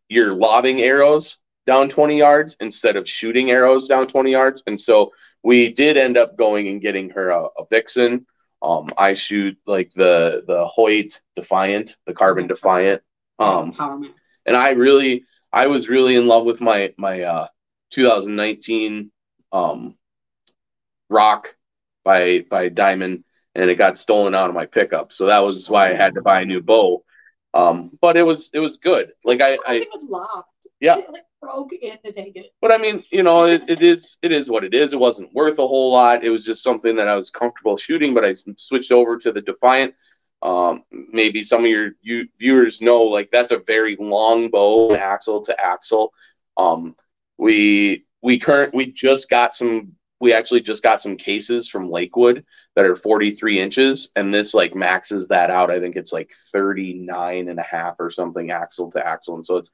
you're 0.10 0.34
lobbing 0.34 0.82
arrows 0.82 1.38
down 1.66 1.90
20 1.90 2.18
yards 2.18 2.56
instead 2.60 2.96
of 2.96 3.10
shooting 3.10 3.50
arrows 3.52 3.88
down 3.88 4.08
20 4.08 4.32
yards. 4.32 4.64
And 4.68 4.80
so 4.80 5.12
we 5.44 5.74
did 5.74 5.98
end 5.98 6.18
up 6.18 6.38
going 6.38 6.68
and 6.68 6.82
getting 6.82 7.10
her 7.12 7.30
a, 7.30 7.46
a 7.46 7.66
Vixen. 7.70 8.26
Um, 8.62 8.92
I 8.98 9.14
shoot 9.14 9.58
like 9.66 9.92
the 9.94 10.44
the 10.46 10.66
Hoyt 10.68 11.22
Defiant, 11.36 11.98
the 12.06 12.14
Carbon 12.14 12.48
Defiant. 12.48 13.02
Um, 13.40 13.74
and 14.46 14.58
I 14.58 14.72
really 14.72 15.24
I 15.52 15.68
was 15.68 15.90
really 15.90 16.16
in 16.16 16.28
love 16.28 16.46
with 16.46 16.62
my 16.62 16.94
my 16.98 17.24
uh 17.24 17.48
2019 17.92 19.12
um, 19.52 19.96
Rock 21.10 21.56
by 22.04 22.46
by 22.50 22.70
Diamond, 22.70 23.24
and 23.60 23.70
it 23.70 23.76
got 23.76 23.98
stolen 23.98 24.34
out 24.34 24.48
of 24.48 24.56
my 24.56 24.66
pickup. 24.66 25.12
So 25.12 25.26
that 25.26 25.40
was 25.40 25.70
why 25.70 25.90
I 25.90 25.94
had 25.94 26.16
to 26.16 26.22
buy 26.22 26.42
a 26.42 26.46
new 26.46 26.62
bow. 26.62 27.04
Um, 27.54 27.98
but 28.00 28.16
it 28.16 28.24
was 28.24 28.52
it 28.54 28.60
was 28.60 28.78
good. 28.78 29.12
Like 29.26 29.42
I, 29.42 29.58
I, 29.68 29.76
it 29.76 29.90
was 29.94 30.06
locked. 30.08 30.68
Yeah. 30.80 30.98
It 30.98 31.12
like 31.12 31.26
broke 31.42 31.74
in 31.74 31.98
to 32.06 32.12
take 32.14 32.38
it. 32.38 32.54
But 32.62 32.72
I 32.72 32.78
mean, 32.78 33.04
you 33.12 33.24
know, 33.24 33.46
it, 33.46 33.64
it 33.68 33.84
is 33.84 34.18
it 34.22 34.32
is 34.32 34.50
what 34.50 34.64
it 34.64 34.74
is. 34.74 34.94
It 34.94 35.00
wasn't 35.00 35.34
worth 35.34 35.60
a 35.60 35.68
whole 35.68 35.92
lot. 35.92 36.24
It 36.24 36.30
was 36.30 36.46
just 36.46 36.64
something 36.64 36.96
that 36.96 37.10
I 37.10 37.16
was 37.16 37.30
comfortable 37.30 37.76
shooting. 37.76 38.14
But 38.14 38.24
I 38.24 38.34
switched 38.56 38.92
over 38.92 39.18
to 39.18 39.32
the 39.32 39.42
Defiant. 39.42 39.94
Um, 40.42 40.84
maybe 40.92 41.44
some 41.44 41.66
of 41.66 41.70
your 41.70 41.92
you 42.02 42.30
viewers 42.40 42.82
know 42.82 43.04
like 43.04 43.30
that's 43.30 43.52
a 43.52 43.60
very 43.60 43.98
long 43.98 44.50
bow, 44.50 44.96
axle 44.96 45.42
to 45.42 45.60
axle. 45.60 46.14
Um, 46.56 46.96
we 47.38 48.06
we 48.22 48.40
current 48.40 48.74
we 48.74 48.92
just 48.92 49.30
got 49.30 49.54
some 49.54 49.94
we 50.22 50.34
actually 50.34 50.62
just 50.62 50.84
got 50.84 51.02
some 51.02 51.18
cases 51.18 51.68
from 51.68 51.90
Lakewood 51.90 52.46
that 52.76 52.86
are 52.86 52.96
43 52.96 53.60
inches 53.60 54.12
and 54.16 54.34
this 54.34 54.54
like 54.54 54.76
maxes 54.76 55.28
that 55.28 55.50
out. 55.50 55.72
I 55.72 55.80
think 55.80 55.96
it's 55.96 56.14
like 56.14 56.32
39 56.52 57.50
and 57.50 57.60
a 57.60 57.64
half 57.64 57.96
or 58.00 58.10
something 58.10 58.52
axle 58.52 58.92
to 58.92 59.06
axle. 59.06 59.36
And 59.36 59.46
so 59.46 59.58
it's 59.58 59.72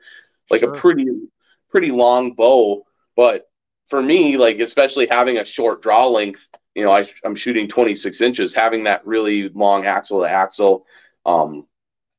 like 0.49 0.61
sure. 0.61 0.71
a 0.71 0.75
pretty, 0.75 1.07
pretty 1.69 1.91
long 1.91 2.33
bow. 2.33 2.83
But 3.15 3.49
for 3.87 4.01
me, 4.01 4.37
like, 4.37 4.59
especially 4.59 5.07
having 5.07 5.37
a 5.37 5.45
short 5.45 5.81
draw 5.81 6.07
length, 6.07 6.47
you 6.73 6.83
know, 6.83 6.91
I, 6.91 7.05
I'm 7.23 7.35
shooting 7.35 7.67
26 7.67 8.21
inches, 8.21 8.53
having 8.53 8.83
that 8.85 9.05
really 9.05 9.49
long 9.49 9.85
axle 9.85 10.21
to 10.21 10.29
axle, 10.29 10.85
um, 11.25 11.67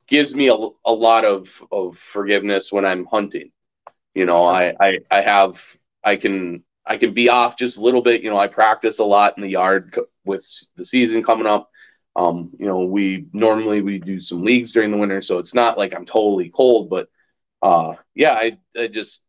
gives 0.07 0.35
me 0.35 0.49
a, 0.49 0.55
a 0.85 0.93
lot 0.93 1.25
of, 1.25 1.51
of 1.73 1.99
forgiveness 1.99 2.71
when 2.71 2.85
I'm 2.85 3.07
hunting. 3.07 3.51
You 4.15 4.25
know, 4.25 4.45
I, 4.45 4.75
I, 4.81 4.99
I 5.11 5.21
have, 5.21 5.61
I 6.03 6.17
can, 6.17 6.63
I 6.87 6.97
can 6.97 7.13
be 7.13 7.29
off 7.29 7.59
just 7.59 7.77
a 7.77 7.83
little 7.83 8.03
bit. 8.03 8.23
You 8.23 8.31
know, 8.31 8.39
I 8.39 8.47
practice 8.47 8.99
a 8.99 9.05
lot 9.05 9.37
in 9.37 9.43
the 9.43 9.51
yard 9.51 9.99
with 10.27 10.47
the 10.77 10.85
season 10.85 11.23
coming 11.23 11.47
up. 11.47 11.71
Um, 12.15 12.51
you 12.59 12.67
know, 12.67 12.85
we 12.85 13.27
normally 13.33 13.83
we 13.83 13.99
do 13.99 14.21
some 14.21 14.43
leagues 14.43 14.73
during 14.73 14.91
the 14.91 14.97
winter, 14.97 15.21
so 15.23 15.39
it's 15.39 15.55
not 15.55 15.79
like 15.79 15.95
I'm 15.95 16.07
totally 16.07 16.49
cold, 16.49 16.89
but 16.89 17.09
uh, 17.63 17.95
yeah, 18.15 18.33
I, 18.33 18.59
I 18.79 18.89
just 18.89 19.23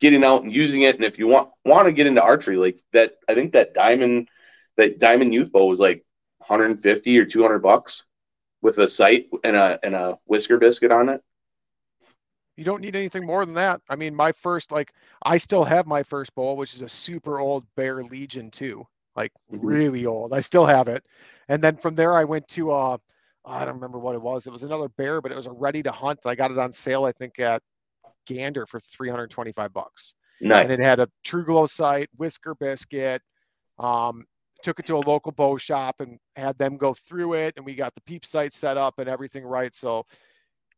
getting 0.00 0.24
out 0.24 0.42
and 0.42 0.52
using 0.52 0.82
it. 0.82 0.96
And 0.96 1.04
if 1.04 1.18
you 1.18 1.26
want 1.26 1.50
want 1.64 1.86
to 1.86 1.92
get 1.92 2.06
into 2.06 2.22
archery, 2.22 2.56
like 2.56 2.80
that, 2.92 3.14
I 3.28 3.34
think 3.34 3.52
that 3.52 3.74
diamond 3.74 4.28
that 4.76 4.98
diamond 4.98 5.32
youth 5.34 5.52
bow 5.52 5.66
was 5.66 5.80
like 5.80 6.04
150 6.38 7.18
or 7.18 7.24
200 7.24 7.58
bucks 7.60 8.04
with 8.62 8.78
a 8.78 8.88
sight 8.88 9.28
and 9.44 9.56
a 9.56 9.78
and 9.82 9.94
a 9.94 10.18
whisker 10.26 10.58
biscuit 10.58 10.92
on 10.92 11.08
it. 11.08 11.22
You 12.56 12.64
don't 12.64 12.80
need 12.80 12.96
anything 12.96 13.26
more 13.26 13.44
than 13.44 13.54
that. 13.54 13.82
I 13.88 13.96
mean, 13.96 14.14
my 14.14 14.32
first 14.32 14.72
like 14.72 14.92
I 15.22 15.38
still 15.38 15.64
have 15.64 15.86
my 15.86 16.02
first 16.02 16.34
bow, 16.34 16.54
which 16.54 16.74
is 16.74 16.82
a 16.82 16.88
super 16.88 17.38
old 17.38 17.66
Bear 17.76 18.02
Legion 18.02 18.50
2, 18.50 18.86
like 19.16 19.32
mm-hmm. 19.52 19.66
really 19.66 20.06
old. 20.06 20.32
I 20.32 20.40
still 20.40 20.66
have 20.66 20.88
it. 20.88 21.04
And 21.48 21.62
then 21.62 21.76
from 21.76 21.94
there 21.94 22.14
I 22.14 22.24
went 22.24 22.48
to 22.48 22.72
uh 22.72 22.98
I 23.44 23.64
don't 23.64 23.74
remember 23.74 23.98
what 23.98 24.16
it 24.16 24.22
was. 24.22 24.46
It 24.46 24.52
was 24.52 24.64
another 24.64 24.88
bear, 24.88 25.20
but 25.20 25.30
it 25.30 25.36
was 25.36 25.46
a 25.46 25.52
ready 25.52 25.82
to 25.84 25.92
hunt. 25.92 26.20
I 26.26 26.34
got 26.34 26.50
it 26.50 26.58
on 26.58 26.72
sale, 26.72 27.04
I 27.04 27.12
think, 27.12 27.38
at 27.38 27.62
Gander 28.26 28.66
for 28.66 28.80
325 28.80 29.72
bucks. 29.72 30.14
Nice. 30.40 30.64
And 30.64 30.72
it 30.72 30.80
had 30.80 30.98
a 30.98 31.08
TruGlo 31.24 31.68
sight, 31.68 32.10
whisker 32.16 32.56
biscuit. 32.56 33.22
Um, 33.78 34.24
took 34.62 34.80
it 34.80 34.86
to 34.86 34.96
a 34.96 34.98
local 34.98 35.30
bow 35.30 35.56
shop 35.56 36.00
and 36.00 36.18
had 36.34 36.58
them 36.58 36.76
go 36.76 36.92
through 36.92 37.34
it, 37.34 37.54
and 37.56 37.64
we 37.64 37.74
got 37.74 37.94
the 37.94 38.00
peep 38.00 38.24
sight 38.24 38.52
set 38.52 38.76
up 38.76 38.98
and 38.98 39.08
everything 39.08 39.44
right. 39.44 39.74
So 39.74 40.06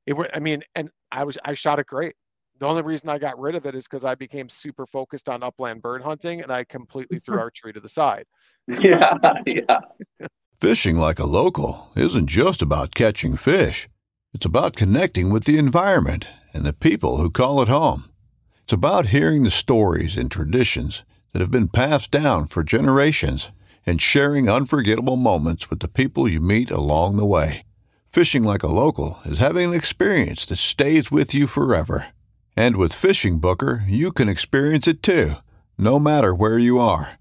it 0.07 0.15
I 0.35 0.39
mean, 0.39 0.63
and 0.75 0.91
I 1.11 1.25
was, 1.25 1.39
I 1.45 1.55
shot 1.55 1.79
it 1.79 1.87
great. 1.87 2.15
The 2.59 2.67
only 2.67 2.83
reason 2.83 3.09
I 3.09 3.19
got 3.19 3.39
rid 3.39 3.55
of 3.55 3.67
it 3.67 3.75
is 3.75 3.85
because 3.85 4.05
I 4.05 4.17
became 4.17 4.49
super 4.49 4.87
focused 4.87 5.29
on 5.29 5.43
upland 5.45 5.81
bird 5.81 6.03
hunting, 6.03 6.41
and 6.41 6.53
I 6.53 6.65
completely 6.65 7.21
threw 7.21 7.39
archery 7.41 7.73
to 7.73 7.81
the 7.81 7.89
side. 7.89 8.27
Yeah, 8.67 9.15
yeah. 9.47 9.81
Fishing 10.61 10.97
like 10.97 11.21
a 11.21 11.27
local 11.27 11.91
isn't 11.95 12.27
just 12.27 12.61
about 12.61 12.95
catching 12.95 13.37
fish. 13.37 13.89
It's 14.35 14.45
about 14.45 14.75
connecting 14.75 15.31
with 15.31 15.45
the 15.45 15.57
environment 15.57 16.27
and 16.53 16.65
the 16.65 16.73
people 16.73 17.19
who 17.19 17.31
call 17.31 17.63
it 17.63 17.69
home. 17.69 18.11
It's 18.65 18.73
about 18.73 19.07
hearing 19.07 19.45
the 19.45 19.51
stories 19.51 20.19
and 20.19 20.31
traditions 20.31 21.05
that 21.33 21.41
have 21.41 21.51
been 21.51 21.69
passed 21.69 22.11
down 22.11 22.47
for 22.47 22.65
generations 22.65 23.53
and 23.87 24.03
sharing 24.03 24.51
unforgettable 24.51 25.17
moments 25.17 25.71
with 25.71 25.79
the 25.79 25.89
people 25.89 26.29
you 26.29 26.41
meet 26.41 26.71
along 26.71 27.17
the 27.17 27.25
way. 27.25 27.63
Fishing 28.07 28.43
like 28.43 28.63
a 28.63 28.69
local 28.69 29.19
is 29.25 29.39
having 29.39 29.69
an 29.69 29.75
experience 29.75 30.45
that 30.47 30.57
stays 30.57 31.11
with 31.11 31.33
you 31.33 31.47
forever. 31.47 32.09
And 32.59 32.77
with 32.77 32.91
FishingBooker, 32.91 33.85
you 33.87 34.11
can 34.11 34.29
experience 34.29 34.89
it 34.89 35.01
too, 35.01 35.37
no 35.79 36.01
matter 36.01 36.35
where 36.35 36.59
you 36.59 36.81
are. 36.81 37.13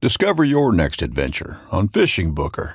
Discover 0.00 0.44
your 0.44 0.72
next 0.72 1.02
adventure 1.02 1.58
on 1.72 1.88
FishingBooker. 1.88 2.74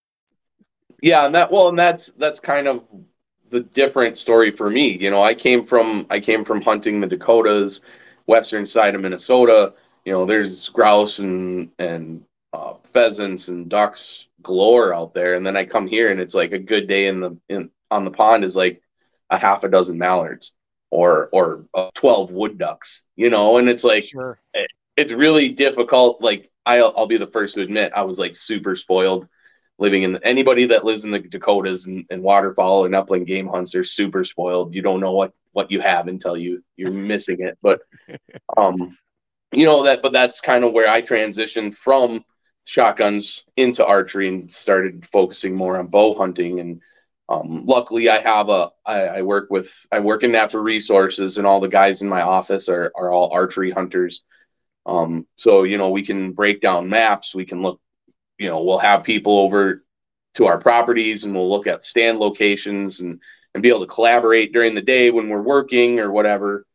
Yeah, 1.01 1.25
and 1.25 1.35
that 1.35 1.51
well, 1.51 1.69
and 1.69 1.77
that's 1.77 2.11
that's 2.17 2.39
kind 2.39 2.67
of 2.67 2.83
the 3.49 3.61
different 3.61 4.17
story 4.17 4.51
for 4.51 4.69
me. 4.69 4.97
You 4.97 5.11
know, 5.11 5.21
I 5.21 5.33
came 5.33 5.63
from 5.63 6.05
I 6.09 6.19
came 6.19 6.45
from 6.45 6.61
hunting 6.61 7.01
the 7.01 7.07
Dakotas, 7.07 7.81
western 8.27 8.65
side 8.65 8.95
of 8.95 9.01
Minnesota. 9.01 9.73
You 10.05 10.13
know, 10.13 10.25
there's 10.25 10.69
grouse 10.69 11.19
and 11.19 11.69
and 11.79 12.23
uh, 12.53 12.75
pheasants 12.93 13.47
and 13.47 13.69
ducks 13.69 14.27
galore 14.41 14.93
out 14.93 15.13
there, 15.13 15.35
and 15.35 15.45
then 15.45 15.57
I 15.57 15.65
come 15.65 15.87
here 15.87 16.11
and 16.11 16.19
it's 16.19 16.35
like 16.35 16.51
a 16.51 16.59
good 16.59 16.87
day 16.87 17.07
in 17.07 17.19
the 17.19 17.37
in 17.49 17.69
on 17.89 18.05
the 18.05 18.11
pond 18.11 18.43
is 18.43 18.55
like 18.55 18.81
a 19.29 19.37
half 19.37 19.63
a 19.63 19.69
dozen 19.69 19.97
mallards 19.97 20.53
or 20.91 21.29
or 21.31 21.65
uh, 21.73 21.89
12 21.95 22.31
wood 22.31 22.57
ducks 22.57 23.03
you 23.15 23.29
know 23.29 23.57
and 23.57 23.69
it's 23.69 23.83
like 23.83 24.05
sure. 24.05 24.39
it, 24.53 24.71
it's 24.97 25.11
really 25.11 25.49
difficult 25.49 26.21
like 26.21 26.51
I'll, 26.65 26.93
I'll 26.95 27.07
be 27.07 27.17
the 27.17 27.27
first 27.27 27.55
to 27.55 27.61
admit 27.61 27.93
i 27.95 28.03
was 28.03 28.19
like 28.19 28.35
super 28.35 28.75
spoiled 28.75 29.27
living 29.81 30.03
in 30.03 30.23
anybody 30.23 30.65
that 30.67 30.85
lives 30.85 31.03
in 31.03 31.09
the 31.09 31.19
Dakotas 31.19 31.87
and, 31.87 32.05
and 32.11 32.21
waterfowl 32.21 32.85
and 32.85 32.93
upland 32.93 33.25
game 33.25 33.47
hunts, 33.47 33.71
they're 33.71 33.83
super 33.83 34.23
spoiled. 34.23 34.75
You 34.75 34.83
don't 34.83 35.01
know 35.01 35.13
what 35.13 35.33
what 35.53 35.71
you 35.71 35.81
have 35.81 36.07
until 36.07 36.37
you 36.37 36.63
you're 36.77 36.91
missing 36.91 37.37
it. 37.39 37.57
But 37.63 37.81
um, 38.57 38.95
you 39.51 39.65
know 39.65 39.83
that, 39.83 40.03
but 40.03 40.13
that's 40.13 40.39
kind 40.39 40.63
of 40.63 40.71
where 40.71 40.87
I 40.87 41.01
transitioned 41.01 41.73
from 41.73 42.23
shotguns 42.63 43.43
into 43.57 43.83
archery 43.83 44.27
and 44.27 44.49
started 44.51 45.03
focusing 45.03 45.55
more 45.55 45.77
on 45.77 45.87
bow 45.87 46.13
hunting. 46.13 46.59
And 46.59 46.81
um, 47.27 47.65
luckily, 47.65 48.07
I 48.07 48.21
have 48.21 48.49
a 48.49 48.69
I, 48.85 49.07
I 49.07 49.21
work 49.23 49.49
with 49.49 49.73
I 49.91 49.99
work 49.99 50.21
in 50.21 50.31
natural 50.31 50.63
resources, 50.63 51.39
and 51.39 51.47
all 51.47 51.59
the 51.59 51.67
guys 51.67 52.03
in 52.03 52.07
my 52.07 52.21
office 52.21 52.69
are 52.69 52.91
are 52.95 53.11
all 53.11 53.31
archery 53.33 53.71
hunters. 53.71 54.23
Um, 54.85 55.25
so 55.37 55.63
you 55.63 55.79
know 55.79 55.89
we 55.89 56.03
can 56.03 56.33
break 56.33 56.61
down 56.61 56.87
maps, 56.87 57.33
we 57.33 57.45
can 57.45 57.63
look 57.63 57.81
you 58.41 58.49
know, 58.49 58.63
we'll 58.63 58.79
have 58.79 59.03
people 59.03 59.37
over 59.37 59.83
to 60.33 60.47
our 60.47 60.57
properties 60.57 61.23
and 61.23 61.35
we'll 61.35 61.49
look 61.49 61.67
at 61.67 61.85
stand 61.85 62.17
locations 62.17 62.99
and, 62.99 63.21
and 63.53 63.61
be 63.61 63.69
able 63.69 63.81
to 63.81 63.85
collaborate 63.85 64.51
during 64.51 64.73
the 64.73 64.81
day 64.81 65.11
when 65.11 65.29
we're 65.29 65.41
working 65.43 65.99
or 65.99 66.11
whatever. 66.11 66.65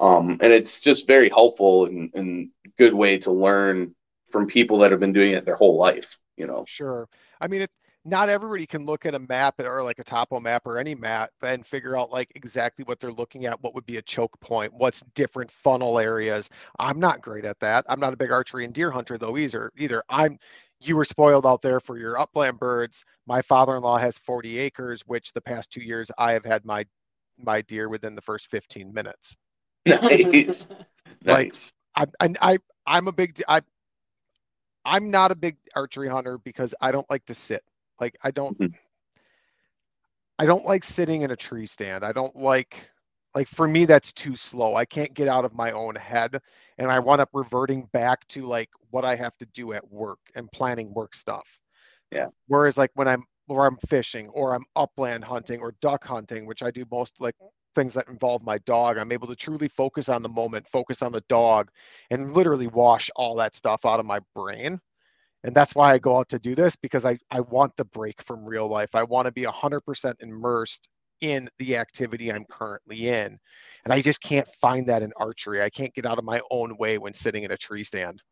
Um, 0.00 0.38
and 0.40 0.50
it's 0.50 0.80
just 0.80 1.06
very 1.06 1.28
helpful 1.28 1.84
and, 1.84 2.10
and 2.14 2.48
good 2.78 2.94
way 2.94 3.18
to 3.18 3.32
learn 3.32 3.94
from 4.30 4.46
people 4.46 4.78
that 4.78 4.92
have 4.92 5.00
been 5.00 5.12
doing 5.12 5.32
it 5.32 5.44
their 5.44 5.56
whole 5.56 5.76
life, 5.76 6.18
you 6.38 6.46
know? 6.46 6.64
Sure. 6.66 7.06
I 7.38 7.48
mean, 7.48 7.62
it, 7.62 7.70
not 8.04 8.30
everybody 8.30 8.66
can 8.66 8.86
look 8.86 9.04
at 9.04 9.14
a 9.14 9.18
map 9.18 9.60
or 9.60 9.82
like 9.82 9.98
a 9.98 10.04
topo 10.04 10.40
map 10.40 10.62
or 10.64 10.78
any 10.78 10.94
map 10.94 11.30
and 11.42 11.66
figure 11.66 11.98
out 11.98 12.10
like 12.10 12.32
exactly 12.34 12.84
what 12.84 12.98
they're 12.98 13.12
looking 13.12 13.44
at 13.44 13.62
what 13.62 13.74
would 13.74 13.84
be 13.84 13.98
a 13.98 14.02
choke 14.02 14.38
point 14.40 14.72
what's 14.72 15.02
different 15.14 15.50
funnel 15.50 15.98
areas 15.98 16.48
i'm 16.78 16.98
not 16.98 17.20
great 17.20 17.44
at 17.44 17.60
that 17.60 17.84
i'm 17.88 18.00
not 18.00 18.12
a 18.12 18.16
big 18.16 18.30
archery 18.30 18.64
and 18.64 18.72
deer 18.72 18.90
hunter 18.90 19.18
though 19.18 19.36
either 19.36 19.70
either 19.76 20.02
i'm 20.08 20.38
you 20.80 20.96
were 20.96 21.04
spoiled 21.04 21.46
out 21.46 21.62
there 21.62 21.78
for 21.78 21.98
your 21.98 22.18
upland 22.18 22.58
birds. 22.58 23.04
My 23.26 23.42
father-in-law 23.42 23.98
has 23.98 24.18
40 24.18 24.58
acres, 24.58 25.02
which 25.06 25.32
the 25.32 25.40
past 25.40 25.70
two 25.70 25.82
years 25.82 26.10
I 26.18 26.32
have 26.32 26.44
had 26.44 26.64
my 26.64 26.86
my 27.44 27.62
deer 27.62 27.88
within 27.88 28.14
the 28.14 28.20
first 28.20 28.48
15 28.48 28.92
minutes. 28.92 29.36
Nice. 29.86 30.68
like, 30.68 30.78
nice. 31.24 31.72
I, 31.96 32.06
I, 32.20 32.34
I, 32.40 32.58
I'm 32.86 33.08
a 33.08 33.12
big, 33.12 33.42
I, 33.48 33.62
I'm 34.84 35.10
not 35.10 35.32
a 35.32 35.34
big 35.34 35.56
archery 35.74 36.06
hunter 36.08 36.36
because 36.36 36.74
I 36.82 36.92
don't 36.92 37.08
like 37.08 37.24
to 37.26 37.34
sit. 37.34 37.64
Like, 37.98 38.16
I 38.22 38.30
don't, 38.30 38.58
mm-hmm. 38.58 38.74
I 40.38 40.44
don't 40.44 40.66
like 40.66 40.84
sitting 40.84 41.22
in 41.22 41.30
a 41.30 41.36
tree 41.36 41.66
stand. 41.66 42.04
I 42.04 42.12
don't 42.12 42.36
like, 42.36 42.89
Like 43.34 43.48
for 43.48 43.68
me, 43.68 43.84
that's 43.84 44.12
too 44.12 44.34
slow. 44.36 44.74
I 44.74 44.84
can't 44.84 45.14
get 45.14 45.28
out 45.28 45.44
of 45.44 45.54
my 45.54 45.70
own 45.72 45.94
head. 45.94 46.40
And 46.78 46.90
I 46.90 46.98
wind 46.98 47.20
up 47.20 47.30
reverting 47.32 47.86
back 47.92 48.26
to 48.28 48.44
like 48.44 48.70
what 48.90 49.04
I 49.04 49.16
have 49.16 49.36
to 49.38 49.46
do 49.46 49.72
at 49.72 49.88
work 49.90 50.18
and 50.34 50.50
planning 50.50 50.92
work 50.92 51.14
stuff. 51.14 51.46
Yeah. 52.10 52.28
Whereas 52.48 52.76
like 52.76 52.90
when 52.94 53.08
I'm 53.08 53.24
or 53.48 53.66
I'm 53.66 53.76
fishing 53.88 54.28
or 54.30 54.54
I'm 54.54 54.64
upland 54.76 55.24
hunting 55.24 55.60
or 55.60 55.74
duck 55.80 56.04
hunting, 56.04 56.46
which 56.46 56.62
I 56.62 56.70
do 56.70 56.84
most 56.90 57.14
like 57.20 57.36
things 57.74 57.94
that 57.94 58.08
involve 58.08 58.42
my 58.42 58.58
dog, 58.58 58.98
I'm 58.98 59.12
able 59.12 59.28
to 59.28 59.36
truly 59.36 59.68
focus 59.68 60.08
on 60.08 60.22
the 60.22 60.28
moment, 60.28 60.66
focus 60.68 61.02
on 61.02 61.12
the 61.12 61.22
dog, 61.28 61.70
and 62.10 62.34
literally 62.34 62.66
wash 62.68 63.10
all 63.16 63.36
that 63.36 63.54
stuff 63.56 63.84
out 63.86 64.00
of 64.00 64.06
my 64.06 64.18
brain. 64.34 64.80
And 65.44 65.54
that's 65.54 65.74
why 65.74 65.92
I 65.92 65.98
go 65.98 66.18
out 66.18 66.28
to 66.30 66.38
do 66.38 66.54
this 66.54 66.76
because 66.76 67.06
I, 67.06 67.18
I 67.30 67.40
want 67.40 67.76
the 67.76 67.84
break 67.86 68.22
from 68.22 68.44
real 68.44 68.68
life. 68.68 68.94
I 68.94 69.04
want 69.04 69.26
to 69.26 69.32
be 69.32 69.44
100% 69.44 70.14
immersed 70.20 70.88
in 71.20 71.48
the 71.58 71.76
activity 71.76 72.32
I'm 72.32 72.44
currently 72.44 73.08
in. 73.08 73.38
And 73.84 73.92
I 73.92 74.00
just 74.00 74.20
can't 74.20 74.48
find 74.60 74.86
that 74.88 75.02
in 75.02 75.12
archery. 75.16 75.62
I 75.62 75.70
can't 75.70 75.94
get 75.94 76.06
out 76.06 76.18
of 76.18 76.24
my 76.24 76.40
own 76.50 76.76
way 76.76 76.98
when 76.98 77.14
sitting 77.14 77.44
in 77.44 77.52
a 77.52 77.56
tree 77.56 77.84
stand. 77.84 78.22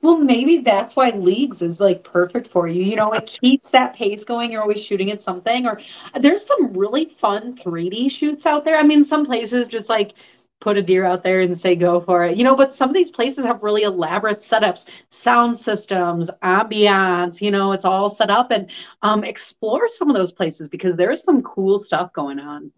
Well, 0.00 0.18
maybe 0.18 0.58
that's 0.58 0.96
why 0.96 1.10
leagues 1.10 1.62
is 1.62 1.78
like 1.78 2.02
perfect 2.02 2.48
for 2.48 2.66
you. 2.66 2.82
You 2.82 2.96
know, 2.96 3.12
it 3.12 3.26
keeps 3.40 3.70
that 3.70 3.94
pace 3.94 4.24
going. 4.24 4.50
You're 4.50 4.62
always 4.62 4.82
shooting 4.82 5.12
at 5.12 5.22
something. 5.22 5.66
Or 5.66 5.80
uh, 6.12 6.18
there's 6.18 6.44
some 6.44 6.72
really 6.72 7.04
fun 7.04 7.56
3D 7.56 8.10
shoots 8.10 8.44
out 8.44 8.64
there. 8.64 8.76
I 8.76 8.82
mean, 8.82 9.04
some 9.04 9.24
places 9.24 9.68
just 9.68 9.88
like 9.88 10.14
put 10.62 10.76
a 10.78 10.82
deer 10.82 11.04
out 11.04 11.24
there 11.24 11.40
and 11.40 11.58
say 11.58 11.74
go 11.74 12.00
for 12.00 12.24
it. 12.24 12.36
You 12.36 12.44
know, 12.44 12.54
but 12.56 12.72
some 12.72 12.88
of 12.88 12.94
these 12.94 13.10
places 13.10 13.44
have 13.44 13.62
really 13.64 13.82
elaborate 13.82 14.38
setups, 14.38 14.86
sound 15.10 15.58
systems, 15.58 16.30
ambiance, 16.42 17.42
you 17.42 17.50
know, 17.50 17.72
it's 17.72 17.84
all 17.84 18.08
set 18.08 18.30
up 18.30 18.50
and 18.52 18.70
um 19.02 19.24
explore 19.24 19.88
some 19.88 20.08
of 20.08 20.16
those 20.16 20.32
places 20.32 20.68
because 20.68 20.96
there's 20.96 21.24
some 21.24 21.42
cool 21.42 21.78
stuff 21.78 22.12
going 22.12 22.38
on. 22.38 22.70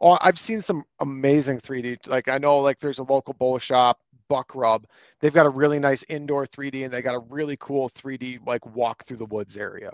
Oh, 0.00 0.16
I've 0.22 0.38
seen 0.38 0.62
some 0.62 0.84
amazing 1.00 1.60
3D. 1.60 2.08
Like 2.08 2.28
I 2.28 2.38
know 2.38 2.58
like 2.58 2.78
there's 2.80 2.98
a 2.98 3.04
local 3.04 3.34
bow 3.34 3.58
shop, 3.58 4.00
Buck 4.28 4.54
Rub. 4.54 4.86
They've 5.20 5.34
got 5.34 5.44
a 5.44 5.50
really 5.50 5.78
nice 5.78 6.02
indoor 6.08 6.46
3D 6.46 6.84
and 6.84 6.92
they 6.92 7.02
got 7.02 7.14
a 7.14 7.26
really 7.28 7.58
cool 7.60 7.90
3D 7.90 8.46
like 8.46 8.64
walk 8.74 9.04
through 9.04 9.18
the 9.18 9.26
woods 9.26 9.58
area. 9.58 9.92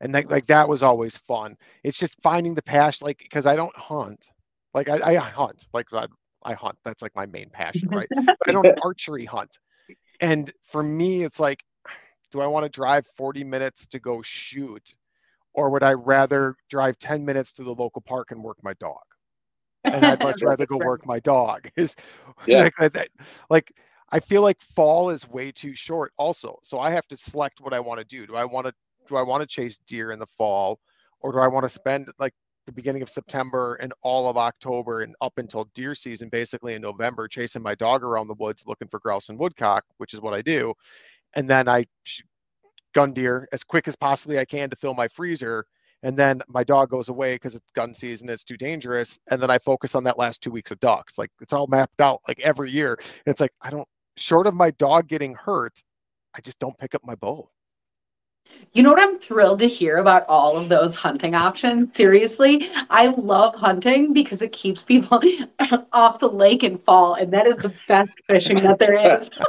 And 0.00 0.12
like, 0.14 0.30
like 0.30 0.46
that 0.46 0.68
was 0.68 0.82
always 0.82 1.18
fun. 1.18 1.56
It's 1.84 1.98
just 1.98 2.22
finding 2.22 2.54
the 2.54 2.62
passion, 2.62 3.06
like 3.06 3.18
because 3.18 3.44
I 3.44 3.56
don't 3.56 3.76
hunt. 3.76 4.30
Like 4.78 5.02
I, 5.02 5.16
I 5.16 5.30
hunt, 5.30 5.66
like 5.74 5.86
I, 5.92 6.06
I 6.44 6.54
hunt. 6.54 6.78
That's 6.84 7.02
like 7.02 7.14
my 7.16 7.26
main 7.26 7.50
passion, 7.50 7.88
right? 7.90 8.08
But 8.38 8.48
I 8.48 8.52
don't 8.52 8.68
archery 8.82 9.24
hunt. 9.24 9.58
And 10.20 10.50
for 10.64 10.82
me, 10.82 11.22
it's 11.24 11.40
like, 11.40 11.62
do 12.32 12.40
I 12.40 12.46
want 12.46 12.64
to 12.64 12.68
drive 12.70 13.06
40 13.16 13.44
minutes 13.44 13.86
to 13.88 13.98
go 13.98 14.22
shoot? 14.22 14.94
Or 15.54 15.70
would 15.70 15.82
I 15.82 15.92
rather 15.94 16.54
drive 16.70 16.98
10 16.98 17.24
minutes 17.24 17.52
to 17.54 17.64
the 17.64 17.74
local 17.74 18.02
park 18.02 18.30
and 18.32 18.42
work 18.42 18.58
my 18.62 18.74
dog? 18.74 19.02
And 19.92 20.06
I'd 20.06 20.22
much 20.22 20.42
rather 20.44 20.66
go 20.66 20.78
work 20.78 21.06
my 21.06 21.20
dog. 21.20 21.68
Is 21.76 21.96
Yeah. 22.46 22.68
like, 22.78 22.92
that- 22.92 23.08
like 23.50 23.72
I 24.10 24.20
feel 24.20 24.42
like 24.42 24.60
fall 24.60 25.10
is 25.10 25.28
way 25.28 25.50
too 25.52 25.74
short 25.74 26.12
also. 26.16 26.58
So 26.62 26.78
I 26.80 26.90
have 26.90 27.06
to 27.08 27.16
select 27.16 27.60
what 27.60 27.72
I 27.74 27.80
want 27.80 27.98
to 28.00 28.04
do. 28.04 28.26
Do 28.26 28.36
I 28.36 28.44
want 28.44 28.66
to 28.66 28.74
do 29.08 29.16
I 29.16 29.22
want 29.22 29.42
to 29.42 29.46
chase 29.46 29.78
deer 29.86 30.10
in 30.12 30.18
the 30.18 30.26
fall 30.26 30.80
or 31.20 31.32
do 31.32 31.38
I 31.38 31.48
want 31.48 31.64
to 31.64 31.68
spend 31.68 32.08
like 32.18 32.34
the 32.68 32.72
beginning 32.72 33.02
of 33.02 33.08
September 33.08 33.76
and 33.76 33.92
all 34.02 34.28
of 34.28 34.36
October 34.36 35.00
and 35.00 35.16
up 35.22 35.38
until 35.38 35.64
deer 35.74 35.94
season, 35.94 36.28
basically 36.28 36.74
in 36.74 36.82
November, 36.82 37.26
chasing 37.26 37.62
my 37.62 37.74
dog 37.74 38.04
around 38.04 38.28
the 38.28 38.34
woods 38.34 38.62
looking 38.66 38.88
for 38.88 39.00
grouse 39.00 39.30
and 39.30 39.38
woodcock, 39.38 39.84
which 39.96 40.12
is 40.12 40.20
what 40.20 40.34
I 40.34 40.42
do. 40.42 40.74
And 41.34 41.48
then 41.48 41.66
I 41.66 41.86
gun 42.94 43.12
deer 43.14 43.48
as 43.52 43.64
quick 43.64 43.88
as 43.88 43.96
possibly 43.96 44.38
I 44.38 44.44
can 44.44 44.68
to 44.68 44.76
fill 44.76 44.94
my 44.94 45.08
freezer. 45.08 45.64
And 46.02 46.16
then 46.16 46.42
my 46.46 46.62
dog 46.62 46.90
goes 46.90 47.08
away 47.08 47.36
because 47.36 47.54
it's 47.54 47.70
gun 47.74 47.94
season, 47.94 48.28
it's 48.28 48.44
too 48.44 48.58
dangerous. 48.58 49.18
And 49.30 49.42
then 49.42 49.50
I 49.50 49.58
focus 49.58 49.94
on 49.94 50.04
that 50.04 50.18
last 50.18 50.42
two 50.42 50.50
weeks 50.50 50.70
of 50.70 50.78
ducks. 50.80 51.16
Like 51.18 51.30
it's 51.40 51.54
all 51.54 51.66
mapped 51.68 52.00
out 52.00 52.20
like 52.28 52.38
every 52.40 52.70
year. 52.70 52.98
And 53.00 53.32
it's 53.32 53.40
like, 53.40 53.52
I 53.62 53.70
don't, 53.70 53.88
short 54.16 54.46
of 54.46 54.54
my 54.54 54.70
dog 54.72 55.08
getting 55.08 55.34
hurt, 55.34 55.82
I 56.34 56.40
just 56.40 56.58
don't 56.58 56.78
pick 56.78 56.94
up 56.94 57.02
my 57.04 57.14
bow. 57.14 57.50
You 58.72 58.82
know 58.82 58.90
what 58.90 59.00
I'm 59.00 59.18
thrilled 59.18 59.60
to 59.60 59.68
hear 59.68 59.98
about 59.98 60.24
all 60.28 60.56
of 60.56 60.68
those 60.68 60.94
hunting 60.94 61.34
options? 61.34 61.92
Seriously, 61.92 62.70
I 62.90 63.06
love 63.06 63.54
hunting 63.54 64.12
because 64.12 64.42
it 64.42 64.52
keeps 64.52 64.82
people 64.82 65.20
off 65.92 66.18
the 66.18 66.28
lake 66.28 66.64
in 66.64 66.78
fall, 66.78 67.14
and 67.14 67.32
that 67.32 67.46
is 67.46 67.58
the 67.58 67.70
best 67.88 68.20
fishing 68.28 68.62
that 68.62 68.78
there 68.78 68.94
is. 68.94 69.30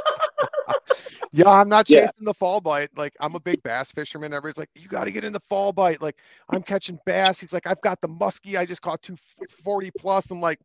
Yeah, 1.32 1.50
I'm 1.50 1.70
not 1.70 1.86
Yeah. 1.88 2.10
chasing 2.10 2.26
the 2.26 2.34
fall 2.34 2.60
bite. 2.60 2.90
Like 2.98 3.14
I'm 3.20 3.36
a 3.36 3.40
big 3.40 3.62
bass 3.64 3.92
fisherman. 3.92 4.34
Everybody's 4.34 4.58
like, 4.58 4.70
you 4.76 4.88
got 4.88 5.06
to 5.06 5.12
get 5.12 5.24
in 5.24 5.34
the 5.34 5.40
fall 5.40 5.72
bite. 5.72 6.02
Like 6.02 6.18
I'm 6.50 6.64
catching 6.64 7.00
bass. 7.06 7.40
He's 7.40 7.54
like, 7.54 7.68
I've 7.68 7.82
got 7.82 8.02
the 8.02 8.08
muskie. 8.08 8.58
I 8.58 8.66
just 8.66 8.82
caught 8.82 9.02
240 9.04 9.92
plus. 9.92 10.32
I'm 10.32 10.42
like, 10.42 10.60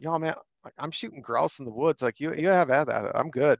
y'all 0.00 0.18
man, 0.18 0.34
I'm 0.78 0.90
shooting 0.90 1.20
grouse 1.22 1.58
in 1.60 1.64
the 1.64 1.70
woods. 1.70 2.02
Like 2.02 2.20
you, 2.20 2.34
you 2.34 2.48
have 2.48 2.70
at 2.70 2.88
that. 2.88 3.12
I'm 3.14 3.30
good. 3.30 3.58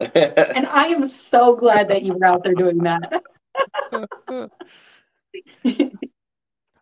And 0.54 0.66
I 0.66 0.86
am 0.86 1.04
so 1.04 1.54
glad 1.56 1.88
that 1.88 2.02
you 2.02 2.14
were 2.14 2.26
out 2.26 2.42
there 2.44 2.54
doing 2.54 2.78
that. 2.78 3.22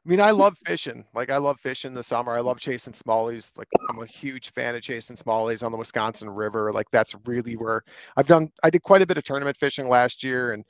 I 0.02 0.06
mean, 0.06 0.20
I 0.20 0.30
love 0.30 0.56
fishing. 0.64 1.04
Like 1.14 1.30
I 1.30 1.36
love 1.36 1.60
fishing 1.60 1.92
the 1.92 2.02
summer. 2.02 2.32
I 2.32 2.40
love 2.40 2.58
chasing 2.58 2.94
smallies. 2.94 3.50
Like 3.56 3.68
I'm 3.88 4.02
a 4.02 4.06
huge 4.06 4.50
fan 4.52 4.74
of 4.74 4.82
chasing 4.82 5.16
smallies 5.16 5.62
on 5.62 5.72
the 5.72 5.78
Wisconsin 5.78 6.30
River. 6.30 6.72
Like 6.72 6.86
that's 6.90 7.14
really 7.26 7.54
where 7.56 7.82
I've 8.16 8.26
done. 8.26 8.50
I 8.62 8.70
did 8.70 8.82
quite 8.82 9.02
a 9.02 9.06
bit 9.06 9.18
of 9.18 9.24
tournament 9.24 9.58
fishing 9.58 9.88
last 9.88 10.24
year, 10.24 10.52
and 10.52 10.64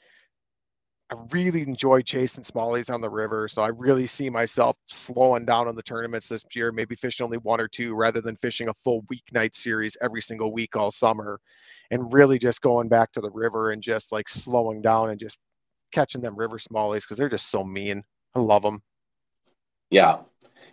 I 1.12 1.16
really 1.30 1.62
enjoyed 1.62 2.06
chasing 2.06 2.42
smallies 2.42 2.92
on 2.92 3.00
the 3.00 3.08
river. 3.08 3.46
So 3.46 3.62
I 3.62 3.68
really 3.68 4.06
see 4.06 4.28
myself 4.30 4.76
slowing 4.88 5.44
down 5.44 5.68
on 5.68 5.76
the 5.76 5.82
tournaments 5.82 6.28
this 6.28 6.44
year. 6.54 6.72
Maybe 6.72 6.96
fishing 6.96 7.24
only 7.24 7.38
one 7.38 7.60
or 7.60 7.68
two 7.68 7.94
rather 7.94 8.20
than 8.20 8.36
fishing 8.36 8.68
a 8.68 8.74
full 8.74 9.02
weeknight 9.04 9.54
series 9.54 9.96
every 10.02 10.22
single 10.22 10.52
week 10.52 10.74
all 10.74 10.90
summer, 10.90 11.40
and 11.92 12.12
really 12.12 12.38
just 12.38 12.62
going 12.62 12.88
back 12.88 13.12
to 13.12 13.20
the 13.20 13.30
river 13.30 13.70
and 13.70 13.80
just 13.80 14.10
like 14.10 14.28
slowing 14.28 14.82
down 14.82 15.10
and 15.10 15.20
just 15.20 15.38
catching 15.90 16.20
them 16.22 16.36
river 16.36 16.58
smallies 16.58 17.02
because 17.02 17.18
they're 17.18 17.28
just 17.28 17.50
so 17.50 17.64
mean. 17.64 18.02
I 18.34 18.40
love 18.40 18.62
them. 18.62 18.82
Yeah. 19.90 20.20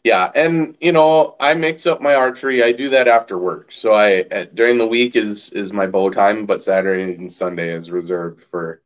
Yeah, 0.03 0.31
and 0.35 0.77
you 0.79 0.93
know, 0.93 1.35
I 1.39 1.53
mix 1.53 1.85
up 1.85 2.01
my 2.01 2.15
archery. 2.15 2.63
I 2.63 2.71
do 2.71 2.89
that 2.89 3.07
after 3.07 3.37
work. 3.37 3.71
So 3.71 3.93
I 3.93 4.21
uh, 4.21 4.45
during 4.53 4.77
the 4.77 4.87
week 4.87 5.15
is 5.15 5.51
is 5.51 5.73
my 5.73 5.87
bow 5.87 6.09
time, 6.09 6.45
but 6.45 6.61
Saturday 6.61 7.15
and 7.15 7.31
Sunday 7.31 7.69
is 7.71 7.91
reserved 7.91 8.43
for 8.49 8.81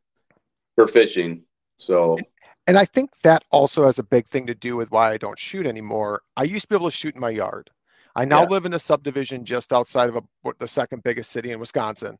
for 0.74 0.86
fishing. 0.86 1.42
So 1.78 2.28
And 2.66 2.78
I 2.78 2.84
think 2.84 3.10
that 3.22 3.44
also 3.50 3.84
has 3.86 3.98
a 3.98 4.02
big 4.04 4.26
thing 4.26 4.46
to 4.46 4.54
do 4.54 4.76
with 4.76 4.90
why 4.90 5.12
I 5.12 5.16
don't 5.18 5.38
shoot 5.38 5.66
anymore. 5.66 6.22
I 6.36 6.44
used 6.44 6.62
to 6.64 6.68
be 6.68 6.76
able 6.76 6.90
to 6.90 6.96
shoot 6.96 7.14
in 7.14 7.20
my 7.20 7.30
yard. 7.30 7.70
I 8.14 8.24
now 8.24 8.42
Yeah. 8.42 8.46
live 8.46 8.64
in 8.66 8.74
a 8.74 8.78
subdivision 8.78 9.44
just 9.44 9.72
outside 9.72 10.08
of 10.08 10.16
a, 10.16 10.22
the 10.58 10.68
second 10.68 11.02
biggest 11.02 11.30
city 11.30 11.50
in 11.52 11.60
Wisconsin. 11.60 12.18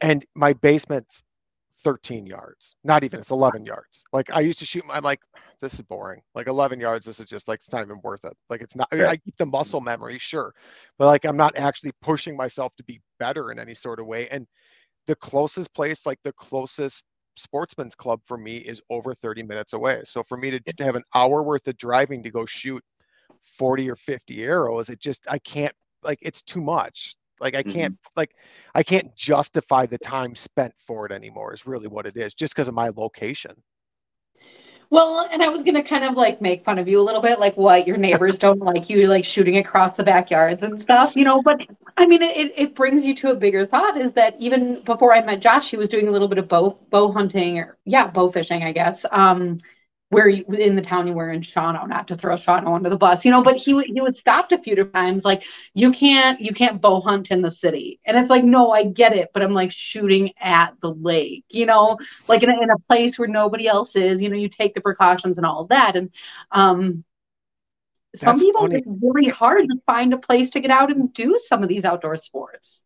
And 0.00 0.24
my 0.34 0.52
basement's 0.54 1.22
13 1.84 2.26
yards. 2.26 2.76
Not 2.82 3.04
even, 3.04 3.20
it's 3.20 3.30
11 3.30 3.64
yards. 3.64 4.04
Like 4.12 4.30
I 4.32 4.40
used 4.40 4.58
to 4.60 4.66
shoot, 4.66 4.84
I'm 4.90 5.04
like, 5.04 5.20
this 5.60 5.74
is 5.74 5.82
boring. 5.82 6.20
Like 6.34 6.46
11 6.46 6.80
yards, 6.80 7.06
this 7.06 7.20
is 7.20 7.26
just 7.26 7.46
like, 7.46 7.60
it's 7.60 7.72
not 7.72 7.82
even 7.82 8.00
worth 8.02 8.24
it. 8.24 8.36
Like 8.50 8.62
it's 8.62 8.74
not, 8.74 8.88
I, 8.90 8.96
mean, 8.96 9.06
I 9.06 9.16
keep 9.16 9.36
the 9.36 9.46
muscle 9.46 9.80
memory, 9.80 10.18
sure. 10.18 10.54
But 10.98 11.06
like 11.06 11.24
I'm 11.24 11.36
not 11.36 11.56
actually 11.56 11.92
pushing 12.02 12.36
myself 12.36 12.74
to 12.76 12.84
be 12.84 13.00
better 13.18 13.52
in 13.52 13.58
any 13.58 13.74
sort 13.74 14.00
of 14.00 14.06
way. 14.06 14.28
And 14.28 14.46
the 15.06 15.14
closest 15.16 15.72
place, 15.74 16.06
like 16.06 16.18
the 16.24 16.32
closest 16.32 17.04
sportsman's 17.36 17.94
club 17.94 18.20
for 18.24 18.38
me 18.38 18.58
is 18.58 18.80
over 18.90 19.14
30 19.14 19.42
minutes 19.42 19.72
away. 19.72 20.02
So 20.04 20.22
for 20.22 20.36
me 20.36 20.50
to 20.50 20.60
to 20.60 20.84
have 20.84 20.96
an 20.96 21.04
hour 21.14 21.42
worth 21.42 21.66
of 21.68 21.76
driving 21.76 22.22
to 22.22 22.30
go 22.30 22.46
shoot 22.46 22.82
40 23.42 23.90
or 23.90 23.96
50 23.96 24.42
arrows, 24.42 24.88
it 24.88 25.00
just 25.00 25.26
I 25.28 25.38
can't 25.38 25.74
like 26.02 26.18
it's 26.22 26.42
too 26.42 26.60
much. 26.60 27.16
Like 27.40 27.54
I 27.54 27.62
can't 27.62 27.98
like 28.16 28.34
I 28.74 28.82
can't 28.82 29.14
justify 29.16 29.86
the 29.86 29.98
time 29.98 30.34
spent 30.34 30.74
for 30.78 31.06
it 31.06 31.12
anymore 31.12 31.52
is 31.52 31.66
really 31.66 31.88
what 31.88 32.06
it 32.06 32.16
is 32.16 32.34
just 32.34 32.54
because 32.54 32.68
of 32.68 32.74
my 32.74 32.90
location. 32.94 33.54
Well, 34.90 35.28
and 35.32 35.42
I 35.42 35.48
was 35.48 35.64
gonna 35.64 35.82
kind 35.82 36.04
of 36.04 36.14
like 36.14 36.40
make 36.40 36.64
fun 36.64 36.78
of 36.78 36.86
you 36.86 37.00
a 37.00 37.02
little 37.02 37.20
bit, 37.20 37.40
like 37.40 37.56
what 37.56 37.86
your 37.86 37.96
neighbors 37.96 38.38
don't 38.38 38.58
like 38.60 38.88
you 38.88 39.08
like 39.08 39.24
shooting 39.24 39.56
across 39.56 39.96
the 39.96 40.04
backyards 40.04 40.62
and 40.62 40.80
stuff, 40.80 41.16
you 41.16 41.24
know. 41.24 41.42
But 41.42 41.66
I 41.96 42.06
mean, 42.06 42.22
it, 42.22 42.52
it 42.56 42.74
brings 42.74 43.04
you 43.04 43.14
to 43.16 43.32
a 43.32 43.34
bigger 43.34 43.66
thought 43.66 43.96
is 43.96 44.12
that 44.12 44.36
even 44.38 44.82
before 44.84 45.12
I 45.12 45.20
met 45.24 45.40
Josh, 45.40 45.70
he 45.70 45.76
was 45.76 45.88
doing 45.88 46.08
a 46.08 46.10
little 46.10 46.28
bit 46.28 46.38
of 46.38 46.48
bow 46.48 46.78
bow 46.90 47.10
hunting 47.10 47.58
or 47.58 47.76
yeah, 47.84 48.08
bow 48.08 48.30
fishing, 48.30 48.62
I 48.62 48.72
guess. 48.72 49.04
Um, 49.10 49.58
where 50.14 50.28
you, 50.28 50.44
in 50.54 50.76
the 50.76 50.82
town 50.82 51.08
you 51.08 51.14
were 51.14 51.30
in 51.30 51.42
Shawano, 51.42 51.88
not 51.88 52.08
to 52.08 52.16
throw 52.16 52.36
Shawano 52.36 52.74
under 52.76 52.90
the 52.90 52.96
bus, 52.98 53.24
you 53.24 53.32
know. 53.32 53.42
But 53.42 53.56
he 53.56 53.82
he 53.84 54.00
was 54.00 54.18
stopped 54.18 54.52
a 54.52 54.58
few 54.58 54.76
times, 54.84 55.24
like 55.24 55.44
you 55.74 55.92
can't 55.92 56.40
you 56.40 56.52
can't 56.54 56.80
bow 56.80 57.00
hunt 57.00 57.30
in 57.32 57.42
the 57.42 57.50
city, 57.50 58.00
and 58.06 58.16
it's 58.18 58.30
like 58.30 58.44
no, 58.44 58.70
I 58.72 58.84
get 58.84 59.14
it, 59.16 59.30
but 59.34 59.42
I'm 59.42 59.54
like 59.54 59.72
shooting 59.72 60.32
at 60.40 60.74
the 60.80 60.92
lake, 60.92 61.44
you 61.50 61.66
know 61.66 61.96
like 62.28 62.42
in 62.42 62.50
a, 62.50 62.62
in 62.62 62.70
a 62.70 62.78
place 62.78 63.18
where 63.18 63.28
nobody 63.28 63.66
else 63.66 63.96
is 63.96 64.22
you 64.22 64.28
know 64.30 64.36
you 64.36 64.48
take 64.48 64.74
the 64.74 64.80
precautions 64.80 65.38
and 65.38 65.46
all 65.46 65.62
of 65.62 65.68
that 65.68 65.96
and 65.96 66.10
um 66.52 67.04
some 68.16 68.38
That's 68.38 68.42
people 68.42 68.68
funny. 68.68 68.76
it's 68.76 68.88
really 69.02 69.28
hard 69.28 69.68
to 69.68 69.76
find 69.86 70.12
a 70.12 70.18
place 70.18 70.50
to 70.50 70.60
get 70.60 70.70
out 70.70 70.90
and 70.90 71.12
do 71.12 71.38
some 71.38 71.62
of 71.62 71.68
these 71.68 71.84
outdoor 71.84 72.16
sports 72.16 72.82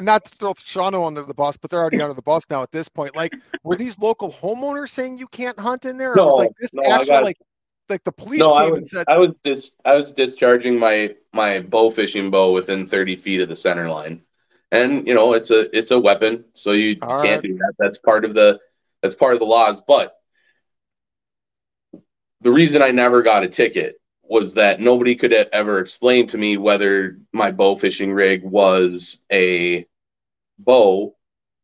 Not 0.00 0.24
to 0.24 0.30
throw 0.36 0.54
Shawano 0.54 1.06
under 1.06 1.22
the 1.22 1.34
bus, 1.34 1.56
but 1.56 1.70
they're 1.70 1.80
already 1.80 2.00
under 2.00 2.14
the 2.14 2.22
bus 2.22 2.44
now 2.50 2.62
at 2.62 2.72
this 2.72 2.88
point. 2.88 3.14
Like, 3.14 3.32
were 3.64 3.76
these 3.76 3.98
local 3.98 4.30
homeowners 4.30 4.90
saying 4.90 5.18
you 5.18 5.26
can't 5.28 5.58
hunt 5.58 5.84
in 5.84 5.96
there? 5.98 6.18
Or 6.18 6.26
was 6.26 6.38
like 6.38 6.52
this 6.60 6.72
no, 6.72 6.82
I 6.82 6.96
actual 6.96 7.16
got- 7.16 7.24
like 7.24 7.38
like 7.88 8.04
the 8.04 8.12
police 8.12 8.38
No, 8.38 8.50
I 8.50 8.64
and 8.64 8.72
was 8.72 8.90
said, 8.90 9.04
I 9.08 9.18
was 9.18 9.34
dis 9.42 9.72
I 9.84 9.96
was 9.96 10.12
discharging 10.12 10.78
my 10.78 11.14
my 11.32 11.60
bow 11.60 11.90
fishing 11.90 12.30
bow 12.30 12.52
within 12.52 12.86
30 12.86 13.16
feet 13.16 13.40
of 13.40 13.48
the 13.48 13.56
center 13.56 13.90
line, 13.90 14.22
and 14.70 15.06
you 15.06 15.14
know 15.14 15.34
it's 15.34 15.50
a 15.50 15.76
it's 15.76 15.90
a 15.90 15.98
weapon, 15.98 16.44
so 16.54 16.72
you, 16.72 16.96
can't 16.96 17.10
right. 17.10 17.42
do 17.42 17.54
that. 17.56 17.74
That's 17.78 17.98
part 17.98 18.24
of 18.24 18.34
the 18.34 18.60
that's 19.02 19.16
part 19.16 19.32
of 19.34 19.40
the 19.40 19.44
laws. 19.46 19.82
But 19.82 20.16
the 22.40 22.52
reason 22.52 22.80
I 22.80 22.90
never 22.90 23.22
got 23.22 23.42
a 23.42 23.48
ticket 23.48 24.00
was 24.22 24.54
that 24.54 24.80
nobody 24.80 25.16
could 25.16 25.32
ever 25.32 25.80
explain 25.80 26.28
to 26.28 26.38
me 26.38 26.56
whether 26.56 27.18
my 27.32 27.50
bow 27.50 27.74
fishing 27.74 28.12
rig 28.12 28.44
was 28.44 29.24
a 29.32 29.84
bow 30.64 31.14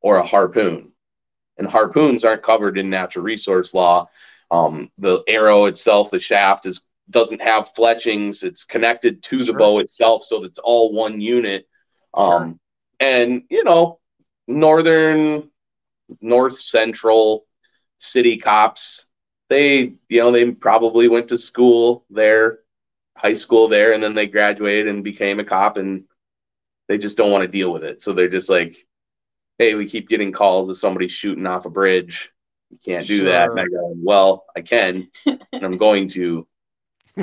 or 0.01 0.16
a 0.16 0.26
harpoon. 0.26 0.92
And 1.59 1.66
harpoons 1.66 2.24
aren't 2.24 2.42
covered 2.42 2.78
in 2.78 2.90
natural 2.90 3.24
resource 3.24 3.72
law. 3.72 4.09
Um, 4.51 4.90
the 4.99 5.22
arrow 5.26 5.64
itself, 5.64 6.11
the 6.11 6.20
shaft, 6.20 6.66
is 6.66 6.82
doesn't 7.11 7.40
have 7.40 7.74
fletchings. 7.74 8.42
It's 8.42 8.64
connected 8.64 9.22
to 9.24 9.44
the 9.44 9.53
bow 9.53 9.78
itself, 9.78 10.24
so 10.24 10.44
it's 10.44 10.59
all 10.59 10.92
one 10.92 11.20
unit. 11.20 11.68
Um, 12.14 12.59
and 13.01 13.42
you 13.51 13.64
know, 13.64 14.01
northern, 14.47 15.51
north 16.20 16.59
central 16.59 17.47
city 17.99 18.36
cops, 18.36 19.07
they 19.49 19.94
you 20.09 20.20
know 20.20 20.30
they 20.30 20.51
probably 20.51 21.09
went 21.09 21.28
to 21.28 21.38
school 21.38 22.05
there, 22.11 22.61
high 23.16 23.34
school 23.34 23.68
there, 23.68 23.92
and 23.92 24.03
then 24.03 24.14
they 24.14 24.26
graduated 24.26 24.88
and 24.88 25.05
became 25.05 25.40
a 25.40 25.44
cop, 25.44 25.76
and 25.76 26.05
they 26.89 26.99
just 26.99 27.16
don't 27.16 27.32
want 27.32 27.43
to 27.43 27.49
deal 27.49 27.72
with 27.72 27.84
it. 27.84 28.03
So 28.03 28.12
they're 28.12 28.28
just 28.28 28.49
like, 28.49 28.87
hey, 29.59 29.74
we 29.74 29.89
keep 29.89 30.09
getting 30.09 30.32
calls 30.32 30.68
of 30.68 30.76
somebody 30.76 31.09
shooting 31.09 31.47
off 31.47 31.66
a 31.66 31.70
bridge. 31.70 32.32
You 32.70 32.78
can't 32.84 33.07
do 33.07 33.24
that. 33.24 33.51
And 33.51 33.61
I 33.61 33.64
go, 33.64 33.95
well, 33.97 34.45
I 34.57 34.61
can, 34.61 35.09
and 35.26 35.41
I'm 35.53 35.78
going 35.78 36.09
to. 36.09 36.47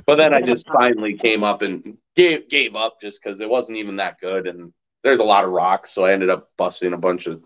But 0.05 0.16
then 0.16 0.34
I 0.34 0.41
just 0.45 0.68
finally 0.68 1.18
came 1.18 1.43
up 1.43 1.61
and 1.61 1.97
gave 2.16 2.49
gave 2.49 2.76
up 2.76 2.99
just 3.01 3.22
because 3.22 3.39
it 3.39 3.49
wasn't 3.49 3.78
even 3.78 3.97
that 3.97 4.20
good, 4.20 4.47
and 4.47 4.74
there's 5.03 5.20
a 5.20 5.24
lot 5.24 5.43
of 5.43 5.51
rocks, 5.51 5.91
so 5.91 6.05
I 6.05 6.14
ended 6.14 6.30
up 6.30 6.49
busting 6.57 6.93
a 6.93 6.97
bunch 6.97 7.28
of 7.28 7.43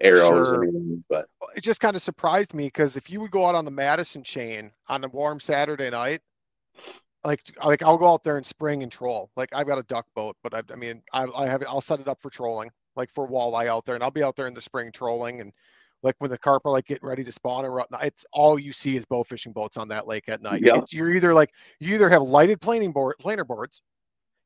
arrows. 0.00 0.48
Sure. 0.48 0.62
and 0.62 1.04
but 1.08 1.26
it 1.54 1.60
just 1.60 1.80
kind 1.80 1.94
of 1.94 2.02
surprised 2.02 2.54
me 2.54 2.66
because 2.66 2.96
if 2.96 3.10
you 3.10 3.20
would 3.20 3.30
go 3.30 3.46
out 3.46 3.54
on 3.54 3.64
the 3.64 3.70
Madison 3.70 4.24
chain 4.24 4.72
on 4.88 5.04
a 5.04 5.08
warm 5.08 5.38
Saturday 5.38 5.90
night, 5.90 6.22
like 7.24 7.40
like 7.64 7.82
I'll 7.82 7.98
go 7.98 8.12
out 8.12 8.24
there 8.24 8.38
in 8.38 8.44
spring 8.44 8.82
and 8.82 8.92
troll. 8.92 9.30
Like 9.36 9.48
I've 9.52 9.66
got 9.66 9.78
a 9.78 9.84
duck 9.84 10.06
boat, 10.14 10.36
but 10.42 10.54
I, 10.54 10.62
I 10.72 10.76
mean 10.76 11.02
I, 11.12 11.26
I 11.34 11.46
have 11.46 11.62
I'll 11.68 11.80
set 11.80 12.00
it 12.00 12.08
up 12.08 12.20
for 12.20 12.30
trolling, 12.30 12.70
like 12.96 13.10
for 13.10 13.28
walleye 13.28 13.66
out 13.66 13.84
there, 13.86 13.94
and 13.94 14.04
I'll 14.04 14.10
be 14.10 14.22
out 14.22 14.36
there 14.36 14.46
in 14.46 14.54
the 14.54 14.60
spring 14.60 14.92
trolling 14.92 15.40
and 15.40 15.52
like 16.02 16.14
when 16.18 16.30
the 16.30 16.38
carp 16.38 16.66
are 16.66 16.70
like 16.70 16.86
getting 16.86 17.08
ready 17.08 17.24
to 17.24 17.32
spawn 17.32 17.64
and 17.64 17.74
whatnot, 17.74 18.04
it's 18.04 18.26
all 18.32 18.58
you 18.58 18.74
see 18.74 18.96
is 18.96 19.06
bow 19.06 19.24
fishing 19.24 19.52
boats 19.52 19.78
on 19.78 19.88
that 19.88 20.06
lake 20.06 20.28
at 20.28 20.42
night. 20.42 20.60
Yeah. 20.62 20.76
It's, 20.76 20.92
you're 20.92 21.14
either 21.14 21.32
like 21.32 21.50
you 21.80 21.94
either 21.94 22.10
have 22.10 22.22
lighted 22.22 22.60
planing 22.60 22.92
board 22.92 23.16
planer 23.18 23.44
boards, 23.44 23.80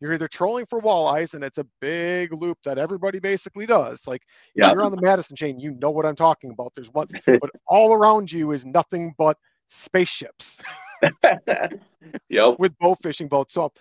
you're 0.01 0.13
either 0.13 0.29
trolling 0.29 0.67
for 0.67 0.81
walleyes, 0.81 1.35
and 1.35 1.43
it's 1.43 1.59
a 1.59 1.67
big 1.81 2.33
loop 2.33 2.59
that 2.65 2.79
everybody 2.79 3.19
basically 3.19 3.67
does. 3.67 4.07
Like 4.07 4.23
Yeah. 4.55 4.71
you're 4.71 4.83
on 4.83 4.93
the 4.95 5.03
Madison 5.03 5.35
chain, 5.37 5.59
you 5.59 5.73
know 5.73 5.91
what 5.91 6.07
I'm 6.07 6.15
talking 6.15 6.51
about. 6.53 6.73
There's 6.77 6.93
one, 6.93 7.09
but 7.27 7.51
all 7.67 7.93
around 7.93 8.31
you 8.31 8.53
is 8.53 8.65
nothing 8.65 9.13
but 9.19 9.37
spaceships 9.69 10.59
yep. 12.29 12.59
with 12.59 12.77
bow 12.79 12.95
fishing 12.97 13.29
boats. 13.29 13.55
So 13.55 13.73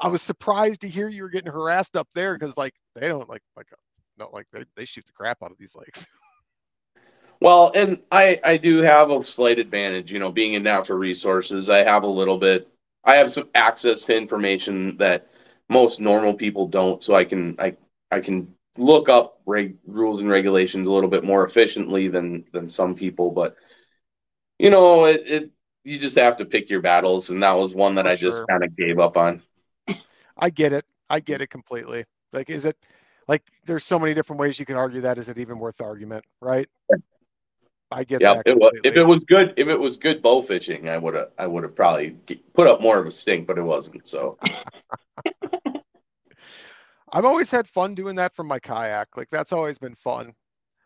I 0.00 0.08
was 0.08 0.22
surprised 0.22 0.80
to 0.82 0.88
hear 0.88 1.08
you 1.08 1.22
were 1.22 1.28
getting 1.28 1.52
harassed 1.52 1.96
up 1.96 2.08
there 2.14 2.36
because 2.36 2.56
like 2.56 2.74
they 2.94 3.08
don't 3.08 3.28
like 3.28 3.42
like 3.56 3.66
not 4.18 4.32
like 4.32 4.46
they, 4.52 4.64
they 4.76 4.84
shoot 4.84 5.06
the 5.06 5.12
crap 5.12 5.42
out 5.42 5.50
of 5.50 5.58
these 5.58 5.74
lakes. 5.74 6.06
Well, 7.40 7.72
and 7.74 7.98
I 8.12 8.38
I 8.44 8.56
do 8.56 8.82
have 8.82 9.10
a 9.10 9.20
slight 9.20 9.58
advantage, 9.58 10.12
you 10.12 10.20
know, 10.20 10.30
being 10.30 10.54
in 10.54 10.62
natural 10.62 10.96
resources. 10.96 11.68
I 11.68 11.78
have 11.78 12.04
a 12.04 12.06
little 12.06 12.38
bit. 12.38 12.68
I 13.02 13.16
have 13.16 13.32
some 13.32 13.48
access 13.56 14.04
to 14.04 14.16
information 14.16 14.96
that 14.98 15.26
most 15.68 16.00
normal 16.00 16.34
people 16.34 16.68
don't, 16.68 17.02
so 17.02 17.16
I 17.16 17.24
can 17.24 17.56
I 17.58 17.76
I 18.12 18.20
can 18.20 18.54
look 18.78 19.08
up 19.08 19.40
reg, 19.44 19.76
rules 19.88 20.20
and 20.20 20.30
regulations 20.30 20.86
a 20.86 20.92
little 20.92 21.10
bit 21.10 21.24
more 21.24 21.44
efficiently 21.44 22.06
than 22.06 22.44
than 22.52 22.68
some 22.68 22.94
people. 22.94 23.32
But 23.32 23.56
you 24.62 24.70
know, 24.70 25.06
it, 25.06 25.22
it 25.26 25.50
you 25.84 25.98
just 25.98 26.16
have 26.16 26.36
to 26.36 26.44
pick 26.44 26.70
your 26.70 26.80
battles, 26.80 27.30
and 27.30 27.42
that 27.42 27.52
was 27.52 27.74
one 27.74 27.96
that 27.96 28.04
For 28.04 28.10
I 28.10 28.16
just 28.16 28.38
sure. 28.38 28.46
kind 28.46 28.62
of 28.62 28.74
gave 28.76 29.00
up 29.00 29.16
on. 29.16 29.42
I 30.38 30.50
get 30.50 30.72
it. 30.72 30.84
I 31.10 31.18
get 31.18 31.42
it 31.42 31.48
completely. 31.48 32.04
Like, 32.32 32.48
is 32.48 32.64
it 32.64 32.76
like 33.26 33.42
there's 33.66 33.84
so 33.84 33.98
many 33.98 34.14
different 34.14 34.38
ways 34.38 34.60
you 34.60 34.64
can 34.64 34.76
argue 34.76 35.00
that? 35.00 35.18
Is 35.18 35.28
it 35.28 35.38
even 35.38 35.58
worth 35.58 35.78
the 35.78 35.84
argument? 35.84 36.24
Right. 36.40 36.68
I 37.90 38.04
get 38.04 38.20
Yeah, 38.20 38.34
that. 38.34 38.46
it 38.46 38.56
was. 38.56 38.70
If 38.84 38.96
it 38.96 39.04
was 39.04 39.24
good, 39.24 39.52
if 39.56 39.68
it 39.68 39.78
was 39.78 39.98
good 39.98 40.22
bow 40.22 40.42
fishing, 40.42 40.88
I 40.88 40.96
would 40.96 41.14
have 41.14 41.30
I 41.36 41.46
would 41.46 41.64
have 41.64 41.74
probably 41.74 42.10
put 42.54 42.68
up 42.68 42.80
more 42.80 42.98
of 42.98 43.06
a 43.06 43.10
stink, 43.10 43.48
but 43.48 43.58
it 43.58 43.62
wasn't. 43.62 44.06
So 44.06 44.38
I've 47.12 47.26
always 47.26 47.50
had 47.50 47.66
fun 47.66 47.94
doing 47.94 48.16
that 48.16 48.34
from 48.34 48.46
my 48.46 48.60
kayak. 48.60 49.08
Like 49.16 49.28
that's 49.30 49.52
always 49.52 49.78
been 49.78 49.96
fun. 49.96 50.32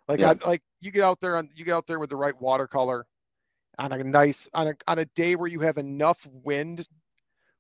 Like 0.09 0.21
Yeah. 0.21 0.35
I 0.43 0.49
like 0.49 0.63
you 0.81 0.91
get 0.91 1.05
out 1.05 1.21
there 1.21 1.37
on 1.37 1.51
you 1.55 1.65
get 1.65 1.75
out 1.75 1.87
there 1.87 2.01
with 2.01 2.11
the 2.11 2.17
right 2.17 2.39
watercolor 2.41 3.07
on 3.79 3.93
a 3.93 4.03
nice 4.05 4.49
on 4.55 4.69
a 4.69 4.75
on 4.89 4.99
a 4.99 5.05
day 5.07 5.37
where 5.37 5.49
you 5.49 5.61
have 5.61 5.79
enough 5.79 6.27
wind 6.45 6.87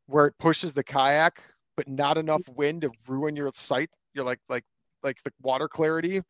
where 0.06 0.26
it 0.26 0.34
pushes 0.38 0.72
the 0.72 0.84
kayak, 0.84 1.42
but 1.76 1.88
not 1.88 2.18
enough 2.18 2.42
wind 2.48 2.82
to 2.82 2.90
ruin 3.06 3.36
your 3.36 3.50
sight. 3.54 3.90
You're 4.14 4.24
like 4.24 4.40
like 4.48 4.64
like 5.02 5.22
the 5.24 5.32
water 5.42 5.68
clarity. 5.68 6.22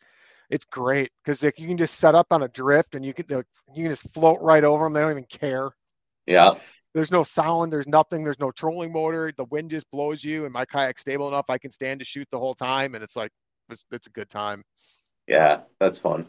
It's 0.50 0.64
great 0.64 1.10
because 1.24 1.42
like, 1.42 1.58
you 1.58 1.66
can 1.66 1.76
just 1.76 1.96
set 1.96 2.14
up 2.14 2.28
on 2.30 2.42
a 2.42 2.48
drift 2.48 2.94
and 2.94 3.04
you 3.04 3.12
can 3.14 3.26
like, 3.28 3.46
you 3.74 3.84
can 3.84 3.92
just 3.92 4.12
float 4.12 4.40
right 4.40 4.64
over 4.64 4.84
them. 4.84 4.92
They 4.92 5.00
don't 5.00 5.10
even 5.10 5.24
care. 5.24 5.70
yeah, 6.26 6.54
There's 6.94 7.10
no 7.10 7.22
sound. 7.24 7.72
There's 7.72 7.88
nothing. 7.88 8.24
There's 8.24 8.38
no 8.40 8.50
trolling 8.52 8.92
motor. 8.92 9.32
The 9.36 9.44
wind 9.46 9.70
just 9.70 9.90
blows 9.90 10.24
you, 10.24 10.44
and 10.44 10.52
my 10.52 10.64
kayak's 10.64 11.02
stable 11.02 11.28
enough. 11.28 11.46
I 11.50 11.58
can 11.58 11.70
stand 11.70 12.00
to 12.00 12.04
shoot 12.04 12.28
the 12.30 12.38
whole 12.38 12.54
time, 12.54 12.94
and 12.94 13.02
it's 13.04 13.16
like 13.16 13.30
it's, 13.70 13.84
it's 13.92 14.06
a 14.06 14.10
good 14.10 14.30
time. 14.30 14.62
yeah, 15.26 15.60
that's 15.80 15.98
fun. 15.98 16.26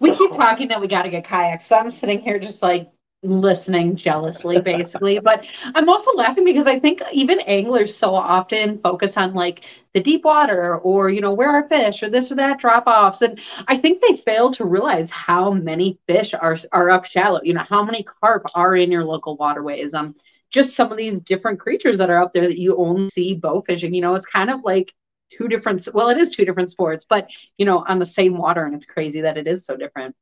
We 0.00 0.16
keep 0.16 0.32
talking 0.32 0.68
that 0.68 0.80
we 0.80 0.88
got 0.88 1.02
to 1.02 1.10
get 1.10 1.24
kayaks. 1.24 1.66
So 1.66 1.76
I'm 1.76 1.90
sitting 1.90 2.20
here 2.20 2.38
just 2.38 2.62
like 2.62 2.90
listening 3.24 3.96
jealously, 3.96 4.60
basically. 4.60 5.18
but 5.18 5.46
I'm 5.74 5.88
also 5.88 6.12
laughing 6.12 6.44
because 6.44 6.66
I 6.66 6.78
think 6.78 7.02
even 7.12 7.40
anglers 7.40 7.96
so 7.96 8.14
often 8.14 8.78
focus 8.78 9.16
on 9.16 9.34
like 9.34 9.64
the 9.94 10.02
deep 10.02 10.24
water 10.24 10.76
or, 10.78 11.08
you 11.08 11.20
know, 11.20 11.32
where 11.32 11.50
are 11.50 11.68
fish 11.68 12.02
or 12.02 12.10
this 12.10 12.30
or 12.30 12.36
that 12.36 12.58
drop 12.58 12.86
offs. 12.86 13.22
And 13.22 13.40
I 13.66 13.76
think 13.76 14.02
they 14.02 14.16
fail 14.16 14.52
to 14.52 14.64
realize 14.64 15.10
how 15.10 15.52
many 15.52 15.98
fish 16.06 16.34
are, 16.34 16.56
are 16.72 16.90
up 16.90 17.06
shallow, 17.06 17.40
you 17.42 17.54
know, 17.54 17.64
how 17.68 17.82
many 17.82 18.02
carp 18.02 18.44
are 18.54 18.76
in 18.76 18.90
your 18.92 19.04
local 19.04 19.36
waterways. 19.36 19.94
Um, 19.94 20.14
just 20.50 20.76
some 20.76 20.92
of 20.92 20.98
these 20.98 21.20
different 21.20 21.58
creatures 21.58 21.98
that 21.98 22.10
are 22.10 22.22
up 22.22 22.32
there 22.32 22.46
that 22.46 22.60
you 22.60 22.76
only 22.76 23.08
see 23.08 23.34
bow 23.34 23.60
fishing. 23.62 23.94
You 23.94 24.02
know, 24.02 24.14
it's 24.14 24.26
kind 24.26 24.50
of 24.50 24.60
like 24.62 24.94
two 25.36 25.48
different, 25.48 25.86
well, 25.94 26.08
it 26.10 26.18
is 26.18 26.30
two 26.30 26.44
different 26.44 26.70
sports, 26.70 27.06
but 27.08 27.28
you 27.58 27.66
know, 27.66 27.84
on 27.86 27.98
the 27.98 28.06
same 28.06 28.36
water. 28.36 28.64
And 28.64 28.74
it's 28.74 28.86
crazy 28.86 29.22
that 29.22 29.36
it 29.38 29.46
is 29.46 29.64
so 29.64 29.76
different. 29.76 30.14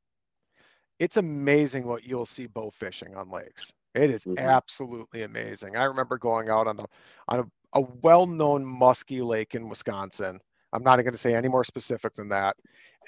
It's 0.99 1.17
amazing 1.17 1.87
what 1.87 2.05
you'll 2.05 2.27
see 2.27 2.47
bow 2.47 2.71
fishing 2.71 3.15
on 3.17 3.31
lakes. 3.31 3.73
It 3.95 4.11
is 4.11 4.27
Mhm. 4.27 4.37
absolutely 4.37 5.23
amazing. 5.23 5.77
I 5.77 5.85
remember 5.85 6.19
going 6.19 6.49
out 6.49 6.67
on 6.67 6.79
a 6.81 6.87
on 7.29 7.41
a, 7.41 7.79
a 7.79 7.81
well-known 8.03 8.65
musky 8.65 9.21
lake 9.23 9.55
in 9.55 9.69
Wisconsin. 9.69 10.39
I'm 10.73 10.83
not 10.83 10.97
going 10.97 11.13
to 11.13 11.19
say 11.19 11.35
any 11.35 11.49
more 11.49 11.65
specific 11.65 12.15
than 12.15 12.29
that. 12.31 12.57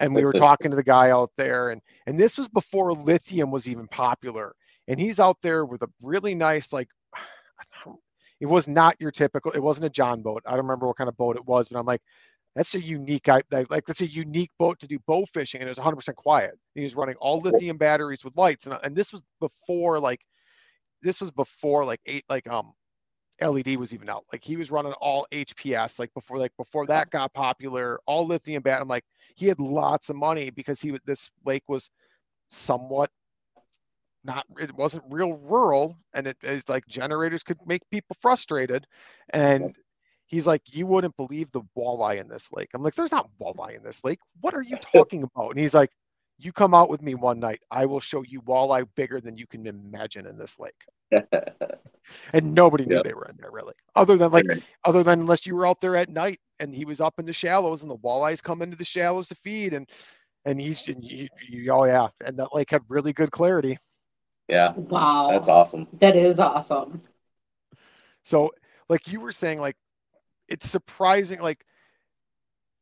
And 0.01 0.15
we 0.15 0.25
were 0.25 0.35
talking 0.35 0.71
to 0.71 0.77
the 0.77 0.83
guy 0.83 1.11
out 1.11 1.31
there, 1.37 1.71
and 1.71 1.81
and 2.07 2.19
this 2.19 2.37
was 2.39 2.49
before 2.49 2.93
lithium 2.93 3.51
was 3.51 3.69
even 3.69 3.89
popular. 3.89 4.55
And 4.89 4.99
he's 4.99 5.21
out 5.21 5.39
there 5.43 5.65
with 5.65 5.83
a 5.83 5.89
really 6.03 6.35
nice 6.35 6.73
like. 6.73 6.89
It 8.41 8.47
was 8.47 8.69
not 8.69 8.97
your 9.01 9.11
typical. 9.11 9.53
It 9.53 9.61
wasn't 9.63 9.87
a 9.87 9.91
John 9.91 10.23
boat. 10.23 10.43
I 10.47 10.51
don't 10.51 10.61
remember 10.67 10.87
what 10.87 10.97
kind 10.97 11.09
of 11.09 11.17
boat 11.17 11.37
it 11.37 11.47
was, 11.47 11.69
but 11.69 11.79
I'm 11.79 11.87
like, 11.87 12.03
that's 12.55 12.75
a 12.75 12.83
unique. 12.83 13.29
I 13.29 13.43
like 13.51 13.71
like 13.71 13.85
that's 13.87 14.01
a 14.01 14.11
unique 14.11 14.51
boat 14.59 14.79
to 14.81 14.87
do 14.87 14.99
bow 15.07 15.27
fishing, 15.33 15.61
and 15.61 15.69
it 15.69 15.71
was 15.71 15.79
100% 15.79 16.15
quiet. 16.17 16.55
He 16.75 16.83
was 16.83 16.95
running 16.95 17.17
all 17.17 17.41
lithium 17.41 17.77
batteries 17.79 18.25
with 18.25 18.37
lights, 18.37 18.67
and 18.67 18.79
and 18.83 18.95
this 18.97 19.13
was 19.13 19.23
before 19.41 19.99
like, 19.99 20.21
this 21.03 21.21
was 21.21 21.31
before 21.31 21.85
like 21.85 22.01
eight 22.07 22.25
like 22.29 22.49
um, 22.49 22.73
LED 23.41 23.77
was 23.77 23.93
even 23.93 24.09
out. 24.09 24.25
Like 24.33 24.45
he 24.45 24.57
was 24.57 24.71
running 24.71 24.93
all 24.95 25.27
HPS 25.33 25.99
like 25.99 26.13
before 26.15 26.39
like 26.39 26.53
before 26.57 26.87
that 26.87 27.11
got 27.11 27.33
popular. 27.35 27.99
All 28.07 28.27
lithium 28.27 28.63
bat. 28.63 28.81
I'm 28.81 28.89
like 28.89 29.05
he 29.37 29.47
had 29.47 29.61
lots 29.61 30.11
of 30.11 30.17
money 30.17 30.51
because 30.51 30.81
he 30.81 30.93
was 30.93 31.01
this 31.05 31.31
lake 31.45 31.65
was 31.69 31.91
somewhat 32.51 33.11
not 34.25 34.45
it 34.59 34.75
wasn't 34.75 35.05
real 35.11 35.35
rural 35.35 35.97
and 36.15 36.27
it 36.27 36.37
is 36.43 36.69
like 36.69 36.87
generators 36.87 37.43
could 37.43 37.59
make 37.67 37.83
people 37.91 38.17
frustrated. 38.21 38.87
And 39.31 39.77
he's 40.27 40.47
like 40.47 40.63
you 40.67 40.87
wouldn't 40.87 41.17
believe 41.17 41.51
the 41.53 41.63
walleye 41.77 42.21
in 42.21 42.29
this 42.29 42.49
lake. 42.53 42.71
I'm 42.75 42.83
like 42.83 42.95
there's 42.95 43.13
not 43.13 43.29
walleye 43.41 43.77
in 43.77 43.83
this 43.85 44.05
lake. 44.05 44.19
What 44.41 44.55
are 44.55 44.63
you 44.63 44.79
talking 44.93 45.23
about? 45.25 45.51
And 45.51 45.59
he's 45.61 45.75
like 45.75 45.91
you 46.39 46.53
come 46.53 46.75
out 46.75 46.91
with 46.91 47.03
me 47.03 47.15
one 47.15 47.39
night 47.39 47.61
i 47.71 47.85
will 47.87 48.01
show 48.01 48.23
you 48.23 48.41
walleye 48.43 48.85
bigger 48.97 49.21
than 49.21 49.37
you 49.37 49.47
can 49.47 49.67
imagine 49.67 50.27
in 50.27 50.37
this 50.39 50.59
lake. 50.59 50.75
And 52.33 52.55
nobody 52.55 52.87
knew 52.87 53.01
Yep. 53.01 53.03
they 53.03 53.15
were 53.15 53.27
in 53.27 53.37
there 53.39 53.51
really. 53.51 53.75
Other 53.95 54.17
than 54.17 54.31
like 54.33 54.47
Okay. 54.51 54.61
other 54.85 55.03
than 55.03 55.21
unless 55.21 55.47
you 55.47 55.55
were 55.57 55.67
out 55.67 55.81
there 55.81 55.97
at 55.97 56.09
night 56.09 56.41
and 56.61 56.75
he 56.75 56.85
was 56.85 57.01
up 57.01 57.15
in 57.19 57.27
the 57.27 57.33
shallows 57.33 57.83
and 57.83 57.91
the 57.91 57.97
walleyes 57.99 58.43
come 58.43 58.63
into 58.63 58.77
the 58.77 58.85
shallows 58.85 59.29
to 59.29 59.35
feed 59.35 59.75
and 59.75 59.89
and 60.45 60.61
he's 60.61 60.87
and 60.89 61.03
you, 61.05 61.29
you, 61.49 61.73
oh 61.73 61.85
yeah. 61.85 62.09
And 62.25 62.39
that 62.39 62.55
lake 62.55 62.71
had 62.71 62.83
really 62.89 63.13
good 63.13 63.31
clarity 63.31 63.79
Yeah. 64.49 64.73
Wow. 64.75 65.31
That's 65.31 65.49
awesome. 65.49 65.87
That 66.01 66.17
is 66.17 66.39
awesome. 66.39 67.03
So, 68.23 68.53
like 68.89 69.09
you 69.09 69.21
were 69.21 69.33
saying, 69.33 69.61
like 69.61 69.77
it's 70.49 70.69
surprising, 70.69 71.41
like 71.41 71.65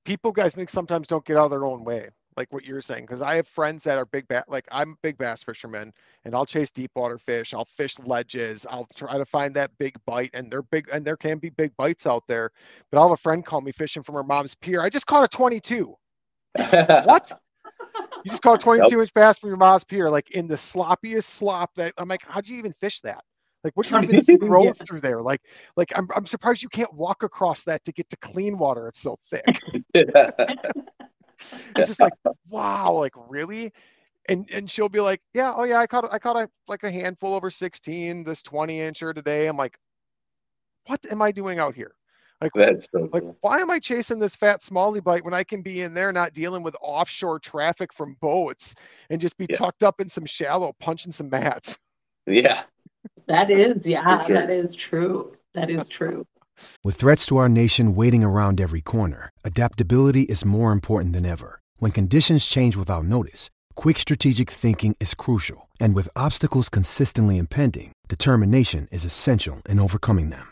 people 0.04 0.32
guys 0.32 0.54
think 0.54 0.70
sometimes 0.70 1.06
don't 1.08 1.24
get 1.24 1.36
out 1.36 1.44
of 1.46 1.50
their 1.50 1.64
own 1.64 1.84
way, 1.84 2.10
like 2.36 2.52
what 2.52 2.64
you're 2.64 2.80
saying. 2.80 3.04
Because 3.04 3.22
I 3.22 3.36
have 3.36 3.46
friends 3.46 3.84
that 3.84 3.98
are 3.98 4.06
big 4.06 4.26
bass, 4.28 4.44
like 4.48 4.66
I'm 4.70 4.92
a 4.92 4.96
big 5.02 5.18
bass 5.18 5.42
fisherman, 5.42 5.92
and 6.24 6.34
I'll 6.34 6.46
chase 6.46 6.70
deep 6.70 6.90
water 6.94 7.18
fish. 7.18 7.54
I'll 7.54 7.64
fish 7.64 7.98
ledges. 8.00 8.66
I'll 8.68 8.88
try 8.94 9.18
to 9.18 9.24
find 9.24 9.54
that 9.54 9.70
big 9.78 9.96
bite, 10.06 10.30
and 10.34 10.50
they're 10.50 10.62
big, 10.62 10.88
and 10.92 11.04
there 11.04 11.16
can 11.16 11.38
be 11.38 11.50
big 11.50 11.76
bites 11.76 12.06
out 12.06 12.24
there. 12.28 12.50
But 12.90 12.98
I'll 12.98 13.08
have 13.08 13.18
a 13.18 13.22
friend 13.22 13.44
call 13.44 13.60
me 13.60 13.72
fishing 13.72 14.02
from 14.02 14.16
her 14.16 14.24
mom's 14.24 14.54
pier. 14.54 14.82
I 14.82 14.90
just 14.90 15.06
caught 15.06 15.24
a 15.24 15.28
22. 15.28 15.94
what? 16.54 17.32
You 18.24 18.30
just 18.30 18.42
caught 18.42 18.60
a 18.60 18.64
22 18.64 19.00
inch 19.00 19.12
bass 19.14 19.38
from 19.38 19.48
your 19.48 19.56
mom's 19.56 19.84
pier, 19.84 20.08
like 20.10 20.30
in 20.30 20.46
the 20.46 20.54
sloppiest 20.54 21.24
slop 21.24 21.74
that 21.76 21.92
I'm 21.98 22.08
like, 22.08 22.22
how'd 22.26 22.46
you 22.48 22.58
even 22.58 22.72
fish 22.80 23.00
that? 23.00 23.22
Like, 23.64 23.76
what 23.76 23.86
do 23.86 23.94
you 23.94 24.02
even 24.02 24.20
throw 24.40 24.64
Yeah. 24.64 24.72
through 24.86 25.00
there? 25.00 25.20
Like, 25.22 25.40
like 25.76 25.92
I'm, 25.94 26.08
I'm 26.14 26.26
surprised 26.26 26.62
you 26.62 26.68
can't 26.68 26.92
walk 26.94 27.22
across 27.22 27.64
that 27.64 27.84
to 27.84 27.92
get 27.92 28.08
to 28.10 28.16
clean 28.16 28.58
water. 28.58 28.88
It's 28.88 29.00
so 29.00 29.18
thick. 29.30 29.60
It's 31.76 31.86
just 31.86 32.00
like, 32.00 32.14
wow, 32.48 32.92
like 32.92 33.12
really? 33.28 33.72
And 34.28 34.48
and 34.52 34.70
she'll 34.70 34.88
be 34.88 35.00
like, 35.00 35.20
yeah, 35.34 35.52
oh 35.56 35.64
yeah, 35.64 35.78
I 35.78 35.86
caught 35.86 36.12
I 36.12 36.18
caught 36.18 36.36
a 36.36 36.48
like 36.68 36.84
a 36.84 36.90
handful 36.90 37.34
over 37.34 37.50
16, 37.50 38.24
this 38.24 38.42
20 38.42 38.78
incher 38.78 39.14
today. 39.14 39.48
I'm 39.48 39.56
like, 39.56 39.76
what 40.86 41.04
am 41.10 41.20
I 41.22 41.32
doing 41.32 41.58
out 41.58 41.74
here? 41.74 41.94
Like, 42.42 42.52
That's 42.54 42.88
so 42.90 43.08
like 43.12 43.22
cool. 43.22 43.36
why 43.40 43.60
am 43.60 43.70
I 43.70 43.78
chasing 43.78 44.18
this 44.18 44.34
fat 44.34 44.60
smallie 44.60 45.02
bite 45.02 45.24
when 45.24 45.34
I 45.34 45.44
can 45.44 45.62
be 45.62 45.80
in 45.82 45.94
there 45.94 46.12
not 46.12 46.32
dealing 46.34 46.62
with 46.62 46.74
offshore 46.82 47.38
traffic 47.38 47.92
from 47.92 48.16
boats 48.20 48.74
and 49.10 49.20
just 49.20 49.36
be 49.36 49.46
Yeah. 49.48 49.56
tucked 49.56 49.82
up 49.84 50.00
in 50.00 50.08
some 50.08 50.26
shallow 50.26 50.72
punching 50.80 51.12
some 51.12 51.30
mats? 51.30 51.78
Yeah. 52.26 52.62
That 53.26 53.50
is, 53.50 53.84
yeah, 53.84 54.22
sure. 54.22 54.36
that 54.36 54.48
is 54.50 54.76
true. 54.76 55.36
That 55.54 55.70
is 55.70 55.88
true. 55.88 56.24
With 56.84 56.94
threats 56.94 57.26
to 57.26 57.36
our 57.38 57.48
nation 57.48 57.96
waiting 57.96 58.22
around 58.22 58.60
every 58.60 58.80
corner, 58.80 59.30
adaptability 59.44 60.22
is 60.22 60.44
more 60.44 60.70
important 60.70 61.14
than 61.14 61.26
ever. 61.26 61.60
When 61.78 61.90
conditions 61.90 62.46
change 62.46 62.76
without 62.76 63.04
notice, 63.06 63.50
quick 63.74 63.98
strategic 63.98 64.50
thinking 64.50 64.94
is 65.00 65.14
crucial. 65.14 65.68
And 65.80 65.96
with 65.96 66.08
obstacles 66.14 66.68
consistently 66.68 67.38
impending, 67.38 67.90
determination 68.08 68.86
is 68.92 69.04
essential 69.04 69.62
in 69.68 69.80
overcoming 69.80 70.30
them. 70.30 70.51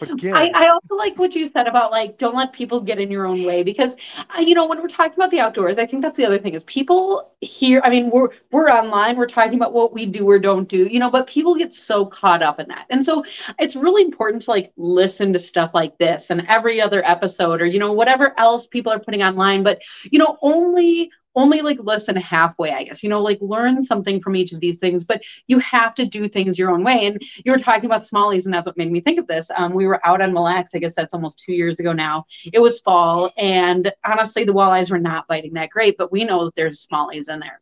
But 0.00 0.24
I, 0.24 0.50
I 0.52 0.68
also 0.68 0.96
like 0.96 1.18
what 1.20 1.36
you 1.36 1.46
said 1.46 1.68
about 1.68 1.92
like 1.92 2.18
don't 2.18 2.34
let 2.34 2.52
people 2.52 2.80
get 2.80 2.98
in 2.98 3.12
your 3.12 3.26
own 3.26 3.44
way 3.44 3.62
because 3.62 3.94
uh, 4.36 4.40
you 4.40 4.56
know 4.56 4.66
when 4.66 4.82
we're 4.82 4.88
talking 4.88 5.14
about 5.14 5.30
the 5.30 5.38
outdoors 5.38 5.78
I 5.78 5.86
think 5.86 6.02
that's 6.02 6.16
the 6.16 6.24
other 6.24 6.38
thing 6.38 6.54
is 6.54 6.64
people 6.64 7.30
here 7.40 7.80
I 7.84 7.90
mean 7.90 8.10
we're 8.10 8.30
we're 8.50 8.68
online 8.68 9.16
we're 9.16 9.26
talking 9.26 9.54
about 9.54 9.72
what 9.72 9.92
we 9.92 10.06
do 10.06 10.28
or 10.28 10.40
don't 10.40 10.68
do 10.68 10.86
you 10.86 10.98
know 10.98 11.10
but 11.10 11.28
people 11.28 11.54
get 11.54 11.72
so 11.72 12.04
caught 12.06 12.42
up 12.42 12.58
in 12.58 12.66
that. 12.68 12.86
And 12.90 13.04
so 13.04 13.24
it's 13.60 13.76
really 13.76 14.02
important 14.02 14.42
to 14.44 14.50
like 14.50 14.72
listen 14.76 15.32
to 15.32 15.38
stuff 15.38 15.74
like 15.74 15.96
this 15.98 16.30
and 16.30 16.44
every 16.48 16.80
other 16.80 17.06
episode 17.06 17.62
or 17.62 17.66
you 17.66 17.78
know 17.78 17.92
whatever 17.92 18.34
else 18.38 18.66
people 18.66 18.92
are 18.92 18.98
putting 18.98 19.22
online 19.22 19.62
but 19.62 19.80
you 20.10 20.18
know 20.18 20.38
only 20.42 21.12
only 21.34 21.62
like 21.62 21.78
listen 21.80 22.16
halfway 22.16 22.72
I 22.72 22.84
guess 22.84 23.02
you 23.02 23.08
know 23.08 23.22
like 23.22 23.38
learn 23.40 23.82
something 23.82 24.20
from 24.20 24.36
each 24.36 24.52
of 24.52 24.60
these 24.60 24.78
things 24.78 25.04
but 25.04 25.22
you 25.46 25.58
have 25.58 25.94
to 25.96 26.04
do 26.04 26.28
things 26.28 26.58
your 26.58 26.70
own 26.70 26.84
way 26.84 27.06
and 27.06 27.22
you 27.44 27.52
were 27.52 27.58
talking 27.58 27.86
about 27.86 28.02
smallies 28.02 28.44
and 28.44 28.54
that's 28.54 28.66
what 28.66 28.76
made 28.76 28.92
me 28.92 29.00
think 29.00 29.18
of 29.18 29.26
this 29.26 29.50
um, 29.56 29.72
we 29.72 29.86
were 29.86 30.04
out 30.06 30.20
on 30.20 30.32
Mille 30.32 30.42
Lacs 30.42 30.74
i 30.74 30.78
guess 30.78 30.94
that's 30.94 31.14
almost 31.14 31.42
two 31.44 31.52
years 31.52 31.80
ago 31.80 31.92
now 31.92 32.24
it 32.52 32.58
was 32.58 32.80
fall 32.80 33.32
and 33.36 33.92
honestly 34.04 34.44
the 34.44 34.54
walleyes 34.54 34.90
were 34.90 34.98
not 34.98 35.26
biting 35.28 35.54
that 35.54 35.70
great 35.70 35.96
but 35.98 36.12
we 36.12 36.24
know 36.24 36.44
that 36.44 36.54
there's 36.54 36.86
smallies 36.86 37.28
in 37.28 37.40
there 37.40 37.60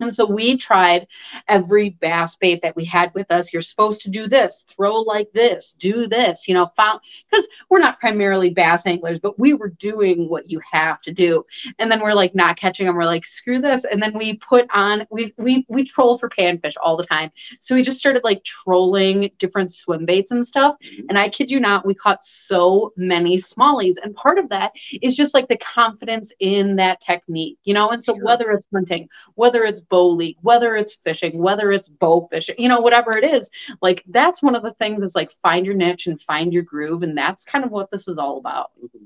and 0.00 0.14
so 0.14 0.26
we 0.26 0.56
tried 0.56 1.06
every 1.48 1.90
bass 1.90 2.36
bait 2.36 2.60
that 2.62 2.76
we 2.76 2.84
had 2.84 3.12
with 3.14 3.30
us. 3.30 3.52
You're 3.52 3.62
supposed 3.62 4.00
to 4.02 4.10
do 4.10 4.28
this, 4.28 4.64
throw 4.68 5.00
like 5.00 5.30
this, 5.32 5.74
do 5.78 6.06
this, 6.06 6.48
you 6.48 6.54
know, 6.54 6.66
found 6.76 7.00
because 7.30 7.48
we're 7.70 7.78
not 7.78 7.98
primarily 7.98 8.50
bass 8.50 8.86
anglers, 8.86 9.20
but 9.20 9.38
we 9.38 9.54
were 9.54 9.70
doing 9.70 10.28
what 10.28 10.50
you 10.50 10.60
have 10.70 11.00
to 11.02 11.12
do. 11.12 11.44
And 11.78 11.90
then 11.90 12.00
we're 12.00 12.12
like 12.14 12.34
not 12.34 12.56
catching 12.58 12.86
them. 12.86 12.96
We're 12.96 13.04
like, 13.04 13.24
screw 13.24 13.60
this. 13.60 13.84
And 13.84 14.02
then 14.02 14.12
we 14.16 14.36
put 14.36 14.66
on 14.74 15.06
we 15.10 15.32
we 15.38 15.64
we 15.68 15.84
troll 15.84 16.18
for 16.18 16.28
panfish 16.28 16.74
all 16.82 16.96
the 16.96 17.06
time. 17.06 17.30
So 17.60 17.74
we 17.74 17.82
just 17.82 17.98
started 17.98 18.24
like 18.24 18.44
trolling 18.44 19.30
different 19.38 19.72
swim 19.72 20.04
baits 20.04 20.30
and 20.30 20.46
stuff. 20.46 20.76
Mm-hmm. 20.84 21.06
And 21.08 21.18
I 21.18 21.28
kid 21.28 21.50
you 21.50 21.60
not, 21.60 21.86
we 21.86 21.94
caught 21.94 22.24
so 22.24 22.92
many 22.96 23.36
smallies. 23.38 23.94
And 24.02 24.14
part 24.14 24.38
of 24.38 24.48
that 24.50 24.72
is 25.00 25.16
just 25.16 25.32
like 25.32 25.48
the 25.48 25.58
confidence 25.58 26.32
in 26.40 26.76
that 26.76 27.00
technique, 27.00 27.58
you 27.64 27.72
know. 27.72 27.90
And 27.90 28.02
so 28.02 28.14
Sure. 28.16 28.24
whether 28.24 28.50
it's 28.50 28.66
hunting, 28.72 29.08
whether 29.34 29.64
it's 29.64 29.80
bow 29.88 30.08
league, 30.08 30.36
whether 30.42 30.76
it's 30.76 30.94
fishing, 30.94 31.38
whether 31.38 31.72
it's 31.72 31.88
bow 31.88 32.28
fishing, 32.30 32.54
you 32.58 32.68
know, 32.68 32.80
whatever 32.80 33.16
it 33.16 33.24
is, 33.24 33.50
like 33.82 34.02
that's 34.08 34.42
one 34.42 34.54
of 34.54 34.62
the 34.62 34.74
things 34.74 35.02
is 35.02 35.14
like 35.14 35.30
find 35.42 35.66
your 35.66 35.74
niche 35.74 36.06
and 36.06 36.20
find 36.20 36.52
your 36.52 36.62
groove. 36.62 37.02
And 37.02 37.16
that's 37.16 37.44
kind 37.44 37.64
of 37.64 37.70
what 37.70 37.90
this 37.90 38.08
is 38.08 38.18
all 38.18 38.38
about. 38.38 38.70
Mm-hmm. 38.82 39.04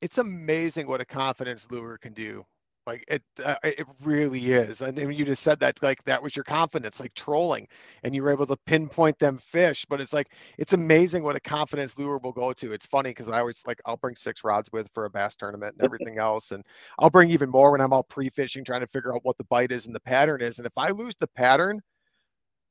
it's 0.00 0.18
amazing 0.18 0.86
what 0.86 1.00
a 1.00 1.04
confidence 1.04 1.66
lure 1.70 1.98
can 1.98 2.12
do. 2.12 2.44
Like 2.88 3.04
it, 3.06 3.22
uh, 3.44 3.56
it 3.62 3.86
really 4.02 4.52
is. 4.52 4.80
And 4.80 4.96
then 4.96 5.12
you 5.12 5.26
just 5.26 5.42
said 5.42 5.60
that, 5.60 5.82
like 5.82 6.02
that 6.04 6.22
was 6.22 6.34
your 6.34 6.42
confidence, 6.42 7.00
like 7.00 7.12
trolling, 7.12 7.68
and 8.02 8.14
you 8.14 8.22
were 8.22 8.30
able 8.30 8.46
to 8.46 8.56
pinpoint 8.64 9.18
them 9.18 9.36
fish. 9.36 9.84
But 9.90 10.00
it's 10.00 10.14
like 10.14 10.28
it's 10.56 10.72
amazing 10.72 11.22
what 11.22 11.36
a 11.36 11.40
confidence 11.40 11.98
lure 11.98 12.16
will 12.16 12.32
go 12.32 12.54
to. 12.54 12.72
It's 12.72 12.86
funny 12.86 13.10
because 13.10 13.28
I 13.28 13.40
always 13.40 13.60
like 13.66 13.78
I'll 13.84 13.98
bring 13.98 14.16
six 14.16 14.42
rods 14.42 14.70
with 14.72 14.88
for 14.94 15.04
a 15.04 15.10
bass 15.10 15.36
tournament 15.36 15.74
and 15.74 15.84
everything 15.84 16.16
else, 16.18 16.50
and 16.52 16.64
I'll 16.98 17.10
bring 17.10 17.28
even 17.28 17.50
more 17.50 17.72
when 17.72 17.82
I'm 17.82 17.92
out 17.92 18.08
pre-fishing, 18.08 18.64
trying 18.64 18.80
to 18.80 18.86
figure 18.86 19.14
out 19.14 19.20
what 19.22 19.36
the 19.36 19.44
bite 19.44 19.70
is 19.70 19.84
and 19.84 19.94
the 19.94 20.00
pattern 20.00 20.40
is. 20.40 20.58
And 20.58 20.64
if 20.64 20.72
I 20.78 20.88
lose 20.88 21.14
the 21.20 21.28
pattern, 21.28 21.82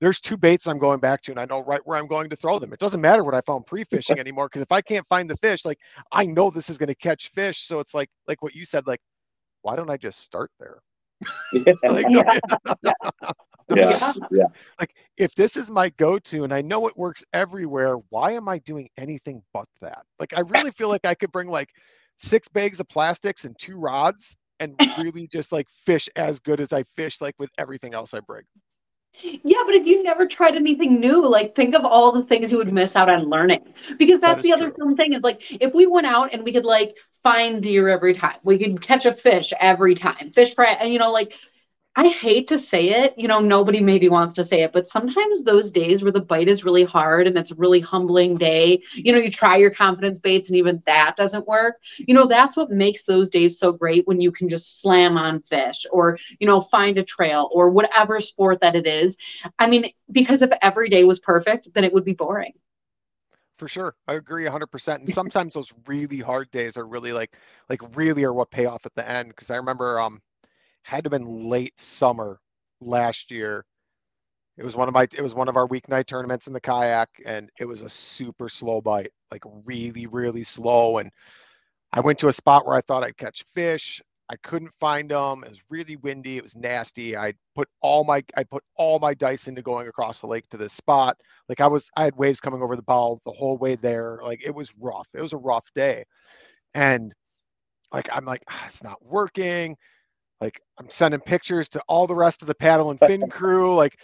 there's 0.02 0.20
two 0.20 0.36
baits 0.36 0.68
I'm 0.68 0.80
going 0.80 1.00
back 1.00 1.22
to, 1.24 1.32
and 1.32 1.40
I 1.40 1.46
know 1.46 1.64
right 1.64 1.82
where 1.86 2.00
I'm 2.00 2.08
going 2.08 2.32
to 2.32 2.36
throw 2.36 2.58
them. 2.58 2.74
It 2.74 2.80
doesn't 2.80 3.02
matter 3.02 3.24
what 3.24 3.36
I 3.36 3.42
found 3.42 3.68
pre-fishing 3.68 4.20
anymore, 4.20 4.48
because 4.48 4.64
if 4.64 4.72
I 4.72 4.82
can't 4.82 5.06
find 5.06 5.30
the 5.30 5.38
fish, 5.38 5.64
like 5.64 5.78
I 6.12 6.26
know 6.26 6.50
this 6.50 6.72
is 6.72 6.80
going 6.80 6.88
to 6.88 6.96
catch 6.96 7.30
fish. 7.30 7.68
So 7.68 7.80
it's 7.80 7.94
like 7.94 8.10
like 8.28 8.42
what 8.42 8.56
you 8.56 8.66
said, 8.66 8.88
like 8.88 9.02
why 9.68 9.76
don't 9.76 9.90
I 9.90 9.98
just 9.98 10.22
start 10.22 10.50
there? 10.62 10.80
like, 11.84 12.08
Yeah. 12.10 12.40
Yeah. 13.76 14.14
Yeah. 14.32 14.44
like 14.80 14.96
if 15.18 15.36
this 15.36 15.58
is 15.58 15.70
my 15.70 15.90
go-to 15.90 16.46
and 16.46 16.54
I 16.54 16.62
know 16.62 16.88
it 16.88 16.96
works 16.96 17.26
everywhere, 17.34 17.98
why 18.08 18.32
am 18.32 18.48
I 18.48 18.60
doing 18.60 18.88
anything 18.98 19.44
but 19.54 19.68
that? 19.82 20.04
Like 20.20 20.34
I 20.38 20.40
really 20.40 20.72
feel 20.72 20.88
like 20.88 21.06
I 21.06 21.16
could 21.16 21.34
bring 21.34 21.50
like 21.50 21.68
six 22.16 22.48
bags 22.48 22.80
of 22.80 22.88
plastics 22.88 23.44
and 23.44 23.60
two 23.60 23.78
rods 23.78 24.38
and 24.62 24.78
really 24.98 25.28
just 25.28 25.52
like 25.52 25.68
fish 25.70 26.08
as 26.16 26.40
good 26.40 26.62
as 26.62 26.72
I 26.72 26.84
fish 26.84 27.20
like 27.20 27.36
with 27.38 27.50
everything 27.58 27.94
else 27.94 28.14
I 28.14 28.22
bring. 28.22 28.44
Yeah, 29.22 29.64
but 29.66 29.76
if 29.76 29.86
you've 29.88 30.04
never 30.04 30.28
tried 30.28 30.56
anything 30.56 31.00
new, 31.00 31.28
like 31.28 31.56
think 31.56 31.76
of 31.76 31.84
all 31.84 32.12
the 32.12 32.24
things 32.24 32.52
you 32.52 32.58
would 32.58 32.72
miss 32.72 32.96
out 32.96 33.10
on 33.10 33.30
learning. 33.30 33.74
Because 33.98 34.20
that's 34.20 34.40
is 34.40 34.44
the 34.44 34.54
other 34.54 34.72
true. 34.72 34.96
thing 34.96 35.14
is 35.14 35.24
like 35.24 35.52
if 35.62 35.74
we 35.74 35.88
went 35.88 36.08
out 36.08 36.34
and 36.34 36.44
we 36.44 36.54
could 36.54 36.66
like 36.66 36.96
find 37.24 37.64
deer 37.64 37.90
every 37.90 38.14
time, 38.14 38.38
we 38.44 38.58
could 38.58 38.82
catch 38.82 39.06
a 39.06 39.14
fish 39.14 39.54
every 39.60 39.96
time, 39.96 40.32
fish 40.32 40.56
fry, 40.56 40.74
and 40.74 40.94
you 40.94 41.00
know, 41.00 41.12
like 41.12 41.34
I 41.98 42.10
hate 42.10 42.48
to 42.50 42.60
say 42.60 42.90
it, 43.04 43.16
you 43.18 43.28
know, 43.28 43.40
nobody 43.40 43.82
maybe 43.82 44.08
wants 44.08 44.36
to 44.36 44.44
say 44.44 44.62
it, 44.62 44.72
but 44.72 44.88
sometimes 44.88 45.44
those 45.44 45.72
days 45.72 46.04
where 46.04 46.12
the 46.12 46.22
bite 46.22 46.48
is 46.48 46.64
really 46.64 46.84
hard 46.84 47.28
and 47.28 47.36
it's 47.38 47.52
a 47.52 47.56
really 47.56 47.80
humbling 47.82 48.38
day, 48.38 48.82
you 48.94 49.12
know, 49.12 49.18
you 49.18 49.32
try 49.32 49.58
your 49.58 49.72
confidence 49.72 50.20
baits 50.20 50.48
and 50.48 50.58
even 50.58 50.84
that 50.86 51.16
doesn't 51.18 51.48
work. 51.48 51.78
You 51.98 52.14
know, 52.14 52.28
that's 52.28 52.56
what 52.56 52.70
makes 52.70 53.06
those 53.06 53.32
days 53.32 53.60
so 53.60 53.72
great 53.74 54.08
when 54.08 54.22
you 54.22 54.32
can 54.32 54.48
just 54.48 54.80
slam 54.80 55.18
on 55.18 55.42
fish 55.42 55.88
or, 55.92 56.20
you 56.40 56.48
know, 56.48 56.62
find 56.62 57.00
a 57.00 57.04
trail 57.04 57.50
or 57.52 57.72
whatever 57.72 58.22
sport 58.22 58.62
that 58.62 58.76
it 58.76 58.86
is. 58.86 59.18
I 59.58 59.68
mean, 59.68 59.92
because 60.12 60.44
if 60.44 60.52
every 60.62 60.90
day 60.90 61.04
was 61.04 61.20
perfect, 61.20 61.74
then 61.74 61.84
it 61.84 61.94
would 61.94 62.06
be 62.06 62.14
boring. 62.14 62.54
For 63.58 63.68
sure. 63.68 63.96
I 64.08 64.14
agree 64.14 64.44
100%. 64.44 65.02
And 65.02 65.10
sometimes 65.12 65.54
those 65.54 65.74
really 65.88 66.20
hard 66.20 66.52
days 66.52 66.78
are 66.78 66.86
really 66.88 67.12
like 67.14 67.36
like 67.70 67.82
really 67.96 68.24
are 68.24 68.34
what 68.34 68.52
pay 68.52 68.66
off 68.66 68.86
at 68.86 68.94
the 68.96 69.08
end 69.10 69.30
because 69.30 69.50
I 69.52 69.58
remember 69.58 70.00
um 70.00 70.22
had 70.88 71.04
to 71.04 71.10
have 71.10 71.20
been 71.22 71.50
late 71.50 71.80
summer 71.80 72.40
last 72.82 73.32
year. 73.32 73.66
It 74.58 74.64
was 74.66 74.76
one 74.76 74.88
of 74.88 74.94
my 74.94 75.08
it 75.14 75.22
was 75.22 75.36
one 75.36 75.50
of 75.50 75.58
our 75.58 75.68
weeknight 75.68 76.08
tournaments 76.08 76.48
in 76.48 76.54
the 76.54 76.62
kayak 76.62 77.10
and 77.26 77.50
it 77.60 77.66
was 77.66 77.82
a 77.84 77.90
super 77.90 78.50
slow 78.50 78.82
bite, 78.82 79.12
like 79.32 79.44
really 79.66 80.08
really 80.08 80.44
slow 80.44 80.98
and 80.98 81.12
I 81.94 82.02
went 82.02 82.20
to 82.20 82.28
a 82.28 82.34
spot 82.34 82.66
where 82.66 82.76
I 82.76 82.82
thought 82.82 83.04
I'd 83.04 83.18
catch 83.18 83.44
fish. 83.54 84.02
I 84.30 84.36
couldn't 84.44 84.74
find 84.74 85.10
them. 85.12 85.44
It 85.46 85.50
was 85.52 85.62
really 85.70 85.96
windy. 85.98 86.38
It 86.38 86.44
was 86.44 86.56
nasty. 86.56 87.16
I 87.18 87.34
put 87.56 87.70
all 87.82 88.04
my 88.04 88.24
I 88.38 88.44
put 88.44 88.64
all 88.78 89.00
my 89.00 89.14
dice 89.14 89.48
into 89.48 89.62
going 89.62 89.88
across 89.88 90.22
the 90.22 90.28
lake 90.28 90.50
to 90.50 90.58
this 90.58 90.74
spot. 90.74 91.18
Like 91.50 91.62
I 91.62 91.68
was 91.68 91.90
I 91.98 92.04
had 92.06 92.16
waves 92.18 92.42
coming 92.42 92.62
over 92.62 92.76
the 92.76 92.82
bow 92.84 93.22
the 93.26 93.32
whole 93.32 93.58
way 93.58 93.76
there. 93.76 94.20
Like 94.24 94.42
it 94.46 94.54
was 94.56 94.74
rough. 94.80 95.08
It 95.14 95.22
was 95.22 95.34
a 95.34 95.38
rough 95.38 95.68
day. 95.76 96.04
And 96.74 97.14
like 97.94 98.10
I'm 98.12 98.26
like, 98.26 98.44
"Ah, 98.50 98.66
it's 98.70 98.84
not 98.84 99.04
working. 99.06 99.78
Like 100.42 100.62
I'm 100.80 100.90
sending 100.90 101.20
pictures 101.20 101.70
to 101.70 101.82
all 101.88 102.08
the 102.08 102.16
rest 102.16 102.42
of 102.42 102.48
the 102.48 102.56
paddle 102.56 102.92
and 102.92 103.00
fin 103.00 103.30
crew. 103.30 103.76
Like, 103.76 103.98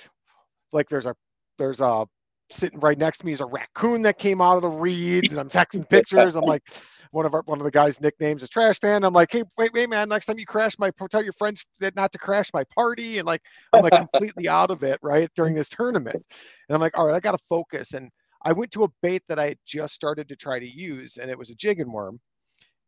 like 0.72 0.90
there's 0.90 1.06
a 1.06 1.16
there's 1.58 1.82
a 1.82 2.06
sitting 2.52 2.80
right 2.80 2.98
next 2.98 3.20
to 3.20 3.26
me 3.26 3.32
is 3.32 3.42
a 3.42 3.46
raccoon 3.46 4.02
that 4.04 4.18
came 4.18 4.42
out 4.42 4.56
of 4.56 4.62
the 4.62 4.70
reeds, 4.70 5.32
and 5.32 5.40
I'm 5.40 5.50
texting 5.50 5.88
pictures. 5.88 6.36
I'm 6.36 6.44
like, 6.44 6.64
one 7.12 7.26
of 7.26 7.34
our 7.34 7.42
one 7.46 7.60
of 7.60 7.64
the 7.64 7.72
guys' 7.72 8.02
nicknames 8.02 8.44
is 8.44 8.50
Trash 8.50 8.78
Man. 8.82 9.04
I'm 9.04 9.14
like, 9.14 9.32
hey, 9.32 9.44
wait, 9.58 9.72
wait, 9.74 9.90
man, 9.90 10.10
next 10.10 10.26
time 10.26 10.40
you 10.40 10.46
crash 10.46 10.78
my, 10.80 10.92
tell 11.10 11.24
your 11.24 11.34
friends 11.34 11.64
that 11.80 11.96
not 11.96 12.12
to 12.12 12.18
crash 12.18 12.50
my 12.54 12.64
party, 12.76 13.20
and 13.20 13.26
like, 13.26 13.42
I'm 13.72 13.84
like 13.84 13.94
completely 13.94 14.48
out 14.48 14.72
of 14.72 14.84
it 14.84 15.00
right 15.02 15.30
during 15.36 15.54
this 15.54 15.70
tournament, 15.70 16.16
and 16.16 16.76
I'm 16.76 16.82
like, 16.82 16.98
all 16.98 17.06
right, 17.08 17.16
I 17.16 17.20
got 17.20 17.32
to 17.32 17.44
focus. 17.50 17.94
And 17.94 18.10
I 18.46 18.52
went 18.52 18.72
to 18.72 18.84
a 18.84 18.90
bait 19.02 19.24
that 19.30 19.40
I 19.40 19.50
had 19.50 19.58
just 19.66 19.94
started 19.94 20.28
to 20.30 20.36
try 20.36 20.60
to 20.60 20.70
use, 20.70 21.18
and 21.18 21.30
it 21.30 21.38
was 21.38 21.50
a 21.50 21.56
jigging 21.56 21.92
worm, 21.92 22.20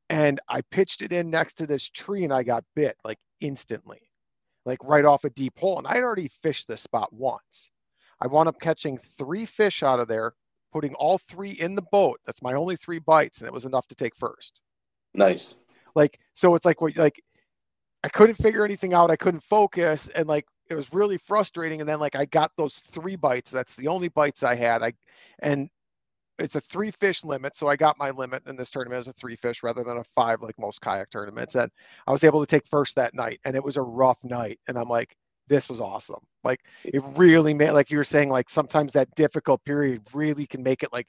and 0.10 0.40
I 0.48 0.62
pitched 0.62 1.02
it 1.02 1.12
in 1.12 1.30
next 1.30 1.56
to 1.56 1.68
this 1.68 1.88
tree, 1.90 2.24
and 2.24 2.34
I 2.34 2.44
got 2.44 2.64
bit 2.76 2.98
like 3.04 3.20
instantly, 3.42 4.02
like 4.66 4.80
right 4.84 5.06
off 5.06 5.24
a 5.24 5.30
deep 5.32 5.58
hole, 5.58 5.78
and 5.78 5.88
I'd 5.88 6.04
already 6.04 6.30
fished 6.42 6.68
this 6.68 6.82
spot 6.82 7.12
once. 7.12 7.72
I 8.22 8.28
wound 8.28 8.48
up 8.48 8.60
catching 8.60 8.98
three 8.98 9.46
fish 9.46 9.84
out 9.84 10.00
of 10.00 10.08
there, 10.08 10.34
putting 10.72 10.94
all 10.96 11.18
three 11.18 11.52
in 11.52 11.76
the 11.76 11.82
boat. 11.92 12.20
That's 12.26 12.42
my 12.42 12.54
only 12.54 12.76
three 12.76 13.00
bites, 13.00 13.40
and 13.40 13.48
it 13.48 13.54
was 13.54 13.66
enough 13.66 13.88
to 13.88 13.96
take 13.96 14.16
first. 14.16 14.62
Nice. 15.14 15.58
Like 15.96 16.20
so, 16.34 16.56
it's 16.56 16.66
like 16.66 16.82
what 16.82 16.98
like 16.98 17.22
I 18.04 18.10
couldn't 18.10 18.36
figure 18.36 18.64
anything 18.64 18.94
out. 18.94 19.12
I 19.12 19.16
couldn't 19.16 19.44
focus, 19.44 20.10
and 20.14 20.28
like 20.28 20.46
it 20.70 20.76
was 20.76 20.94
really 20.94 21.18
frustrating. 21.18 21.80
And 21.80 21.90
then 21.90 22.00
like 22.00 22.16
I 22.16 22.26
got 22.26 22.52
those 22.58 22.76
three 22.76 23.16
bites. 23.16 23.52
That's 23.52 23.76
the 23.76 23.88
only 23.88 24.10
bites 24.10 24.44
I 24.44 24.56
had. 24.56 24.84
I 24.84 24.94
and 25.40 25.70
it's 26.40 26.56
a 26.56 26.62
three 26.62 26.92
fish 26.92 27.24
limit, 27.24 27.56
so 27.56 27.68
I 27.68 27.76
got 27.76 27.98
my 27.98 28.10
limit 28.10 28.44
in 28.48 28.56
this 28.56 28.70
tournament 28.70 29.00
as 29.00 29.08
a 29.08 29.14
three 29.14 29.36
fish 29.36 29.64
rather 29.64 29.84
than 29.84 29.98
a 29.98 30.04
five 30.16 30.42
like 30.42 30.58
most 30.60 30.82
kayak 30.82 31.10
tournaments. 31.10 31.56
And 31.56 31.72
I 32.08 32.12
was 32.12 32.24
able 32.24 32.42
to 32.42 32.46
take 32.46 32.68
first 32.68 32.96
that 32.96 33.14
night, 33.14 33.40
and 33.46 33.56
it 33.56 33.64
was 33.64 33.78
a 33.78 33.82
rough 33.82 34.24
night. 34.24 34.60
And 34.68 34.78
I'm 34.78 34.90
like, 34.90 35.16
this 35.48 35.70
was 35.70 35.80
awesome. 35.80 36.22
Like 36.44 36.60
it 36.84 37.04
really 37.16 37.54
made, 37.54 37.72
like 37.72 37.92
you 37.92 37.98
were 37.98 38.04
saying, 38.04 38.30
like 38.30 38.50
sometimes 38.50 38.94
that 38.94 39.14
difficult 39.16 39.64
period 39.64 40.02
really 40.14 40.46
can 40.46 40.64
make 40.64 40.84
it 40.84 40.92
like 40.92 41.08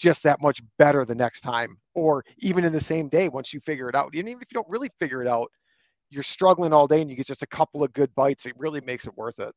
just 0.00 0.22
that 0.24 0.40
much 0.40 0.60
better 0.78 1.04
the 1.04 1.14
next 1.14 1.40
time, 1.40 1.78
or 1.94 2.24
even 2.38 2.64
in 2.64 2.72
the 2.72 2.80
same 2.80 3.08
day 3.08 3.28
once 3.28 3.52
you 3.52 3.60
figure 3.60 3.88
it 3.88 3.94
out. 3.94 4.06
And 4.14 4.28
even 4.28 4.42
if 4.42 4.48
you 4.50 4.54
don't 4.54 4.68
really 4.68 4.90
figure 4.98 5.22
it 5.22 5.28
out, 5.28 5.50
you're 6.10 6.22
struggling 6.22 6.72
all 6.72 6.86
day 6.86 7.00
and 7.00 7.10
you 7.10 7.16
get 7.16 7.26
just 7.26 7.42
a 7.42 7.48
couple 7.48 7.82
of 7.82 7.92
good 7.92 8.14
bites. 8.14 8.46
It 8.46 8.58
really 8.58 8.80
makes 8.80 9.06
it 9.06 9.16
worth 9.16 9.38
it. 9.40 9.54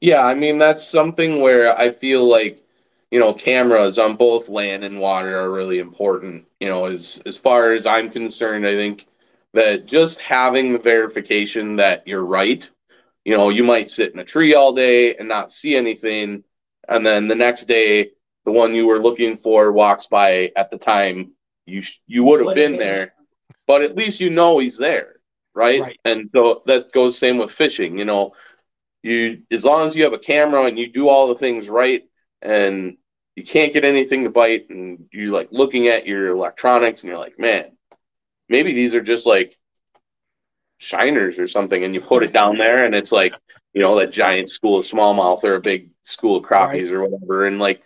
Yeah, 0.00 0.24
I 0.24 0.34
mean 0.34 0.58
that's 0.58 0.86
something 0.86 1.40
where 1.40 1.78
I 1.78 1.90
feel 1.90 2.28
like 2.28 2.65
you 3.10 3.20
know 3.20 3.32
cameras 3.32 3.98
on 3.98 4.16
both 4.16 4.48
land 4.48 4.84
and 4.84 5.00
water 5.00 5.38
are 5.38 5.52
really 5.52 5.78
important. 5.78 6.46
You 6.60 6.68
know, 6.68 6.86
as 6.86 7.20
as 7.26 7.36
far 7.36 7.72
as 7.72 7.86
I'm 7.86 8.10
concerned, 8.10 8.66
I 8.66 8.74
think 8.74 9.06
that 9.54 9.86
just 9.86 10.20
having 10.20 10.72
the 10.72 10.78
verification 10.78 11.76
that 11.76 12.06
you're 12.06 12.24
right 12.24 12.68
you 13.26 13.36
know, 13.36 13.48
you 13.48 13.64
might 13.64 13.88
sit 13.88 14.12
in 14.14 14.20
a 14.20 14.24
tree 14.24 14.54
all 14.54 14.72
day 14.72 15.16
and 15.16 15.28
not 15.28 15.50
see 15.50 15.74
anything. 15.74 16.44
And 16.88 17.04
then 17.04 17.26
the 17.26 17.34
next 17.34 17.64
day, 17.64 18.12
the 18.44 18.52
one 18.52 18.72
you 18.72 18.86
were 18.86 19.00
looking 19.00 19.36
for 19.36 19.72
walks 19.72 20.06
by 20.06 20.52
at 20.54 20.70
the 20.70 20.78
time 20.78 21.32
you 21.66 21.82
sh- 21.82 21.98
you 22.06 22.22
would 22.22 22.40
have 22.40 22.54
been 22.54 22.78
there, 22.78 23.14
but 23.66 23.82
at 23.82 23.96
least 23.96 24.20
you 24.20 24.30
know 24.30 24.60
he's 24.60 24.78
there, 24.78 25.16
right? 25.54 25.80
right? 25.80 25.98
And 26.04 26.30
so 26.30 26.62
that 26.66 26.92
goes 26.92 27.18
same 27.18 27.36
with 27.36 27.50
fishing. 27.50 27.98
You 27.98 28.04
know, 28.04 28.34
you 29.02 29.42
as 29.50 29.64
long 29.64 29.88
as 29.88 29.96
you 29.96 30.04
have 30.04 30.12
a 30.12 30.18
camera 30.18 30.62
and 30.62 30.78
you 30.78 30.86
do 30.92 31.08
all 31.08 31.26
the 31.26 31.34
things 31.34 31.68
right, 31.68 32.04
and 32.42 32.96
you 33.34 33.44
can't 33.44 33.72
get 33.72 33.84
anything 33.84 34.24
to 34.24 34.30
bite, 34.30 34.70
and 34.70 35.08
you're 35.12 35.32
like 35.32 35.48
looking 35.50 35.88
at 35.88 36.06
your 36.06 36.28
electronics, 36.28 37.02
and 37.02 37.10
you're 37.10 37.18
like, 37.18 37.38
man, 37.38 37.72
maybe 38.48 38.72
these 38.72 38.94
are 38.94 39.02
just 39.02 39.26
like 39.26 39.56
shiners 40.78 41.38
or 41.38 41.48
something 41.48 41.84
and 41.84 41.94
you 41.94 42.00
put 42.00 42.22
it 42.22 42.34
down 42.34 42.58
there 42.58 42.84
and 42.84 42.94
it's 42.94 43.10
like 43.10 43.34
you 43.72 43.80
know 43.80 43.98
that 43.98 44.12
giant 44.12 44.50
school 44.50 44.78
of 44.78 44.84
smallmouth 44.84 45.42
or 45.42 45.54
a 45.54 45.60
big 45.60 45.88
school 46.02 46.36
of 46.36 46.44
crappies 46.44 46.82
right. 46.82 46.92
or 46.92 47.08
whatever 47.08 47.46
and 47.46 47.58
like 47.58 47.82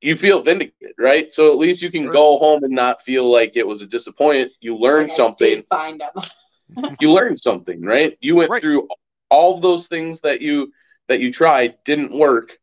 you 0.00 0.16
feel 0.16 0.42
vindicated 0.42 0.94
right? 0.98 1.32
So 1.32 1.50
at 1.50 1.58
least 1.58 1.82
you 1.82 1.90
can 1.90 2.06
go 2.10 2.38
home 2.38 2.64
and 2.64 2.72
not 2.72 3.02
feel 3.02 3.30
like 3.30 3.56
it 3.56 3.66
was 3.66 3.80
a 3.82 3.86
disappointment. 3.86 4.52
You 4.60 4.76
learned 4.76 5.08
like 5.08 5.16
something. 5.16 5.64
find 5.68 6.00
them 6.00 6.96
you 7.00 7.12
learned 7.12 7.40
something 7.40 7.82
right? 7.82 8.16
You 8.20 8.36
went 8.36 8.50
right. 8.50 8.60
through 8.60 8.88
all 9.30 9.54
of 9.54 9.62
those 9.62 9.88
things 9.88 10.20
that 10.20 10.40
you 10.40 10.72
that 11.08 11.20
you 11.20 11.32
tried 11.32 11.82
didn't 11.84 12.16
work 12.16 12.58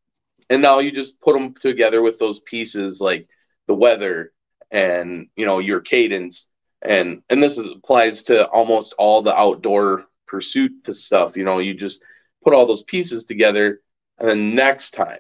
and 0.54 0.62
now 0.62 0.80
you 0.80 0.92
just 0.92 1.20
put 1.20 1.34
them 1.34 1.54
together 1.56 2.02
with 2.02 2.20
those 2.20 2.40
pieces 2.42 3.02
like 3.02 3.28
the 3.68 3.74
weather 3.74 4.32
and 4.72 5.28
you 5.36 5.46
know 5.46 5.60
your 5.60 5.82
cadence. 5.82 6.50
And 6.82 7.24
and 7.30 7.42
this 7.42 7.58
is, 7.58 7.68
applies 7.68 8.24
to 8.24 8.48
almost 8.50 8.94
all 8.98 9.22
the 9.22 9.36
outdoor 9.36 10.06
pursuit 10.28 10.84
to 10.86 10.94
stuff 10.94 11.38
you 11.38 11.44
know 11.44 11.60
you 11.60 11.74
just 11.74 12.02
put 12.44 12.54
all 12.54 12.66
those 12.66 12.84
pieces 12.84 13.24
together 13.24 13.82
and 14.18 14.28
then 14.28 14.56
next 14.56 14.92
time 14.92 15.20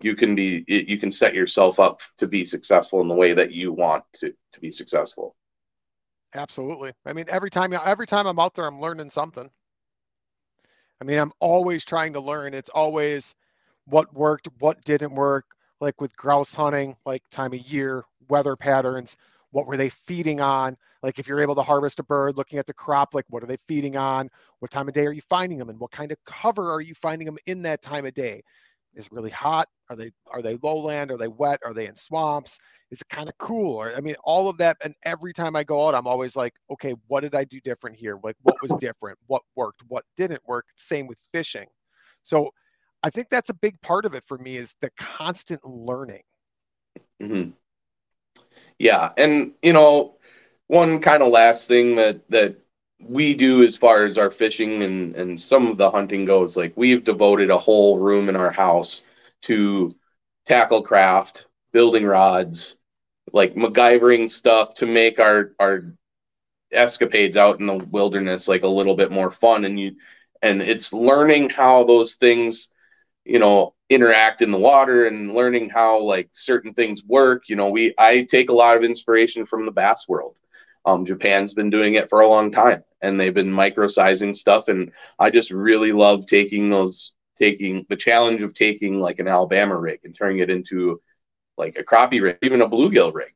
you 0.00 0.16
can 0.16 0.34
be 0.34 0.64
you 0.66 0.98
can 0.98 1.12
set 1.12 1.34
yourself 1.34 1.78
up 1.80 2.00
to 2.18 2.26
be 2.26 2.44
successful 2.44 3.00
in 3.00 3.08
the 3.08 3.14
way 3.14 3.32
that 3.32 3.52
you 3.52 3.72
want 3.72 4.04
to 4.14 4.32
to 4.52 4.60
be 4.60 4.70
successful. 4.70 5.34
Absolutely. 6.34 6.92
I 7.06 7.12
mean 7.12 7.26
every 7.28 7.50
time 7.50 7.72
every 7.72 8.06
time 8.06 8.26
i'm 8.26 8.38
out 8.38 8.54
there 8.54 8.66
i'm 8.66 8.80
learning 8.80 9.10
something. 9.10 9.48
I 11.00 11.04
mean 11.04 11.18
i'm 11.18 11.32
always 11.40 11.84
trying 11.84 12.12
to 12.12 12.20
learn. 12.20 12.54
It's 12.54 12.70
always 12.70 13.34
what 13.90 14.12
worked 14.14 14.48
what 14.58 14.82
didn't 14.84 15.14
work 15.14 15.46
like 15.80 16.00
with 16.00 16.16
grouse 16.16 16.54
hunting 16.54 16.96
like 17.06 17.22
time 17.30 17.52
of 17.52 17.60
year 17.60 18.04
weather 18.28 18.56
patterns 18.56 19.16
what 19.50 19.66
were 19.66 19.76
they 19.76 19.88
feeding 19.88 20.40
on? 20.40 20.76
Like 21.02 21.18
if 21.18 21.26
you're 21.26 21.40
able 21.40 21.54
to 21.54 21.62
harvest 21.62 22.00
a 22.00 22.02
bird 22.02 22.36
looking 22.36 22.58
at 22.58 22.66
the 22.66 22.74
crop 22.74 23.14
like 23.14 23.24
what 23.28 23.42
are 23.42 23.46
they 23.46 23.58
feeding 23.66 23.96
on? 23.96 24.28
What 24.58 24.70
time 24.70 24.88
of 24.88 24.94
day 24.94 25.06
are 25.06 25.12
you 25.12 25.22
finding 25.28 25.58
them? 25.58 25.68
And 25.70 25.78
what 25.78 25.90
kind 25.90 26.10
of 26.10 26.18
cover 26.26 26.72
are 26.72 26.80
you 26.80 26.94
finding 26.94 27.26
them 27.26 27.38
in 27.46 27.62
that 27.62 27.82
time 27.82 28.04
of 28.04 28.14
day? 28.14 28.42
Is 28.94 29.06
it 29.06 29.12
really 29.12 29.30
hot? 29.30 29.68
Are 29.90 29.96
they 29.96 30.10
are 30.26 30.42
they 30.42 30.58
lowland? 30.62 31.10
Are 31.10 31.16
they 31.16 31.28
wet? 31.28 31.60
Are 31.64 31.72
they 31.72 31.86
in 31.86 31.94
swamps? 31.94 32.58
Is 32.90 33.00
it 33.00 33.08
kind 33.08 33.28
of 33.28 33.38
cool? 33.38 33.76
Or 33.76 33.94
i 33.94 34.00
mean 34.00 34.16
all 34.24 34.48
of 34.48 34.58
that 34.58 34.76
and 34.82 34.94
every 35.04 35.32
time 35.32 35.56
i 35.56 35.62
go 35.64 35.86
out 35.86 35.94
i'm 35.94 36.06
always 36.06 36.36
like 36.36 36.54
okay 36.70 36.94
what 37.06 37.20
did 37.20 37.34
i 37.34 37.44
do 37.44 37.60
different 37.60 37.96
here? 37.96 38.18
Like 38.22 38.36
what 38.42 38.60
was 38.60 38.72
different? 38.78 39.18
What 39.28 39.42
worked? 39.56 39.82
What 39.88 40.04
didn't 40.16 40.42
work? 40.46 40.66
Same 40.76 41.06
with 41.06 41.18
fishing. 41.32 41.68
So 42.22 42.50
i 43.02 43.10
think 43.10 43.28
that's 43.30 43.50
a 43.50 43.54
big 43.54 43.80
part 43.80 44.04
of 44.04 44.14
it 44.14 44.22
for 44.26 44.38
me 44.38 44.56
is 44.56 44.74
the 44.80 44.90
constant 44.98 45.64
learning 45.64 46.22
mm-hmm. 47.22 47.50
yeah 48.78 49.10
and 49.16 49.52
you 49.62 49.72
know 49.72 50.16
one 50.68 51.00
kind 51.00 51.22
of 51.22 51.32
last 51.32 51.68
thing 51.68 51.96
that 51.96 52.28
that 52.30 52.56
we 53.00 53.34
do 53.34 53.62
as 53.62 53.76
far 53.76 54.04
as 54.04 54.18
our 54.18 54.30
fishing 54.30 54.82
and 54.82 55.14
and 55.16 55.40
some 55.40 55.66
of 55.68 55.76
the 55.76 55.90
hunting 55.90 56.24
goes 56.24 56.56
like 56.56 56.72
we've 56.76 57.04
devoted 57.04 57.50
a 57.50 57.58
whole 57.58 57.98
room 57.98 58.28
in 58.28 58.36
our 58.36 58.50
house 58.50 59.02
to 59.42 59.90
tackle 60.46 60.82
craft 60.82 61.46
building 61.72 62.04
rods 62.04 62.76
like 63.32 63.54
MacGyvering 63.54 64.28
stuff 64.30 64.74
to 64.74 64.86
make 64.86 65.20
our 65.20 65.52
our 65.60 65.94
escapades 66.72 67.36
out 67.36 67.60
in 67.60 67.66
the 67.66 67.76
wilderness 67.76 68.48
like 68.48 68.62
a 68.62 68.68
little 68.68 68.94
bit 68.94 69.10
more 69.10 69.30
fun 69.30 69.64
and 69.64 69.78
you 69.78 69.94
and 70.42 70.62
it's 70.62 70.92
learning 70.92 71.48
how 71.48 71.84
those 71.84 72.14
things 72.14 72.72
you 73.28 73.38
know 73.38 73.74
interact 73.90 74.42
in 74.42 74.50
the 74.50 74.58
water 74.58 75.06
and 75.06 75.34
learning 75.34 75.70
how 75.70 76.00
like 76.00 76.28
certain 76.32 76.74
things 76.74 77.04
work 77.04 77.44
you 77.48 77.56
know 77.56 77.68
we 77.68 77.94
i 77.98 78.22
take 78.24 78.50
a 78.50 78.54
lot 78.54 78.76
of 78.76 78.84
inspiration 78.84 79.46
from 79.46 79.64
the 79.64 79.72
bass 79.72 80.08
world 80.08 80.38
um, 80.88 81.04
Japan's 81.04 81.52
been 81.54 81.70
doing 81.70 81.94
it 81.94 82.08
for 82.08 82.20
a 82.20 82.28
long 82.28 82.50
time 82.50 82.82
and 83.02 83.20
they've 83.20 83.34
been 83.34 83.52
microsizing 83.52 84.34
stuff. 84.34 84.68
And 84.68 84.92
I 85.18 85.30
just 85.30 85.50
really 85.50 85.92
love 85.92 86.26
taking 86.26 86.70
those, 86.70 87.12
taking 87.36 87.84
the 87.88 87.96
challenge 87.96 88.42
of 88.42 88.54
taking 88.54 89.00
like 89.00 89.18
an 89.18 89.28
Alabama 89.28 89.76
rig 89.76 90.00
and 90.04 90.14
turning 90.14 90.38
it 90.38 90.50
into 90.50 91.00
like 91.56 91.76
a 91.76 91.84
crappie 91.84 92.22
rig, 92.22 92.38
even 92.42 92.62
a 92.62 92.68
bluegill 92.68 93.12
rig. 93.12 93.32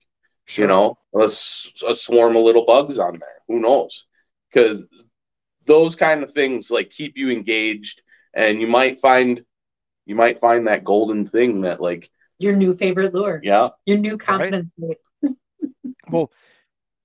Sure. 0.46 0.64
You 0.64 0.68
know, 0.68 0.98
a, 1.14 1.24
a 1.24 1.94
swarm 1.94 2.36
of 2.36 2.42
little 2.42 2.64
bugs 2.64 2.98
on 2.98 3.18
there. 3.18 3.42
Who 3.48 3.60
knows? 3.60 4.06
Because 4.52 4.84
those 5.66 5.94
kind 5.94 6.22
of 6.22 6.32
things 6.32 6.70
like 6.70 6.90
keep 6.90 7.16
you 7.16 7.30
engaged, 7.30 8.02
and 8.34 8.60
you 8.60 8.66
might 8.66 8.98
find 8.98 9.44
you 10.06 10.14
might 10.14 10.38
find 10.38 10.68
that 10.68 10.84
golden 10.84 11.26
thing 11.26 11.62
that 11.62 11.80
like 11.80 12.10
your 12.38 12.56
new 12.56 12.76
favorite 12.76 13.14
lure. 13.14 13.40
Yeah, 13.42 13.70
your 13.86 13.98
new 13.98 14.18
confidence. 14.18 14.70
Right? 14.78 14.98
well, 16.10 16.30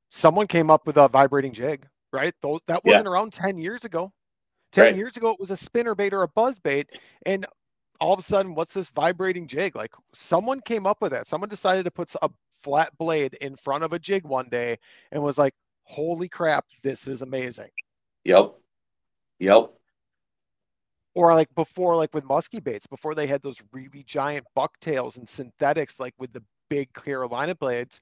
someone 0.10 0.48
came 0.48 0.70
up 0.70 0.88
with 0.88 0.98
a 0.98 1.08
vibrating 1.08 1.54
jig, 1.54 1.88
right? 2.12 2.34
Though 2.42 2.60
That 2.68 2.84
wasn't 2.84 3.06
yeah. 3.06 3.12
around 3.12 3.34
10 3.34 3.58
years 3.58 3.86
ago. 3.86 4.12
10 4.74 4.84
right. 4.84 4.96
years 4.96 5.16
ago, 5.18 5.32
it 5.32 5.40
was 5.40 5.52
a 5.52 5.58
spinner 5.58 5.96
bait 5.96 6.14
or 6.14 6.24
a 6.24 6.28
buzz 6.28 6.60
bait. 6.60 6.90
And 7.26 7.46
all 8.02 8.14
of 8.14 8.20
a 8.20 8.24
sudden, 8.24 8.54
what's 8.54 8.74
this 8.74 8.90
vibrating 8.90 9.48
jig? 9.48 9.76
Like 9.76 9.92
someone 10.14 10.60
came 10.62 10.86
up 10.86 11.02
with 11.02 11.12
that. 11.12 11.28
Someone 11.28 11.50
decided 11.50 11.84
to 11.84 11.92
put 11.92 12.14
a 12.22 12.30
flat 12.64 12.92
blade 12.98 13.36
in 13.36 13.56
front 13.56 13.84
of 13.84 13.94
a 13.94 14.00
jig 14.00 14.26
one 14.26 14.50
day 14.50 14.78
and 15.12 15.24
was 15.24 15.38
like, 15.38 15.54
holy 15.84 16.28
crap, 16.28 16.66
this 16.84 17.08
is 17.08 17.22
amazing. 17.22 17.70
Yep. 18.26 18.56
Yep. 19.40 19.72
Or 21.18 21.34
like 21.34 21.54
before, 21.56 21.96
like 21.96 22.14
with 22.14 22.24
musky 22.26 22.60
baits, 22.60 22.88
before 22.88 23.16
they 23.16 23.28
had 23.28 23.42
those 23.42 23.62
really 23.72 24.04
giant 24.04 24.46
bucktails 24.56 25.18
and 25.18 25.28
synthetics, 25.28 26.00
like 26.00 26.14
with 26.20 26.32
the 26.32 26.44
big 26.70 26.94
Carolina 26.94 27.56
blades, 27.56 28.02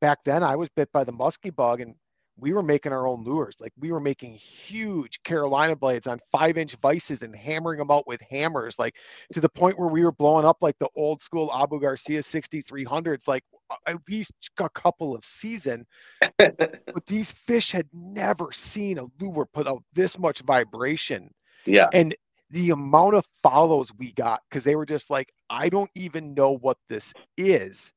back 0.00 0.24
then 0.24 0.42
I 0.42 0.56
was 0.56 0.68
bit 0.68 0.92
by 0.92 1.04
the 1.04 1.12
musky 1.12 1.50
bug 1.50 1.80
and 1.80 1.94
we 2.38 2.52
were 2.52 2.62
making 2.62 2.92
our 2.92 3.06
own 3.06 3.24
lures. 3.24 3.56
Like 3.60 3.72
we 3.78 3.92
were 3.92 4.00
making 4.00 4.34
huge 4.34 5.22
Carolina 5.22 5.76
blades 5.76 6.06
on 6.06 6.18
five 6.30 6.56
inch 6.58 6.74
vices 6.76 7.22
and 7.22 7.34
hammering 7.34 7.78
them 7.78 7.90
out 7.90 8.06
with 8.06 8.20
hammers, 8.30 8.78
like 8.78 8.96
to 9.32 9.40
the 9.40 9.48
point 9.48 9.78
where 9.78 9.88
we 9.88 10.04
were 10.04 10.12
blowing 10.12 10.44
up 10.44 10.58
like 10.60 10.78
the 10.78 10.88
old 10.96 11.20
school 11.20 11.50
Abu 11.54 11.80
Garcia 11.80 12.20
6300s, 12.20 13.28
like 13.28 13.44
at 13.86 13.96
least 14.08 14.32
a 14.58 14.68
couple 14.70 15.14
of 15.14 15.24
season. 15.24 15.86
but 16.38 17.06
these 17.06 17.32
fish 17.32 17.70
had 17.70 17.88
never 17.92 18.50
seen 18.52 18.98
a 18.98 19.06
lure 19.20 19.46
put 19.46 19.66
out 19.66 19.82
this 19.94 20.18
much 20.18 20.40
vibration. 20.40 21.30
Yeah. 21.64 21.88
And 21.92 22.14
the 22.52 22.70
amount 22.70 23.14
of 23.14 23.26
follows 23.42 23.92
we 23.98 24.12
got 24.12 24.42
because 24.50 24.64
they 24.64 24.76
were 24.76 24.86
just 24.86 25.10
like, 25.10 25.32
I 25.50 25.68
don't 25.68 25.90
even 25.96 26.34
know 26.34 26.52
what 26.58 26.78
this 26.88 27.14
is. 27.36 27.92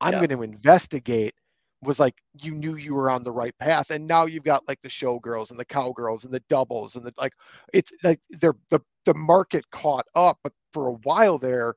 I'm 0.00 0.12
Yeah. 0.12 0.20
going 0.20 0.30
to 0.30 0.42
investigate 0.42 1.34
was 1.82 2.00
like 2.00 2.14
you 2.42 2.52
knew 2.52 2.76
you 2.76 2.94
were 2.94 3.10
on 3.10 3.24
the 3.24 3.32
right 3.32 3.56
path 3.58 3.90
and 3.90 4.06
now 4.06 4.26
you've 4.26 4.44
got 4.44 4.66
like 4.68 4.80
the 4.82 4.88
showgirls 4.88 5.50
and 5.50 5.60
the 5.60 5.64
cowgirls 5.64 6.24
and 6.24 6.34
the 6.34 6.42
doubles 6.50 6.96
and 6.96 7.06
the 7.06 7.14
like 7.18 7.32
it's 7.72 7.92
like 8.04 8.20
they're 8.40 8.56
the 8.70 8.80
the 9.06 9.14
market 9.14 9.64
caught 9.70 10.06
up 10.14 10.38
but 10.42 10.52
for 10.72 10.88
a 10.88 10.94
while 11.04 11.38
there 11.38 11.74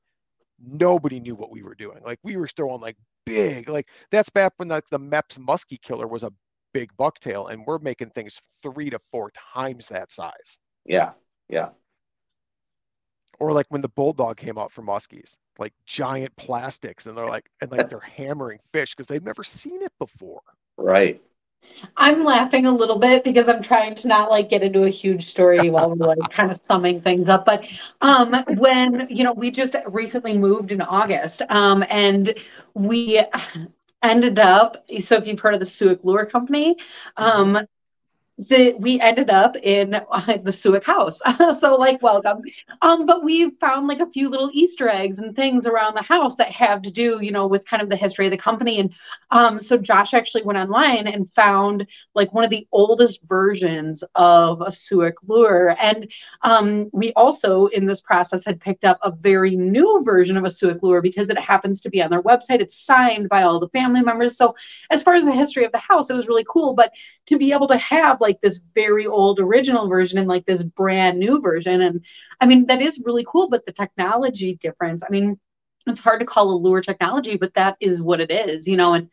nobody 0.61 1.19
knew 1.19 1.35
what 1.35 1.51
we 1.51 1.63
were 1.63 1.75
doing 1.75 1.99
like 2.05 2.19
we 2.23 2.35
were 2.37 2.47
throwing 2.47 2.81
like 2.81 2.97
big 3.25 3.69
like 3.69 3.87
that's 4.11 4.29
back 4.29 4.53
when 4.57 4.69
like 4.69 4.87
the 4.91 4.99
Mepps 4.99 5.37
muskie 5.37 5.81
killer 5.81 6.07
was 6.07 6.23
a 6.23 6.31
big 6.73 6.89
bucktail 6.99 7.51
and 7.51 7.65
we're 7.65 7.79
making 7.79 8.09
things 8.11 8.39
three 8.61 8.89
to 8.89 8.99
four 9.11 9.31
times 9.53 9.87
that 9.89 10.11
size 10.11 10.57
Yeah. 10.85 11.13
Yeah. 11.49 11.69
Or 13.43 13.51
like 13.51 13.65
when 13.69 13.81
the 13.81 13.89
Bull 13.89 14.13
Dawg 14.13 14.37
came 14.37 14.57
out 14.57 14.71
from 14.71 14.87
muskies 14.87 15.37
like 15.59 15.73
giant 15.85 16.35
plastics 16.37 17.05
and 17.05 17.17
they're 17.17 17.27
like 17.27 17.45
and 17.61 17.71
like 17.71 17.89
they're 17.89 17.99
hammering 17.99 18.59
fish 18.71 18.95
because 18.95 19.07
they've 19.07 19.23
never 19.23 19.43
seen 19.43 19.81
it 19.81 19.91
before 19.99 20.41
Right. 20.77 21.21
I'm 21.97 22.23
laughing 22.23 22.65
a 22.65 22.71
little 22.71 22.97
bit 22.97 23.23
because 23.23 23.49
I'm 23.49 23.61
trying 23.61 23.95
to 23.95 24.07
not 24.07 24.29
like 24.29 24.49
get 24.49 24.63
into 24.63 24.83
a 24.83 24.89
huge 24.89 25.29
story 25.29 25.69
while 25.69 25.89
we're 25.89 26.07
like 26.07 26.31
kind 26.31 26.49
of 26.49 26.57
summing 26.57 27.01
things 27.01 27.29
up. 27.29 27.45
But 27.45 27.69
um, 28.01 28.33
when 28.57 29.07
you 29.09 29.23
know 29.23 29.33
we 29.33 29.51
just 29.51 29.75
recently 29.87 30.37
moved 30.37 30.71
in 30.71 30.81
August, 30.81 31.41
um, 31.49 31.83
and 31.89 32.33
we 32.73 33.21
ended 34.01 34.39
up. 34.39 34.85
So 35.01 35.15
if 35.15 35.27
you've 35.27 35.39
heard 35.39 35.53
of 35.53 35.59
the 35.59 35.65
Suick 35.65 35.99
Lure 36.03 36.25
Company, 36.25 36.75
um, 37.17 37.59
the 38.37 38.73
we 38.79 38.99
ended 38.99 39.29
up 39.29 39.55
in 39.57 39.93
uh, 39.93 40.37
the 40.43 40.51
Suick 40.51 40.83
house. 40.83 41.19
so 41.59 41.75
like 41.75 42.01
welcome. 42.01 42.41
Um, 42.81 43.05
but 43.05 43.23
we 43.23 43.51
found 43.51 43.87
like 43.87 43.99
a 43.99 44.09
few 44.09 44.27
little 44.27 44.49
Easter 44.53 44.89
eggs 44.89 45.19
and 45.19 45.35
things 45.35 45.67
around 45.67 45.95
the 45.95 46.01
house 46.01 46.35
that 46.37 46.49
have 46.51 46.81
to 46.81 46.91
do, 46.91 47.19
you 47.21 47.31
know, 47.31 47.45
with 47.45 47.65
kind 47.65 47.83
of 47.83 47.89
the 47.89 47.95
history 47.95 48.25
of 48.25 48.31
the 48.31 48.37
company. 48.37 48.79
And 48.79 48.93
um, 49.29 49.59
so 49.59 49.77
Josh 49.77 50.15
actually 50.15 50.43
went 50.43 50.57
online 50.57 51.05
and 51.07 51.31
found 51.33 51.85
like 52.15 52.33
one 52.33 52.43
of 52.43 52.49
the 52.49 52.67
oldest 52.71 53.21
versions 53.23 54.03
of 54.15 54.61
a 54.61 54.71
Suick 54.71 55.13
lure. 55.27 55.75
And 55.79 56.11
um, 56.41 56.89
we 56.91 57.13
also 57.13 57.67
in 57.67 57.85
this 57.85 58.01
process 58.01 58.43
had 58.43 58.59
picked 58.59 58.83
up 58.83 58.97
a 59.03 59.11
very 59.11 59.55
new 59.55 60.01
version 60.03 60.37
of 60.37 60.43
a 60.43 60.49
Suick 60.49 60.81
lure 60.81 61.01
because 61.03 61.29
it 61.29 61.37
happens 61.37 61.81
to 61.81 61.89
be 61.89 62.01
on 62.01 62.09
their 62.09 62.23
website. 62.23 62.61
It's 62.61 62.83
signed 62.83 63.29
by 63.29 63.43
all 63.43 63.59
the 63.59 63.69
family 63.69 64.01
members. 64.01 64.37
So 64.37 64.55
as 64.89 65.03
far 65.03 65.13
as 65.13 65.25
the 65.25 65.31
history 65.31 65.65
of 65.65 65.71
the 65.71 65.77
house, 65.77 66.09
it 66.09 66.15
was 66.15 66.27
really 66.27 66.45
cool. 66.49 66.73
But 66.73 66.93
to 67.27 67.37
be 67.37 67.51
able 67.51 67.67
to 67.67 67.77
have 67.77 68.22
like 68.23 68.41
this 68.41 68.59
very 68.73 69.05
old 69.05 69.39
original 69.39 69.87
version 69.87 70.17
and 70.17 70.27
like 70.27 70.45
this 70.47 70.63
brand 70.63 71.19
new 71.19 71.39
version. 71.39 71.81
And 71.81 72.01
i 72.41 72.45
mean 72.45 72.65
that 72.67 72.81
is 72.81 73.01
really 73.03 73.25
cool 73.27 73.49
but 73.49 73.65
the 73.65 73.71
technology 73.71 74.55
difference 74.55 75.03
i 75.03 75.09
mean 75.09 75.39
it's 75.87 75.99
hard 75.99 76.19
to 76.19 76.25
call 76.25 76.51
a 76.51 76.57
lure 76.57 76.81
technology 76.81 77.37
but 77.37 77.53
that 77.53 77.77
is 77.79 78.01
what 78.01 78.21
it 78.21 78.31
is 78.31 78.67
you 78.67 78.77
know 78.77 78.93
and 78.93 79.09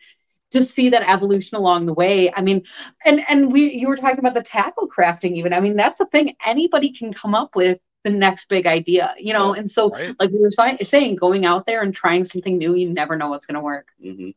to 0.51 0.65
see 0.65 0.89
that 0.91 1.09
evolution 1.09 1.57
along 1.57 1.87
the 1.87 1.95
way 1.95 2.33
i 2.35 2.43
mean 2.43 2.63
and 3.05 3.21
and 3.29 3.53
we 3.53 3.73
you 3.73 3.89
were 3.89 3.97
talking 3.97 4.19
about 4.19 4.35
the 4.35 4.43
tackle 4.43 4.89
crafting 4.89 5.33
even. 5.33 5.53
I 5.53 5.61
mean 5.61 5.77
that's 5.77 5.99
the 5.99 6.07
thing. 6.07 6.35
Anybody 6.45 6.93
can 6.93 7.13
come 7.13 7.35
up 7.35 7.55
with 7.55 7.79
the 8.05 8.11
next 8.11 8.49
big 8.49 8.67
idea 8.67 9.15
you 9.19 9.33
know? 9.33 9.53
And 9.53 9.71
so 9.71 9.91
right. 9.91 10.15
like 10.19 10.31
we 10.31 10.41
were 10.41 10.51
saying 10.51 11.17
going 11.17 11.45
out 11.45 11.67
there 11.67 11.83
and 11.83 11.95
trying 11.95 12.25
something 12.25 12.59
new 12.59 12.75
you 12.75 12.91
never 12.91 13.17
know 13.17 13.29
what's 13.29 13.47
going 13.47 13.57
to 13.57 13.61
work. 13.61 13.89
Hmm 14.03 14.31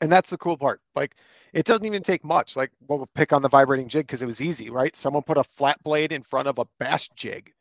and 0.00 0.10
that's 0.10 0.30
the 0.30 0.38
cool 0.38 0.56
part. 0.56 0.80
Like 0.94 1.16
it 1.52 1.64
doesn't 1.64 1.86
even 1.86 2.02
take 2.02 2.24
much 2.24 2.56
like 2.56 2.70
we'll 2.88 3.08
pick 3.14 3.32
on 3.32 3.42
the 3.42 3.48
vibrating 3.48 3.88
jig 3.88 4.06
because 4.06 4.22
it 4.22 4.26
was 4.26 4.40
easy 4.40 4.70
right? 4.70 4.94
Someone 4.96 5.22
put 5.22 5.38
a 5.38 5.44
flat 5.44 5.82
blade 5.82 6.12
in 6.12 6.22
front 6.22 6.48
of 6.48 6.58
a 6.58 6.66
bass 6.78 7.08
jig. 7.16 7.52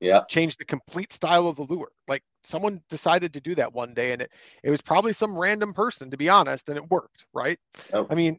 Yeah. 0.00 0.22
changed 0.28 0.58
the 0.58 0.64
complete 0.64 1.12
style 1.12 1.46
of 1.46 1.54
the 1.54 1.62
lure. 1.62 1.92
Like 2.08 2.24
someone 2.42 2.82
decided 2.88 3.32
to 3.34 3.40
do 3.40 3.54
that 3.54 3.72
one 3.72 3.94
day 3.94 4.12
and 4.12 4.22
it, 4.22 4.32
it 4.64 4.70
was 4.70 4.80
probably 4.80 5.12
some 5.12 5.38
random 5.38 5.72
person 5.72 6.10
to 6.10 6.16
be 6.16 6.28
honest 6.28 6.68
and 6.68 6.76
it 6.76 6.90
worked 6.90 7.24
right? 7.32 7.58
Oh. 7.92 8.06
i 8.10 8.16
mean 8.16 8.38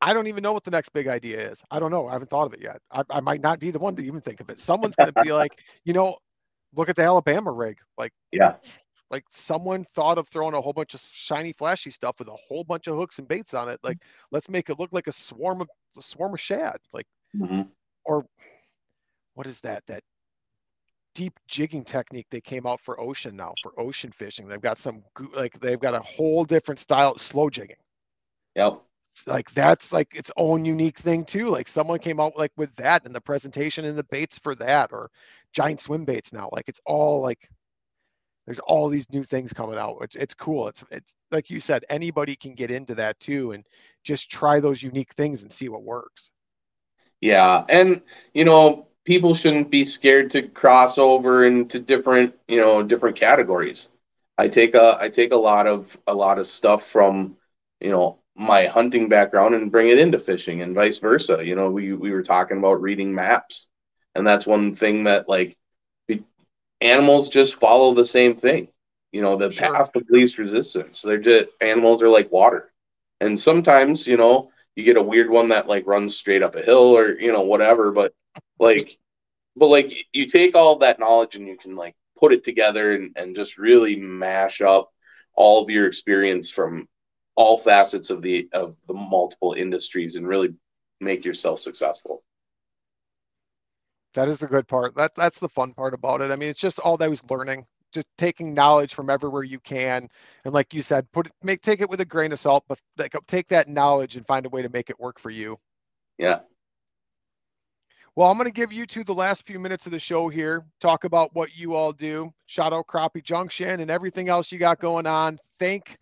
i 0.00 0.12
don't 0.12 0.28
even 0.28 0.42
know 0.42 0.52
what 0.52 0.62
the 0.62 0.70
next 0.70 0.90
big 0.90 1.08
idea 1.08 1.50
is. 1.50 1.62
I 1.70 1.78
don't 1.78 1.90
know. 1.90 2.06
I 2.06 2.12
haven't 2.12 2.30
thought 2.30 2.46
of 2.46 2.54
it 2.54 2.60
yet. 2.60 2.80
I, 2.90 3.02
I 3.10 3.20
might 3.20 3.40
not 3.40 3.58
be 3.58 3.70
the 3.70 3.78
one 3.78 3.96
to 3.96 4.04
even 4.04 4.20
think 4.20 4.40
of 4.40 4.50
it. 4.50 4.60
Someone's 4.60 4.96
going 4.96 5.12
to 5.12 5.22
be 5.22 5.32
like 5.42 5.60
you 5.84 5.94
know 5.94 6.16
look 6.74 6.88
at 6.88 6.96
the 6.96 7.02
alabama 7.02 7.52
rig. 7.52 7.78
Like 7.98 8.12
Yeah. 8.30 8.54
Like 9.12 9.24
someone 9.30 9.84
thought 9.84 10.18
of 10.18 10.26
throwing 10.28 10.54
a 10.54 10.60
whole 10.60 10.72
bunch 10.72 10.94
of 10.94 11.00
shiny 11.00 11.52
flashy 11.52 11.90
stuff 11.90 12.18
with 12.18 12.28
a 12.28 12.36
whole 12.48 12.64
bunch 12.64 12.88
of 12.88 12.96
hooks 12.96 13.18
and 13.18 13.28
baits 13.28 13.54
on 13.54 13.68
it 13.68 13.78
like 13.84 13.98
let's 14.32 14.48
make 14.48 14.70
it 14.70 14.78
look 14.80 14.92
like 14.92 15.06
a 15.06 15.12
swarm 15.12 15.60
of 15.60 15.68
a 15.98 16.02
swarm 16.02 16.32
of 16.32 16.40
shad 16.40 16.76
like 16.92 17.06
hmm 17.36 17.62
or 18.04 18.26
what 19.34 19.46
is 19.46 19.60
that 19.60 19.82
that 19.86 20.02
deep 21.14 21.38
jigging 21.46 21.84
technique 21.84 22.26
they 22.30 22.40
came 22.40 22.66
out 22.66 22.80
for 22.80 22.98
ocean 22.98 23.36
now 23.36 23.52
for 23.62 23.78
ocean 23.78 24.10
fishing 24.10 24.48
they've 24.48 24.62
got 24.62 24.78
some 24.78 25.02
like 25.34 25.58
they've 25.60 25.80
got 25.80 25.94
a 25.94 26.00
whole 26.00 26.44
different 26.44 26.80
style 26.80 27.16
slow 27.18 27.50
jigging. 27.50 27.76
Yep. 28.56 28.82
Like 29.26 29.50
that's 29.52 29.92
like 29.92 30.08
its 30.14 30.30
own 30.38 30.64
unique 30.64 30.98
thing 30.98 31.24
too 31.26 31.50
like 31.50 31.68
someone 31.68 31.98
came 31.98 32.18
out 32.18 32.32
like 32.38 32.52
with 32.56 32.74
that 32.76 33.04
and 33.04 33.14
the 33.14 33.20
presentation 33.20 33.84
and 33.84 33.96
the 33.96 34.04
baits 34.04 34.38
for 34.38 34.54
that 34.54 34.90
or 34.90 35.10
giant 35.52 35.82
swim 35.82 36.06
baits 36.06 36.32
now 36.32 36.48
like 36.50 36.66
it's 36.66 36.80
all 36.86 37.20
like 37.20 37.46
there's 38.46 38.58
all 38.60 38.88
these 38.88 39.10
new 39.12 39.24
things 39.24 39.52
coming 39.52 39.78
out 39.78 40.00
which 40.00 40.16
it's 40.16 40.34
cool 40.34 40.68
it's 40.68 40.84
it's 40.90 41.14
like 41.30 41.50
you 41.50 41.60
said 41.60 41.84
anybody 41.90 42.36
can 42.36 42.54
get 42.54 42.70
into 42.70 42.94
that 42.94 43.18
too 43.20 43.52
and 43.52 43.64
just 44.04 44.30
try 44.30 44.60
those 44.60 44.82
unique 44.82 45.12
things 45.14 45.42
and 45.42 45.52
see 45.52 45.68
what 45.68 45.82
works 45.82 46.30
Yeah, 47.20 47.64
and 47.68 48.02
you 48.34 48.44
know, 48.44 48.88
people 49.04 49.34
shouldn't 49.34 49.70
be 49.70 49.84
scared 49.84 50.30
to 50.30 50.42
cross 50.48 50.98
over 50.98 51.44
into 51.44 51.78
different, 51.80 52.34
you 52.48 52.58
know, 52.60 52.82
different 52.82 53.16
categories. 53.16 53.88
I 54.38 54.48
take 54.48 54.74
a 54.74 54.96
I 55.00 55.08
take 55.08 55.32
a 55.32 55.36
lot 55.36 55.66
of 55.66 55.96
a 56.06 56.14
lot 56.14 56.38
of 56.38 56.46
stuff 56.46 56.86
from, 56.88 57.36
you 57.80 57.90
know, 57.90 58.18
my 58.34 58.66
hunting 58.66 59.08
background 59.08 59.54
and 59.54 59.70
bring 59.70 59.88
it 59.90 59.98
into 59.98 60.18
fishing 60.18 60.62
and 60.62 60.74
vice 60.74 60.98
versa. 60.98 61.44
You 61.44 61.54
know, 61.54 61.70
we 61.70 61.92
we 61.92 62.10
were 62.12 62.22
talking 62.22 62.58
about 62.58 62.82
reading 62.82 63.14
maps. 63.14 63.68
And 64.14 64.26
that's 64.26 64.46
one 64.46 64.74
thing 64.74 65.04
that 65.04 65.28
like 65.28 65.56
animals 66.82 67.28
just 67.30 67.56
follow 67.60 67.94
the 67.94 68.06
same 68.06 68.36
thing. 68.36 68.68
You 69.12 69.22
know, 69.22 69.36
the 69.36 69.50
Sure. 69.50 69.68
path 69.74 69.90
of 69.96 70.04
least 70.10 70.38
resistance. 70.38 71.02
They're 71.02 71.18
just 71.18 71.50
animals 71.60 72.02
are 72.02 72.08
like 72.08 72.32
water. 72.32 72.72
And 73.20 73.38
sometimes, 73.38 74.06
you 74.06 74.16
know, 74.16 74.50
you 74.76 74.84
get 74.84 74.96
a 74.96 75.02
weird 75.02 75.30
one 75.30 75.48
that 75.50 75.68
like 75.68 75.86
runs 75.86 76.16
straight 76.16 76.42
up 76.42 76.56
a 76.56 76.62
hill 76.62 76.96
or 76.96 77.18
you 77.18 77.32
know 77.32 77.42
whatever 77.42 77.92
but 77.92 78.12
like 78.58 78.98
but 79.56 79.68
like 79.68 79.92
you 80.12 80.26
take 80.26 80.54
all 80.56 80.76
that 80.76 80.98
knowledge 81.00 81.36
and 81.36 81.46
you 81.48 81.56
can 81.56 81.76
like 81.76 81.94
put 82.18 82.32
it 82.32 82.44
together 82.44 82.94
and, 82.94 83.12
and 83.16 83.36
just 83.36 83.58
really 83.58 83.96
mash 83.96 84.60
up 84.62 84.92
all 85.34 85.62
of 85.62 85.70
your 85.70 85.86
experience 85.86 86.50
from 86.50 86.88
all 87.36 87.58
facets 87.58 88.10
of 88.10 88.22
the 88.22 88.48
of 88.52 88.76
the 88.88 88.94
multiple 88.94 89.52
industries 89.54 90.16
and 90.16 90.26
really 90.26 90.54
make 91.00 91.24
yourself 91.24 91.60
successful 91.60 92.22
That 94.14 94.28
is 94.28 94.38
the 94.38 94.46
good 94.46 94.68
part. 94.68 94.94
That 94.94 95.14
that's 95.14 95.38
the 95.38 95.48
fun 95.48 95.72
part 95.72 95.94
about 95.94 96.20
it. 96.20 96.30
I 96.30 96.36
mean, 96.36 96.48
it's 96.50 96.60
just 96.60 96.78
all 96.78 96.96
that 96.98 97.08
was 97.10 97.22
learning, 97.30 97.66
just 97.92 98.06
taking 98.18 98.54
knowledge 98.54 98.94
from 98.94 99.08
everywhere 99.10 99.44
you 99.44 99.58
can, 99.60 100.08
and 100.44 100.54
like 100.54 100.74
you 100.74 100.82
said, 100.82 101.10
put 101.12 101.26
it, 101.26 101.32
make 101.42 101.62
take 101.62 101.80
it 101.80 101.88
with 101.88 102.00
a 102.00 102.04
grain 102.04 102.32
of 102.32 102.38
salt, 102.38 102.64
but 102.68 102.78
like 102.98 103.14
take 103.26 103.48
that 103.48 103.68
knowledge 103.68 104.16
and 104.16 104.26
find 104.26 104.44
a 104.46 104.50
way 104.50 104.62
to 104.62 104.68
make 104.68 104.90
it 104.90 105.00
work 105.00 105.18
for 105.18 105.30
you. 105.30 105.58
yeah 106.18 106.40
Well, 108.16 108.30
I'm 108.30 108.36
going 108.36 108.46
to 108.46 108.52
give 108.52 108.72
you 108.72 108.86
two 108.86 109.04
the 109.04 109.14
last 109.14 109.46
few 109.46 109.58
minutes 109.58 109.86
of 109.86 109.92
the 109.92 109.98
show 109.98 110.28
here. 110.28 110.64
Talk 110.80 111.04
about 111.04 111.34
what 111.34 111.54
you 111.56 111.74
all 111.74 111.92
do. 111.92 112.30
Shout 112.46 112.74
out 112.74 112.86
Crappie 112.86 113.24
Junction 113.24 113.80
and 113.80 113.90
everything 113.90 114.28
else 114.28 114.52
you 114.52 114.58
got 114.58 114.78
going 114.78 115.06
on. 115.06 115.38
Thank, 115.58 115.96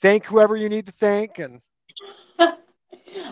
thank 0.00 0.24
whoever 0.24 0.56
you 0.56 0.68
need 0.68 0.86
to 0.86 0.92
thank, 0.92 1.40
and 1.40 1.60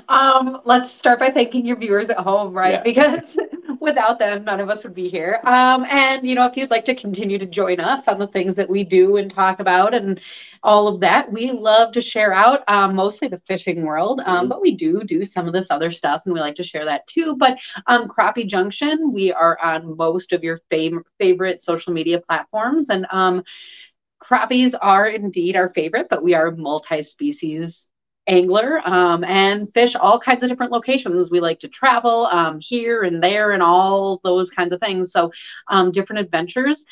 Um, 0.08 0.60
let's 0.64 0.90
start 0.90 1.18
by 1.18 1.30
thanking 1.30 1.64
your 1.66 1.76
viewers 1.76 2.10
at 2.10 2.18
home, 2.18 2.52
right? 2.52 2.72
Yeah. 2.72 2.82
Because 2.82 3.36
without 3.84 4.18
them, 4.18 4.44
none 4.44 4.60
of 4.60 4.70
us 4.70 4.84
would 4.84 4.94
be 4.94 5.08
here. 5.08 5.40
Um, 5.44 5.84
and 5.84 6.26
you 6.26 6.34
know, 6.34 6.46
if 6.46 6.56
you'd 6.56 6.70
like 6.70 6.86
to 6.86 6.94
continue 6.96 7.38
to 7.38 7.46
join 7.46 7.80
us 7.80 8.08
on 8.08 8.18
the 8.18 8.26
things 8.26 8.56
that 8.56 8.70
we 8.70 8.84
do 8.84 9.16
and 9.16 9.32
talk 9.32 9.60
about 9.60 9.94
and 9.94 10.20
all 10.62 10.88
of 10.88 11.00
that, 11.00 11.32
we 11.32 11.52
love 11.52 11.92
to 11.92 12.00
share 12.02 12.32
out 12.32 12.62
um, 12.68 12.96
mostly 12.96 13.28
the 13.28 13.40
fishing 13.46 13.82
world, 13.84 14.20
um, 14.26 14.46
Mhm. 14.46 14.50
but 14.50 14.60
we 14.62 14.74
do 14.76 15.04
do 15.04 15.24
some 15.24 15.46
of 15.46 15.52
this 15.52 15.70
other 15.70 15.90
stuff, 15.92 16.22
and 16.24 16.34
we 16.34 16.40
like 16.40 16.56
to 16.56 16.64
share 16.64 16.86
that 16.86 17.06
too. 17.06 17.36
But 17.36 17.58
um, 17.86 18.08
Crappie 18.08 18.46
Junction, 18.48 19.12
we 19.12 19.32
are 19.32 19.58
on 19.62 19.96
most 19.96 20.32
of 20.32 20.42
your 20.44 20.60
fav- 20.70 21.02
favorite 21.18 21.62
social 21.62 21.92
media 21.92 22.20
platforms, 22.20 22.90
and 22.90 23.06
um, 23.10 23.42
crappies 24.22 24.74
are 24.80 25.06
indeed 25.06 25.56
our 25.56 25.68
favorite, 25.70 26.08
but 26.10 26.22
we 26.22 26.34
are 26.34 26.50
multi-species 26.50 27.88
angler 28.26 28.80
um, 28.84 29.24
and 29.24 29.72
fish 29.74 29.94
all 29.96 30.18
kinds 30.18 30.42
of 30.42 30.48
different 30.48 30.72
locations. 30.72 31.30
We 31.30 31.40
like 31.40 31.60
to 31.60 31.68
travel 31.68 32.26
um, 32.26 32.60
here 32.60 33.02
and 33.02 33.22
there 33.22 33.52
and 33.52 33.62
all 33.62 34.20
those 34.24 34.50
kinds 34.50 34.72
of 34.72 34.80
things. 34.80 35.12
So, 35.12 35.32
um, 35.68 35.92
different 35.92 36.20
adventures, 36.20 36.84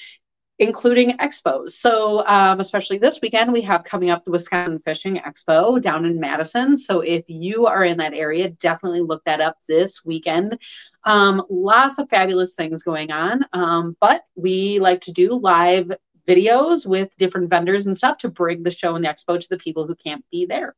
including 0.58 1.16
expos. 1.18 1.72
So, 1.72 2.26
um, 2.26 2.60
especially 2.60 2.98
this 2.98 3.20
weekend, 3.20 3.52
we 3.52 3.62
have 3.62 3.84
coming 3.84 4.10
up 4.10 4.24
the 4.24 4.30
Wisconsin 4.30 4.80
Fishing 4.84 5.16
Expo 5.16 5.80
down 5.80 6.04
in 6.04 6.20
Madison. 6.20 6.76
So, 6.76 7.00
if 7.00 7.24
you 7.28 7.66
are 7.66 7.84
in 7.84 7.96
that 7.98 8.14
area, 8.14 8.50
definitely 8.50 9.00
look 9.00 9.24
that 9.24 9.40
up 9.40 9.56
this 9.68 10.04
weekend. 10.04 10.58
Um, 11.04 11.44
lots 11.48 11.98
of 11.98 12.08
fabulous 12.08 12.54
things 12.54 12.82
going 12.82 13.10
on, 13.10 13.44
um, 13.52 13.96
but 14.00 14.22
we 14.36 14.78
like 14.78 15.00
to 15.02 15.12
do 15.12 15.32
live 15.32 15.90
videos 16.28 16.86
with 16.86 17.10
different 17.18 17.50
vendors 17.50 17.86
and 17.86 17.96
stuff 17.96 18.18
to 18.18 18.28
bring 18.28 18.62
the 18.62 18.70
show 18.70 18.94
and 18.94 19.04
the 19.04 19.08
expo 19.08 19.40
to 19.40 19.48
the 19.48 19.58
people 19.58 19.86
who 19.86 19.96
can't 19.96 20.24
be 20.30 20.46
there. 20.46 20.76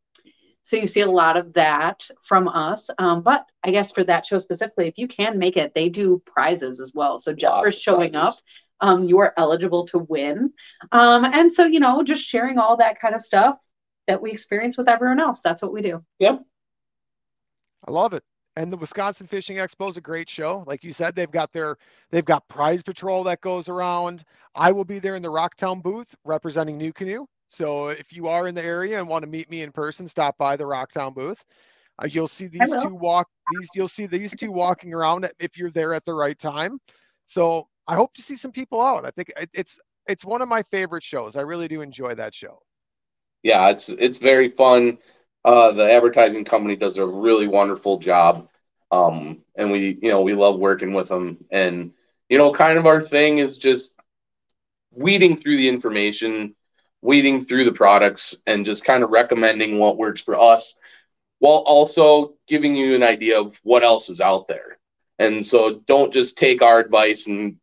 So 0.64 0.76
you 0.76 0.86
see 0.86 1.02
a 1.02 1.10
lot 1.10 1.36
of 1.36 1.52
that 1.52 2.08
from 2.22 2.48
us. 2.48 2.90
Um, 2.98 3.22
but 3.22 3.46
I 3.62 3.70
guess 3.70 3.92
for 3.92 4.02
that 4.04 4.26
show 4.26 4.38
specifically, 4.38 4.88
if 4.88 4.98
you 4.98 5.06
can 5.06 5.38
make 5.38 5.56
it, 5.56 5.72
they 5.74 5.90
do 5.90 6.22
prizes 6.26 6.80
as 6.80 6.92
well. 6.94 7.18
So 7.18 7.32
just 7.32 7.56
for 7.62 7.70
showing 7.70 8.12
prizes. 8.12 8.38
up, 8.38 8.44
um, 8.80 9.04
you 9.04 9.18
are 9.18 9.34
eligible 9.36 9.86
to 9.88 9.98
win. 9.98 10.52
Um, 10.90 11.24
and 11.24 11.52
so, 11.52 11.64
you 11.64 11.80
know, 11.80 12.02
just 12.02 12.24
sharing 12.24 12.58
all 12.58 12.78
that 12.78 12.98
kind 12.98 13.14
of 13.14 13.20
stuff 13.20 13.58
that 14.06 14.20
we 14.20 14.32
experience 14.32 14.76
with 14.76 14.88
everyone 14.88 15.20
else. 15.20 15.40
That's 15.42 15.62
what 15.62 15.72
we 15.72 15.82
do. 15.82 16.02
Yep. 16.18 16.42
I 17.86 17.90
love 17.90 18.14
it. 18.14 18.22
And 18.56 18.72
the 18.72 18.76
Wisconsin 18.76 19.26
Fishing 19.26 19.56
Expo 19.56 19.90
is 19.90 19.96
a 19.96 20.00
great 20.00 20.28
show. 20.30 20.64
Like 20.66 20.84
you 20.84 20.92
said, 20.92 21.14
they've 21.14 21.30
got 21.30 21.52
their 21.52 21.76
they've 22.10 22.24
got 22.24 22.48
prize 22.48 22.82
patrol 22.82 23.24
that 23.24 23.40
goes 23.40 23.68
around. 23.68 24.24
I 24.54 24.70
will 24.70 24.84
be 24.84 25.00
there 25.00 25.16
in 25.16 25.22
the 25.22 25.30
Rocktown 25.30 25.82
booth 25.82 26.14
representing 26.24 26.78
NuCanoe. 26.78 27.26
So 27.54 27.88
if 27.88 28.12
you 28.12 28.26
are 28.26 28.48
in 28.48 28.54
the 28.54 28.64
area 28.64 28.98
and 28.98 29.08
want 29.08 29.22
to 29.22 29.30
meet 29.30 29.48
me 29.48 29.62
in 29.62 29.70
person, 29.70 30.08
stop 30.08 30.36
by 30.36 30.56
the 30.56 30.64
Rocktown 30.64 31.14
booth. 31.14 31.44
Uh, 32.02 32.08
you'll 32.10 32.26
see 32.26 32.48
these 32.48 32.74
two 32.82 32.94
walk 32.94 33.28
these 33.52 33.68
you'll 33.74 33.86
see 33.86 34.06
these 34.06 34.34
two 34.34 34.50
walking 34.50 34.92
around 34.92 35.30
if 35.38 35.56
you're 35.56 35.70
there 35.70 35.94
at 35.94 36.04
the 36.04 36.12
right 36.14 36.36
time. 36.36 36.78
So 37.26 37.68
I 37.86 37.94
hope 37.94 38.12
to 38.14 38.22
see 38.22 38.34
some 38.34 38.50
people 38.50 38.82
out. 38.82 39.06
I 39.06 39.10
think 39.10 39.32
it's 39.52 39.78
it's 40.08 40.24
one 40.24 40.42
of 40.42 40.48
my 40.48 40.62
favorite 40.64 41.04
shows. 41.04 41.36
I 41.36 41.42
really 41.42 41.68
do 41.68 41.80
enjoy 41.80 42.16
that 42.16 42.34
show. 42.34 42.58
Yeah, 43.44 43.68
it's 43.68 43.88
it's 43.88 44.18
very 44.18 44.48
fun. 44.48 44.98
Uh, 45.44 45.70
the 45.72 45.88
advertising 45.92 46.44
company 46.44 46.74
does 46.74 46.96
a 46.96 47.06
really 47.06 47.46
wonderful 47.46 47.98
job, 47.98 48.48
um, 48.90 49.42
and 49.54 49.70
we 49.70 49.96
you 50.02 50.10
know 50.10 50.22
we 50.22 50.34
love 50.34 50.58
working 50.58 50.92
with 50.92 51.08
them. 51.08 51.38
And 51.52 51.92
you 52.28 52.38
know, 52.38 52.52
kind 52.52 52.78
of 52.78 52.86
our 52.86 53.00
thing 53.00 53.38
is 53.38 53.58
just 53.58 53.94
weeding 54.90 55.36
through 55.36 55.58
the 55.58 55.68
information 55.68 56.56
weeding 57.04 57.38
through 57.38 57.64
the 57.64 57.72
products 57.72 58.34
and 58.46 58.64
just 58.64 58.84
kind 58.84 59.04
of 59.04 59.10
recommending 59.10 59.78
what 59.78 59.98
works 59.98 60.22
for 60.22 60.40
us 60.40 60.74
while 61.38 61.62
also 61.66 62.32
giving 62.48 62.74
you 62.74 62.94
an 62.94 63.02
idea 63.02 63.38
of 63.38 63.60
what 63.62 63.84
else 63.84 64.08
is 64.08 64.22
out 64.22 64.48
there. 64.48 64.78
And 65.18 65.44
so 65.44 65.80
don't 65.86 66.14
just 66.14 66.38
take 66.38 66.62
our 66.62 66.80
advice 66.80 67.26
and 67.26 67.56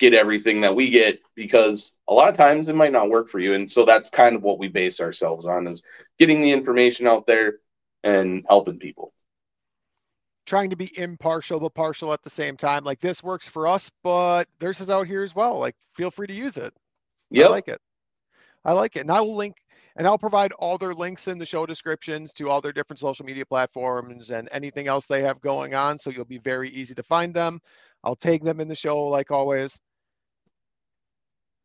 get 0.00 0.12
everything 0.12 0.60
that 0.62 0.74
we 0.74 0.90
get 0.90 1.20
because 1.36 1.94
a 2.08 2.12
lot 2.12 2.30
of 2.30 2.36
times 2.36 2.68
it 2.68 2.74
might 2.74 2.90
not 2.90 3.10
work 3.10 3.28
for 3.28 3.38
you. 3.38 3.54
And 3.54 3.70
so 3.70 3.84
that's 3.84 4.10
kind 4.10 4.34
of 4.34 4.42
what 4.42 4.58
we 4.58 4.66
base 4.66 5.00
ourselves 5.00 5.46
on 5.46 5.68
is 5.68 5.82
getting 6.18 6.40
the 6.40 6.50
information 6.50 7.06
out 7.06 7.28
there 7.28 7.58
and 8.02 8.44
helping 8.48 8.78
people. 8.78 9.12
Trying 10.46 10.70
to 10.70 10.76
be 10.76 10.98
impartial 10.98 11.60
but 11.60 11.74
partial 11.74 12.12
at 12.12 12.22
the 12.24 12.30
same 12.30 12.56
time. 12.56 12.82
Like 12.82 12.98
this 12.98 13.22
works 13.22 13.46
for 13.46 13.68
us, 13.68 13.88
but 14.02 14.48
theirs 14.58 14.80
is 14.80 14.90
out 14.90 15.06
here 15.06 15.22
as 15.22 15.36
well. 15.36 15.60
Like 15.60 15.76
feel 15.94 16.10
free 16.10 16.26
to 16.26 16.34
use 16.34 16.56
it. 16.56 16.74
Yeah. 17.30 17.46
I 17.46 17.50
like 17.50 17.68
it. 17.68 17.80
I 18.64 18.72
like 18.72 18.96
it. 18.96 19.00
And 19.00 19.10
I 19.10 19.20
will 19.20 19.36
link 19.36 19.56
and 19.96 20.06
I'll 20.06 20.18
provide 20.18 20.52
all 20.52 20.78
their 20.78 20.94
links 20.94 21.28
in 21.28 21.38
the 21.38 21.46
show 21.46 21.66
descriptions 21.66 22.32
to 22.34 22.48
all 22.48 22.60
their 22.60 22.72
different 22.72 23.00
social 23.00 23.26
media 23.26 23.44
platforms 23.44 24.30
and 24.30 24.48
anything 24.52 24.86
else 24.86 25.06
they 25.06 25.22
have 25.22 25.40
going 25.40 25.74
on. 25.74 25.98
So 25.98 26.10
you'll 26.10 26.24
be 26.24 26.38
very 26.38 26.70
easy 26.70 26.94
to 26.94 27.02
find 27.02 27.34
them. 27.34 27.60
I'll 28.04 28.16
tag 28.16 28.44
them 28.44 28.60
in 28.60 28.68
the 28.68 28.76
show 28.76 28.98
like 29.06 29.30
always. 29.30 29.78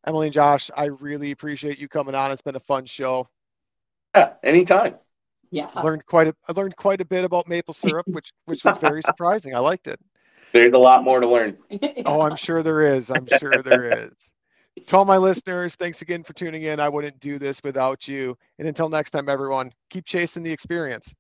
Emily 0.08 0.28
and 0.28 0.34
Josh, 0.34 0.70
I 0.76 0.86
really 0.86 1.32
appreciate 1.32 1.80
you 1.80 1.88
coming 1.88 2.16
on. 2.16 2.32
It's 2.32 2.42
been 2.42 2.56
a 2.56 2.60
fun 2.60 2.86
show. 2.86 3.28
Yeah, 4.16 4.34
anytime. 4.44 4.96
Yeah. 5.52 5.70
I 5.74 5.82
learned 5.82 6.06
quite 6.06 6.28
a 6.28 6.36
I 6.48 6.52
learned 6.52 6.76
quite 6.76 7.02
a 7.02 7.06
bit 7.06 7.24
about 7.24 7.48
maple 7.48 7.74
syrup, 7.74 8.08
which 8.08 8.32
which 8.46 8.64
was 8.64 8.78
very 8.78 9.02
surprising. 9.06 9.56
I 9.56 9.60
liked 9.60 9.88
it. 9.88 10.00
There's 10.52 10.74
a 10.74 10.78
lot 10.78 11.04
more 11.04 11.20
to 11.20 11.28
learn. 11.28 11.58
Oh, 12.06 12.22
I'm 12.22 12.36
sure 12.36 12.64
there 12.64 12.96
is. 12.96 13.12
I'm 13.12 13.28
sure 13.40 13.62
there 13.62 14.08
is 14.08 14.32
to 14.88 14.98
all 14.98 15.06
my 15.06 15.18
listeners, 15.18 15.76
thanks 15.76 16.02
again 16.02 16.24
for 16.24 16.34
tuning 16.34 16.64
in. 16.64 16.80
I 16.80 16.90
wouldn't 16.90 17.20
do 17.20 17.40
this 17.40 17.62
without 17.64 18.08
you. 18.08 18.38
And 18.60 18.68
until 18.68 18.90
next 18.90 19.12
time, 19.12 19.30
everyone, 19.30 19.72
keep 19.90 20.06
chasing 20.06 20.44
the 20.44 20.52
experience. 20.52 21.14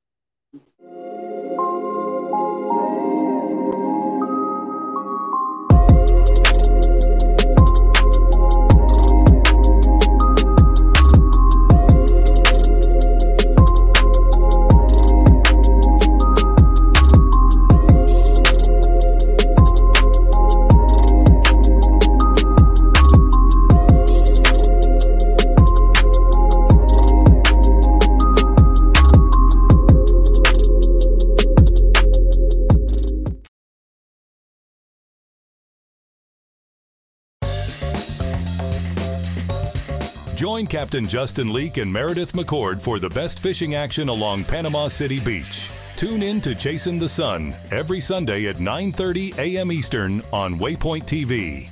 Join 40.55 40.67
Captain 40.67 41.05
Justin 41.05 41.51
Leake 41.51 41.75
and 41.75 41.91
Meredith 41.91 42.31
McCord 42.31 42.79
for 42.79 42.97
the 42.97 43.09
best 43.09 43.41
fishing 43.41 43.75
action 43.75 44.07
along 44.07 44.45
Panama 44.45 44.87
City 44.87 45.19
Beach. 45.19 45.69
Tune 45.97 46.23
in 46.23 46.39
to 46.39 46.55
Chasing 46.55 46.97
the 46.97 47.09
Sun 47.09 47.53
every 47.71 47.99
Sunday 47.99 48.45
at 48.45 48.55
9:30 48.55 49.37
a.m. 49.37 49.69
Eastern 49.69 50.21
on 50.31 50.57
Waypoint 50.57 51.03
TV. 51.03 51.69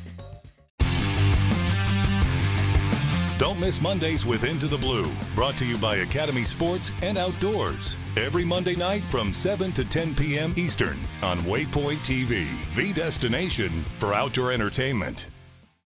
Don't 3.39 3.57
miss 3.57 3.79
Mondays 3.79 4.25
with 4.25 4.43
Into 4.43 4.67
the 4.67 4.77
Blue, 4.77 5.09
brought 5.34 5.55
to 5.59 5.65
you 5.65 5.77
by 5.77 5.97
Academy 5.97 6.43
Sports 6.43 6.91
and 7.03 7.17
Outdoors. 7.17 7.95
Every 8.17 8.43
Monday 8.43 8.75
night 8.75 9.03
from 9.03 9.34
7 9.34 9.71
to 9.73 9.86
10 9.86 10.13
p.m. 10.13 10.51
Eastern 10.57 10.99
on 11.21 11.38
Waypoint 11.43 11.99
TV, 12.03 12.45
the 12.75 12.91
destination 12.91 13.81
for 13.97 14.13
outdoor 14.13 14.51
entertainment. 14.51 15.27